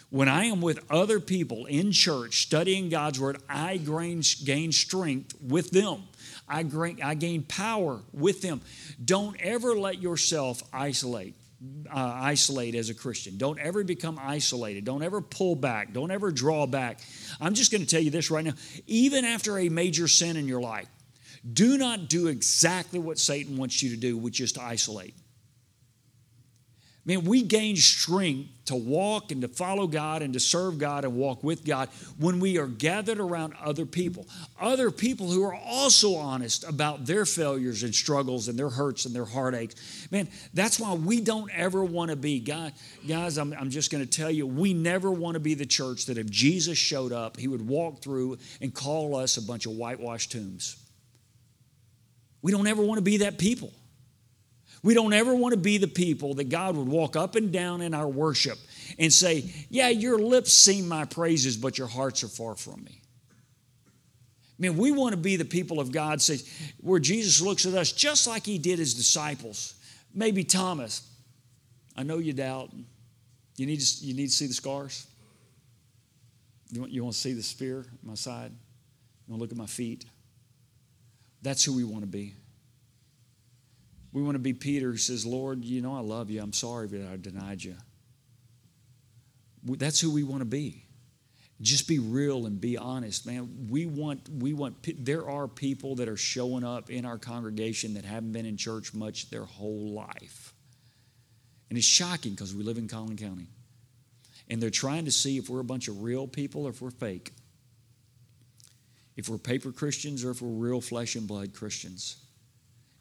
When 0.09 0.27
I 0.27 0.45
am 0.45 0.61
with 0.61 0.83
other 0.89 1.19
people 1.19 1.67
in 1.67 1.91
church 1.91 2.41
studying 2.41 2.89
God's 2.89 3.19
Word, 3.19 3.37
I 3.47 3.77
gain, 3.77 4.23
gain 4.43 4.71
strength 4.71 5.35
with 5.39 5.69
them. 5.69 6.05
I 6.49 6.63
gain, 6.63 6.99
I 7.03 7.13
gain 7.13 7.43
power 7.43 7.99
with 8.11 8.41
them. 8.41 8.61
Don't 9.05 9.39
ever 9.39 9.75
let 9.75 10.01
yourself 10.01 10.63
isolate. 10.73 11.35
Uh, 11.87 11.93
isolate 11.93 12.73
as 12.73 12.89
a 12.89 12.95
Christian. 12.95 13.37
Don't 13.37 13.59
ever 13.59 13.83
become 13.83 14.17
isolated. 14.19 14.83
Don't 14.83 15.03
ever 15.03 15.21
pull 15.21 15.55
back. 15.55 15.93
Don't 15.93 16.09
ever 16.09 16.31
draw 16.31 16.65
back. 16.65 16.99
I'm 17.39 17.53
just 17.53 17.71
going 17.71 17.81
to 17.81 17.87
tell 17.87 18.01
you 18.01 18.09
this 18.09 18.31
right 18.31 18.43
now. 18.43 18.53
Even 18.87 19.25
after 19.25 19.59
a 19.59 19.69
major 19.69 20.07
sin 20.07 20.37
in 20.37 20.47
your 20.47 20.61
life, 20.61 20.87
do 21.53 21.77
not 21.77 22.09
do 22.09 22.27
exactly 22.27 22.97
what 22.97 23.19
Satan 23.19 23.57
wants 23.57 23.83
you 23.83 23.91
to 23.91 23.97
do, 23.97 24.17
which 24.17 24.41
is 24.41 24.53
to 24.53 24.61
isolate. 24.61 25.13
Man, 27.03 27.25
we 27.25 27.41
gain 27.41 27.75
strength 27.77 28.49
to 28.65 28.75
walk 28.75 29.31
and 29.31 29.41
to 29.41 29.47
follow 29.47 29.87
God 29.87 30.21
and 30.21 30.33
to 30.33 30.39
serve 30.39 30.77
God 30.77 31.03
and 31.03 31.15
walk 31.15 31.43
with 31.43 31.65
God 31.65 31.89
when 32.19 32.39
we 32.39 32.59
are 32.59 32.67
gathered 32.67 33.19
around 33.19 33.55
other 33.59 33.87
people. 33.87 34.27
Other 34.59 34.91
people 34.91 35.31
who 35.31 35.43
are 35.43 35.55
also 35.55 36.15
honest 36.15 36.63
about 36.63 37.07
their 37.07 37.25
failures 37.25 37.81
and 37.81 37.93
struggles 37.93 38.47
and 38.49 38.57
their 38.57 38.69
hurts 38.69 39.05
and 39.05 39.15
their 39.15 39.25
heartaches. 39.25 40.07
Man, 40.11 40.27
that's 40.53 40.79
why 40.79 40.93
we 40.93 41.21
don't 41.21 41.49
ever 41.51 41.83
want 41.83 42.11
to 42.11 42.15
be, 42.15 42.39
God, 42.39 42.71
guys, 43.07 43.39
I'm, 43.39 43.51
I'm 43.53 43.71
just 43.71 43.91
going 43.91 44.05
to 44.05 44.09
tell 44.09 44.29
you, 44.29 44.45
we 44.45 44.75
never 44.75 45.09
want 45.09 45.33
to 45.33 45.39
be 45.39 45.55
the 45.55 45.65
church 45.65 46.05
that 46.05 46.19
if 46.19 46.29
Jesus 46.29 46.77
showed 46.77 47.11
up, 47.11 47.35
he 47.35 47.47
would 47.47 47.67
walk 47.67 48.03
through 48.03 48.37
and 48.61 48.71
call 48.71 49.15
us 49.15 49.37
a 49.37 49.41
bunch 49.41 49.65
of 49.65 49.71
whitewashed 49.71 50.33
tombs. 50.33 50.75
We 52.43 52.51
don't 52.51 52.67
ever 52.67 52.83
want 52.83 52.99
to 52.99 53.03
be 53.03 53.17
that 53.17 53.39
people. 53.39 53.73
We 54.83 54.93
don't 54.93 55.13
ever 55.13 55.35
want 55.35 55.53
to 55.53 55.59
be 55.59 55.77
the 55.77 55.87
people 55.87 56.35
that 56.35 56.49
God 56.49 56.75
would 56.75 56.87
walk 56.87 57.15
up 57.15 57.35
and 57.35 57.51
down 57.51 57.81
in 57.81 57.93
our 57.93 58.07
worship 58.07 58.57
and 58.97 59.13
say, 59.13 59.51
Yeah, 59.69 59.89
your 59.89 60.17
lips 60.17 60.51
sing 60.53 60.87
my 60.87 61.05
praises, 61.05 61.55
but 61.55 61.77
your 61.77 61.87
hearts 61.87 62.23
are 62.23 62.27
far 62.27 62.55
from 62.55 62.83
me. 62.83 63.01
I 64.61 64.61
mean, 64.61 64.77
we 64.77 64.91
want 64.91 65.11
to 65.13 65.17
be 65.17 65.37
the 65.37 65.45
people 65.45 65.79
of 65.79 65.91
God, 65.91 66.21
say, 66.21 66.37
where 66.81 66.99
Jesus 66.99 67.41
looks 67.41 67.65
at 67.65 67.73
us 67.73 67.91
just 67.91 68.27
like 68.27 68.45
he 68.45 68.59
did 68.59 68.77
his 68.77 68.93
disciples. 68.93 69.73
Maybe 70.13 70.43
Thomas, 70.43 71.01
I 71.97 72.03
know 72.03 72.19
you 72.19 72.33
doubt. 72.33 72.71
You 73.57 73.65
need 73.65 73.79
to, 73.79 74.05
you 74.05 74.13
need 74.13 74.27
to 74.27 74.33
see 74.33 74.45
the 74.45 74.53
scars? 74.53 75.07
You 76.71 76.81
want, 76.81 76.91
you 76.91 77.03
want 77.03 77.15
to 77.15 77.19
see 77.19 77.33
the 77.33 77.43
spear 77.43 77.79
at 77.79 78.07
my 78.07 78.13
side? 78.13 78.51
You 78.51 79.31
want 79.31 79.39
to 79.39 79.41
look 79.41 79.51
at 79.51 79.57
my 79.57 79.65
feet? 79.65 80.05
That's 81.41 81.63
who 81.63 81.75
we 81.75 81.83
want 81.83 82.01
to 82.01 82.07
be. 82.07 82.35
We 84.13 84.21
want 84.21 84.35
to 84.35 84.39
be 84.39 84.53
Peter 84.53 84.91
who 84.91 84.97
says, 84.97 85.25
Lord, 85.25 85.63
you 85.63 85.81
know 85.81 85.95
I 85.95 86.01
love 86.01 86.29
you. 86.29 86.41
I'm 86.41 86.53
sorry 86.53 86.87
that 86.87 87.09
I 87.11 87.17
denied 87.17 87.63
you. 87.63 87.75
That's 89.63 89.99
who 89.99 90.11
we 90.11 90.23
want 90.23 90.41
to 90.41 90.45
be. 90.45 90.85
Just 91.61 91.87
be 91.87 91.99
real 91.99 92.47
and 92.47 92.59
be 92.59 92.75
honest, 92.77 93.27
man. 93.27 93.67
We 93.69 93.85
want, 93.85 94.27
we 94.29 94.51
want, 94.53 95.05
there 95.05 95.29
are 95.29 95.47
people 95.47 95.95
that 95.95 96.09
are 96.09 96.17
showing 96.17 96.63
up 96.63 96.89
in 96.89 97.05
our 97.05 97.19
congregation 97.19 97.93
that 97.93 98.03
haven't 98.03 98.31
been 98.31 98.47
in 98.47 98.57
church 98.57 98.95
much 98.95 99.29
their 99.29 99.45
whole 99.45 99.91
life. 99.93 100.53
And 101.69 101.77
it's 101.77 101.87
shocking 101.87 102.31
because 102.31 102.55
we 102.55 102.63
live 102.63 102.79
in 102.79 102.87
Collin 102.87 103.15
County. 103.15 103.47
And 104.49 104.61
they're 104.61 104.71
trying 104.71 105.05
to 105.05 105.11
see 105.11 105.37
if 105.37 105.49
we're 105.49 105.59
a 105.59 105.63
bunch 105.63 105.87
of 105.87 106.01
real 106.01 106.27
people 106.27 106.65
or 106.65 106.71
if 106.71 106.81
we're 106.81 106.89
fake. 106.89 107.31
If 109.15 109.29
we're 109.29 109.37
paper 109.37 109.71
Christians 109.71 110.25
or 110.25 110.31
if 110.31 110.41
we're 110.41 110.49
real 110.49 110.81
flesh 110.81 111.15
and 111.15 111.27
blood 111.27 111.53
Christians. 111.53 112.17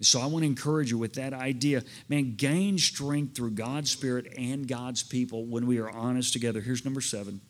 So 0.02 0.20
I 0.20 0.26
want 0.26 0.42
to 0.44 0.46
encourage 0.46 0.90
you 0.90 0.98
with 0.98 1.14
that 1.14 1.34
idea. 1.34 1.82
Man, 2.08 2.34
gain 2.36 2.78
strength 2.78 3.36
through 3.36 3.50
God's 3.50 3.90
Spirit 3.90 4.32
and 4.38 4.66
God's 4.66 5.02
people 5.02 5.44
when 5.44 5.66
we 5.66 5.78
are 5.78 5.90
honest 5.90 6.32
together. 6.32 6.60
Here's 6.60 6.84
number 6.84 7.02
seven. 7.02 7.40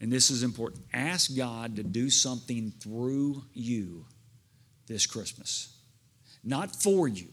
And 0.00 0.10
this 0.10 0.30
is 0.30 0.42
important. 0.42 0.82
Ask 0.92 1.36
God 1.36 1.76
to 1.76 1.82
do 1.82 2.10
something 2.10 2.72
through 2.80 3.44
you 3.52 4.06
this 4.86 5.06
Christmas. 5.06 5.76
Not 6.42 6.74
for 6.74 7.08
you, 7.08 7.28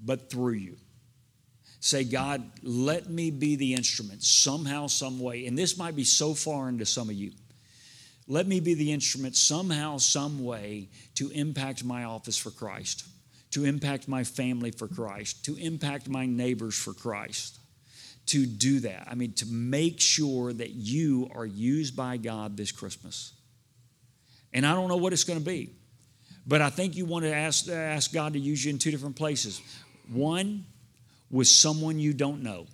but 0.00 0.30
through 0.30 0.54
you. 0.54 0.76
Say, 1.80 2.04
God, 2.04 2.42
let 2.62 3.10
me 3.10 3.32
be 3.32 3.56
the 3.56 3.74
instrument 3.74 4.22
somehow, 4.22 4.86
some 4.86 5.18
way. 5.18 5.46
And 5.46 5.58
this 5.58 5.76
might 5.76 5.96
be 5.96 6.04
so 6.04 6.34
foreign 6.34 6.78
to 6.78 6.86
some 6.86 7.08
of 7.08 7.16
you. 7.16 7.32
Let 8.28 8.46
me 8.46 8.60
be 8.60 8.74
the 8.74 8.92
instrument 8.92 9.36
somehow, 9.36 9.98
some 9.98 10.44
way 10.44 10.88
to 11.16 11.30
impact 11.30 11.84
my 11.84 12.04
office 12.04 12.38
for 12.38 12.50
Christ, 12.50 13.04
to 13.50 13.64
impact 13.64 14.08
my 14.08 14.24
family 14.24 14.70
for 14.70 14.88
Christ, 14.88 15.44
to 15.46 15.56
impact 15.56 16.08
my 16.08 16.26
neighbors 16.26 16.76
for 16.76 16.92
Christ. 16.92 17.58
To 18.26 18.46
do 18.46 18.78
that. 18.80 19.08
I 19.10 19.16
mean, 19.16 19.32
to 19.34 19.46
make 19.46 20.00
sure 20.00 20.52
that 20.52 20.70
you 20.70 21.28
are 21.34 21.44
used 21.44 21.96
by 21.96 22.18
God 22.18 22.56
this 22.56 22.70
Christmas. 22.70 23.32
And 24.52 24.64
I 24.64 24.74
don't 24.74 24.88
know 24.88 24.96
what 24.96 25.12
it's 25.12 25.24
going 25.24 25.40
to 25.40 25.44
be, 25.44 25.70
but 26.46 26.62
I 26.62 26.70
think 26.70 26.96
you 26.96 27.04
want 27.04 27.24
to 27.24 27.34
ask, 27.34 27.68
ask 27.68 28.12
God 28.12 28.34
to 28.34 28.38
use 28.38 28.64
you 28.64 28.70
in 28.70 28.78
two 28.78 28.92
different 28.92 29.16
places. 29.16 29.60
One, 30.08 30.66
with 31.32 31.48
someone 31.48 31.98
you 31.98 32.12
don't 32.12 32.44
know. 32.44 32.68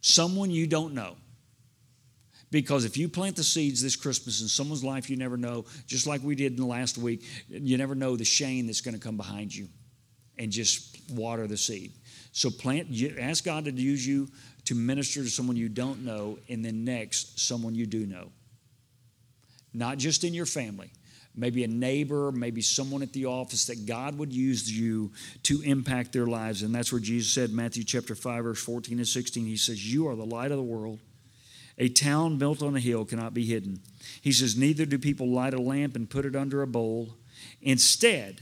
Someone 0.00 0.50
you 0.50 0.66
don't 0.66 0.94
know. 0.94 1.16
Because 2.50 2.84
if 2.84 2.96
you 2.96 3.08
plant 3.08 3.36
the 3.36 3.44
seeds 3.44 3.82
this 3.82 3.96
Christmas 3.96 4.40
in 4.40 4.48
someone's 4.48 4.82
life 4.82 5.10
you 5.10 5.16
never 5.16 5.36
know, 5.36 5.66
just 5.86 6.06
like 6.06 6.22
we 6.22 6.34
did 6.34 6.52
in 6.52 6.58
the 6.58 6.66
last 6.66 6.96
week, 6.96 7.24
you 7.48 7.76
never 7.76 7.94
know 7.94 8.16
the 8.16 8.24
shame 8.24 8.66
that's 8.66 8.80
going 8.80 8.94
to 8.94 9.00
come 9.00 9.16
behind 9.16 9.54
you 9.54 9.68
and 10.38 10.50
just 10.50 10.98
water 11.10 11.46
the 11.46 11.56
seed. 11.56 11.92
So 12.32 12.50
plant, 12.50 12.88
ask 13.18 13.44
God 13.44 13.64
to 13.66 13.72
use 13.72 14.06
you 14.06 14.28
to 14.66 14.74
minister 14.74 15.22
to 15.22 15.28
someone 15.28 15.56
you 15.56 15.68
don't 15.68 16.04
know, 16.04 16.38
and 16.48 16.64
then 16.64 16.84
next, 16.84 17.40
someone 17.40 17.74
you 17.74 17.86
do 17.86 18.06
know. 18.06 18.30
Not 19.74 19.98
just 19.98 20.24
in 20.24 20.34
your 20.34 20.46
family, 20.46 20.90
maybe 21.34 21.64
a 21.64 21.68
neighbor, 21.68 22.32
maybe 22.32 22.60
someone 22.60 23.02
at 23.02 23.12
the 23.12 23.26
office 23.26 23.66
that 23.66 23.86
God 23.86 24.18
would 24.18 24.32
use 24.32 24.70
you 24.70 25.12
to 25.44 25.62
impact 25.62 26.12
their 26.12 26.26
lives. 26.26 26.62
And 26.62 26.74
that's 26.74 26.92
where 26.92 27.00
Jesus 27.00 27.32
said, 27.32 27.50
Matthew 27.50 27.84
chapter 27.84 28.14
5, 28.14 28.44
verse 28.44 28.62
14 28.62 28.98
and 28.98 29.08
16, 29.08 29.44
He 29.44 29.56
says, 29.56 29.92
You 29.92 30.08
are 30.08 30.16
the 30.16 30.26
light 30.26 30.50
of 30.50 30.56
the 30.56 30.62
world. 30.62 30.98
A 31.78 31.88
town 31.88 32.38
built 32.38 32.62
on 32.62 32.76
a 32.76 32.80
hill 32.80 33.04
cannot 33.04 33.34
be 33.34 33.46
hidden. 33.46 33.80
He 34.20 34.32
says, 34.32 34.56
Neither 34.56 34.84
do 34.84 34.98
people 34.98 35.28
light 35.28 35.54
a 35.54 35.60
lamp 35.60 35.94
and 35.94 36.10
put 36.10 36.24
it 36.24 36.34
under 36.34 36.62
a 36.62 36.66
bowl. 36.66 37.14
Instead, 37.62 38.40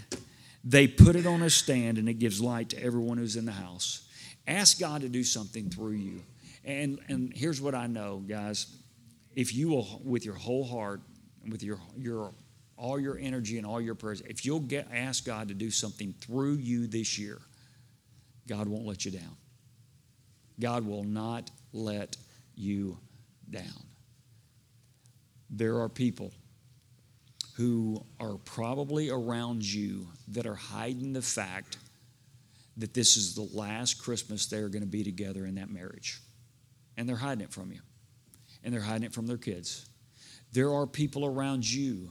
they 0.64 0.88
put 0.88 1.16
it 1.16 1.26
on 1.26 1.42
a 1.42 1.50
stand 1.50 1.98
and 1.98 2.08
it 2.08 2.14
gives 2.14 2.40
light 2.40 2.70
to 2.70 2.82
everyone 2.82 3.18
who's 3.18 3.36
in 3.36 3.44
the 3.44 3.52
house. 3.52 4.08
Ask 4.46 4.80
God 4.80 5.02
to 5.02 5.08
do 5.08 5.22
something 5.22 5.68
through 5.68 5.92
you. 5.92 6.22
And, 6.64 6.98
and 7.08 7.32
here's 7.34 7.60
what 7.60 7.74
I 7.74 7.86
know, 7.86 8.24
guys. 8.26 8.74
If 9.34 9.54
you 9.54 9.68
will, 9.68 10.00
with 10.02 10.24
your 10.24 10.34
whole 10.34 10.64
heart, 10.64 11.02
with 11.48 11.62
your, 11.62 11.78
your 11.96 12.32
all 12.78 12.98
your 12.98 13.18
energy 13.18 13.58
and 13.58 13.66
all 13.66 13.80
your 13.80 13.94
prayers, 13.94 14.20
if 14.22 14.44
you'll 14.44 14.60
get 14.60 14.88
ask 14.92 15.24
God 15.24 15.48
to 15.48 15.54
do 15.54 15.70
something 15.70 16.14
through 16.20 16.54
you 16.54 16.86
this 16.86 17.18
year, 17.18 17.40
God 18.48 18.68
won't 18.68 18.86
let 18.86 19.04
you 19.04 19.10
down. 19.10 19.36
God 20.58 20.86
will 20.86 21.04
not 21.04 21.50
let 21.72 22.16
you 22.54 22.98
down. 23.50 23.86
There 25.50 25.80
are 25.80 25.88
people 25.88 26.32
who 27.56 28.04
are 28.20 28.36
probably 28.38 29.08
around 29.10 29.64
you 29.64 30.08
that 30.28 30.46
are 30.46 30.54
hiding 30.54 31.12
the 31.12 31.22
fact 31.22 31.78
that 32.76 32.92
this 32.92 33.16
is 33.16 33.34
the 33.34 33.48
last 33.56 33.94
Christmas 34.02 34.46
they're 34.46 34.68
going 34.68 34.82
to 34.82 34.88
be 34.88 35.02
together 35.02 35.46
in 35.46 35.54
that 35.54 35.70
marriage. 35.70 36.20
And 36.96 37.08
they're 37.08 37.16
hiding 37.16 37.44
it 37.44 37.52
from 37.52 37.72
you. 37.72 37.80
And 38.62 38.74
they're 38.74 38.82
hiding 38.82 39.04
it 39.04 39.14
from 39.14 39.26
their 39.26 39.38
kids. 39.38 39.86
There 40.52 40.72
are 40.74 40.86
people 40.86 41.24
around 41.24 41.68
you 41.68 42.10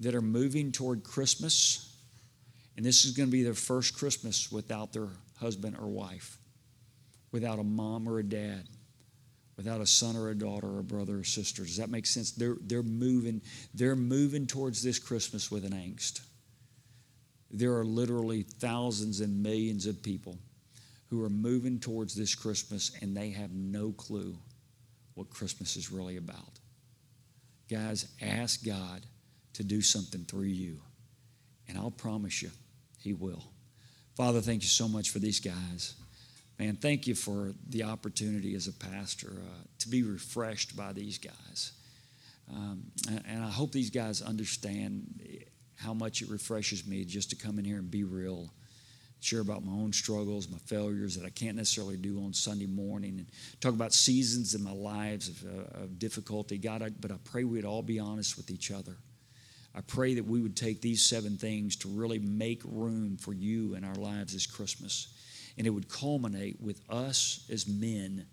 that 0.00 0.14
are 0.14 0.22
moving 0.22 0.72
toward 0.72 1.04
Christmas, 1.04 1.96
and 2.76 2.84
this 2.84 3.04
is 3.04 3.12
going 3.12 3.28
to 3.28 3.32
be 3.32 3.42
their 3.42 3.54
first 3.54 3.96
Christmas 3.96 4.50
without 4.50 4.92
their 4.92 5.08
husband 5.38 5.76
or 5.80 5.86
wife, 5.86 6.38
without 7.30 7.58
a 7.58 7.64
mom 7.64 8.08
or 8.08 8.18
a 8.18 8.24
dad 8.24 8.68
without 9.56 9.80
a 9.80 9.86
son 9.86 10.16
or 10.16 10.30
a 10.30 10.34
daughter 10.34 10.66
or 10.66 10.80
a 10.80 10.84
brother 10.84 11.18
or 11.18 11.24
sister. 11.24 11.62
Does 11.62 11.76
that 11.76 11.90
make 11.90 12.06
sense? 12.06 12.32
They're, 12.32 12.56
they're 12.60 12.82
moving, 12.82 13.40
they're 13.72 13.96
moving 13.96 14.46
towards 14.46 14.82
this 14.82 14.98
Christmas 14.98 15.50
with 15.50 15.64
an 15.64 15.72
angst. 15.72 16.20
There 17.50 17.76
are 17.76 17.84
literally 17.84 18.42
thousands 18.42 19.20
and 19.20 19.42
millions 19.42 19.86
of 19.86 20.02
people 20.02 20.38
who 21.08 21.22
are 21.22 21.30
moving 21.30 21.78
towards 21.78 22.14
this 22.14 22.34
Christmas 22.34 22.90
and 23.00 23.16
they 23.16 23.30
have 23.30 23.52
no 23.52 23.92
clue 23.92 24.36
what 25.14 25.30
Christmas 25.30 25.76
is 25.76 25.92
really 25.92 26.16
about. 26.16 26.58
Guys, 27.70 28.08
ask 28.20 28.64
God 28.64 29.02
to 29.54 29.64
do 29.64 29.80
something 29.80 30.24
through 30.24 30.42
you, 30.48 30.80
and 31.68 31.78
I'll 31.78 31.90
promise 31.90 32.42
you, 32.42 32.50
He 32.98 33.12
will. 33.12 33.44
Father, 34.16 34.40
thank 34.40 34.62
you 34.62 34.68
so 34.68 34.88
much 34.88 35.10
for 35.10 35.18
these 35.18 35.40
guys. 35.40 35.94
Man, 36.58 36.76
thank 36.76 37.06
you 37.06 37.16
for 37.16 37.52
the 37.68 37.82
opportunity 37.82 38.54
as 38.54 38.68
a 38.68 38.72
pastor 38.72 39.32
uh, 39.38 39.64
to 39.80 39.88
be 39.88 40.02
refreshed 40.02 40.76
by 40.76 40.92
these 40.92 41.18
guys. 41.18 41.72
Um, 42.52 42.84
and, 43.26 43.42
I 43.42 43.48
hope 43.48 43.72
these 43.72 43.90
guys 43.90 44.22
understand 44.22 45.22
how 45.76 45.94
much 45.94 46.22
it 46.22 46.28
refreshes 46.28 46.86
me 46.86 47.04
just 47.04 47.30
to 47.30 47.36
come 47.36 47.58
in 47.58 47.64
here 47.64 47.78
and 47.78 47.90
be 47.90 48.04
real, 48.04 48.52
share 49.20 49.40
about 49.40 49.64
my 49.64 49.72
own 49.72 49.92
struggles, 49.92 50.48
my 50.48 50.58
failures 50.58 51.16
that 51.16 51.26
I 51.26 51.30
can't 51.30 51.56
necessarily 51.56 51.96
do 51.96 52.22
on 52.22 52.32
Sunday 52.32 52.66
morning, 52.66 53.18
and 53.18 53.26
talk 53.60 53.72
about 53.72 53.92
seasons 53.92 54.54
in 54.54 54.62
my 54.62 54.72
lives 54.72 55.28
of, 55.28 55.44
uh, 55.44 55.82
of 55.84 55.98
difficulty. 55.98 56.58
God, 56.58 56.82
I, 56.82 56.90
but 56.90 57.10
I 57.10 57.16
pray 57.24 57.44
we'd 57.44 57.64
all 57.64 57.82
be 57.82 57.98
honest 57.98 58.36
with 58.36 58.50
each 58.50 58.70
other. 58.70 58.96
I 59.74 59.80
pray 59.80 60.14
that 60.14 60.24
we 60.24 60.40
would 60.40 60.56
take 60.56 60.80
these 60.80 61.02
seven 61.02 61.36
things 61.36 61.74
to 61.76 61.88
really 61.88 62.20
make 62.20 62.62
room 62.64 63.16
for 63.16 63.32
you 63.32 63.74
in 63.74 63.82
our 63.82 63.96
lives 63.96 64.34
this 64.34 64.46
Christmas. 64.46 65.08
And 65.56 65.66
it 65.66 65.70
would 65.70 65.88
culminate 65.88 66.60
with 66.60 66.80
us 66.90 67.46
as 67.50 67.66
men 67.66 68.26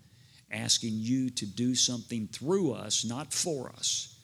asking 0.50 0.92
you 0.94 1.30
to 1.30 1.46
do 1.46 1.74
something 1.74 2.28
through 2.28 2.72
us, 2.72 3.04
not 3.04 3.32
for 3.32 3.70
us, 3.70 4.18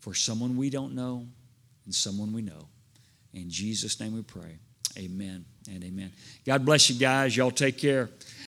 for 0.00 0.14
someone 0.14 0.56
we 0.56 0.68
don't 0.68 0.94
know 0.94 1.26
and 1.84 1.94
someone 1.94 2.32
we 2.32 2.42
know. 2.42 2.68
In 3.32 3.50
Jesus' 3.50 3.98
name 4.00 4.14
we 4.14 4.22
pray. 4.22 4.58
Amen 4.96 5.44
and 5.68 5.82
amen. 5.82 6.12
God 6.46 6.64
bless 6.64 6.88
you 6.88 6.96
guys. 6.96 7.36
Y'all 7.36 7.50
take 7.50 7.78
care. 7.78 8.10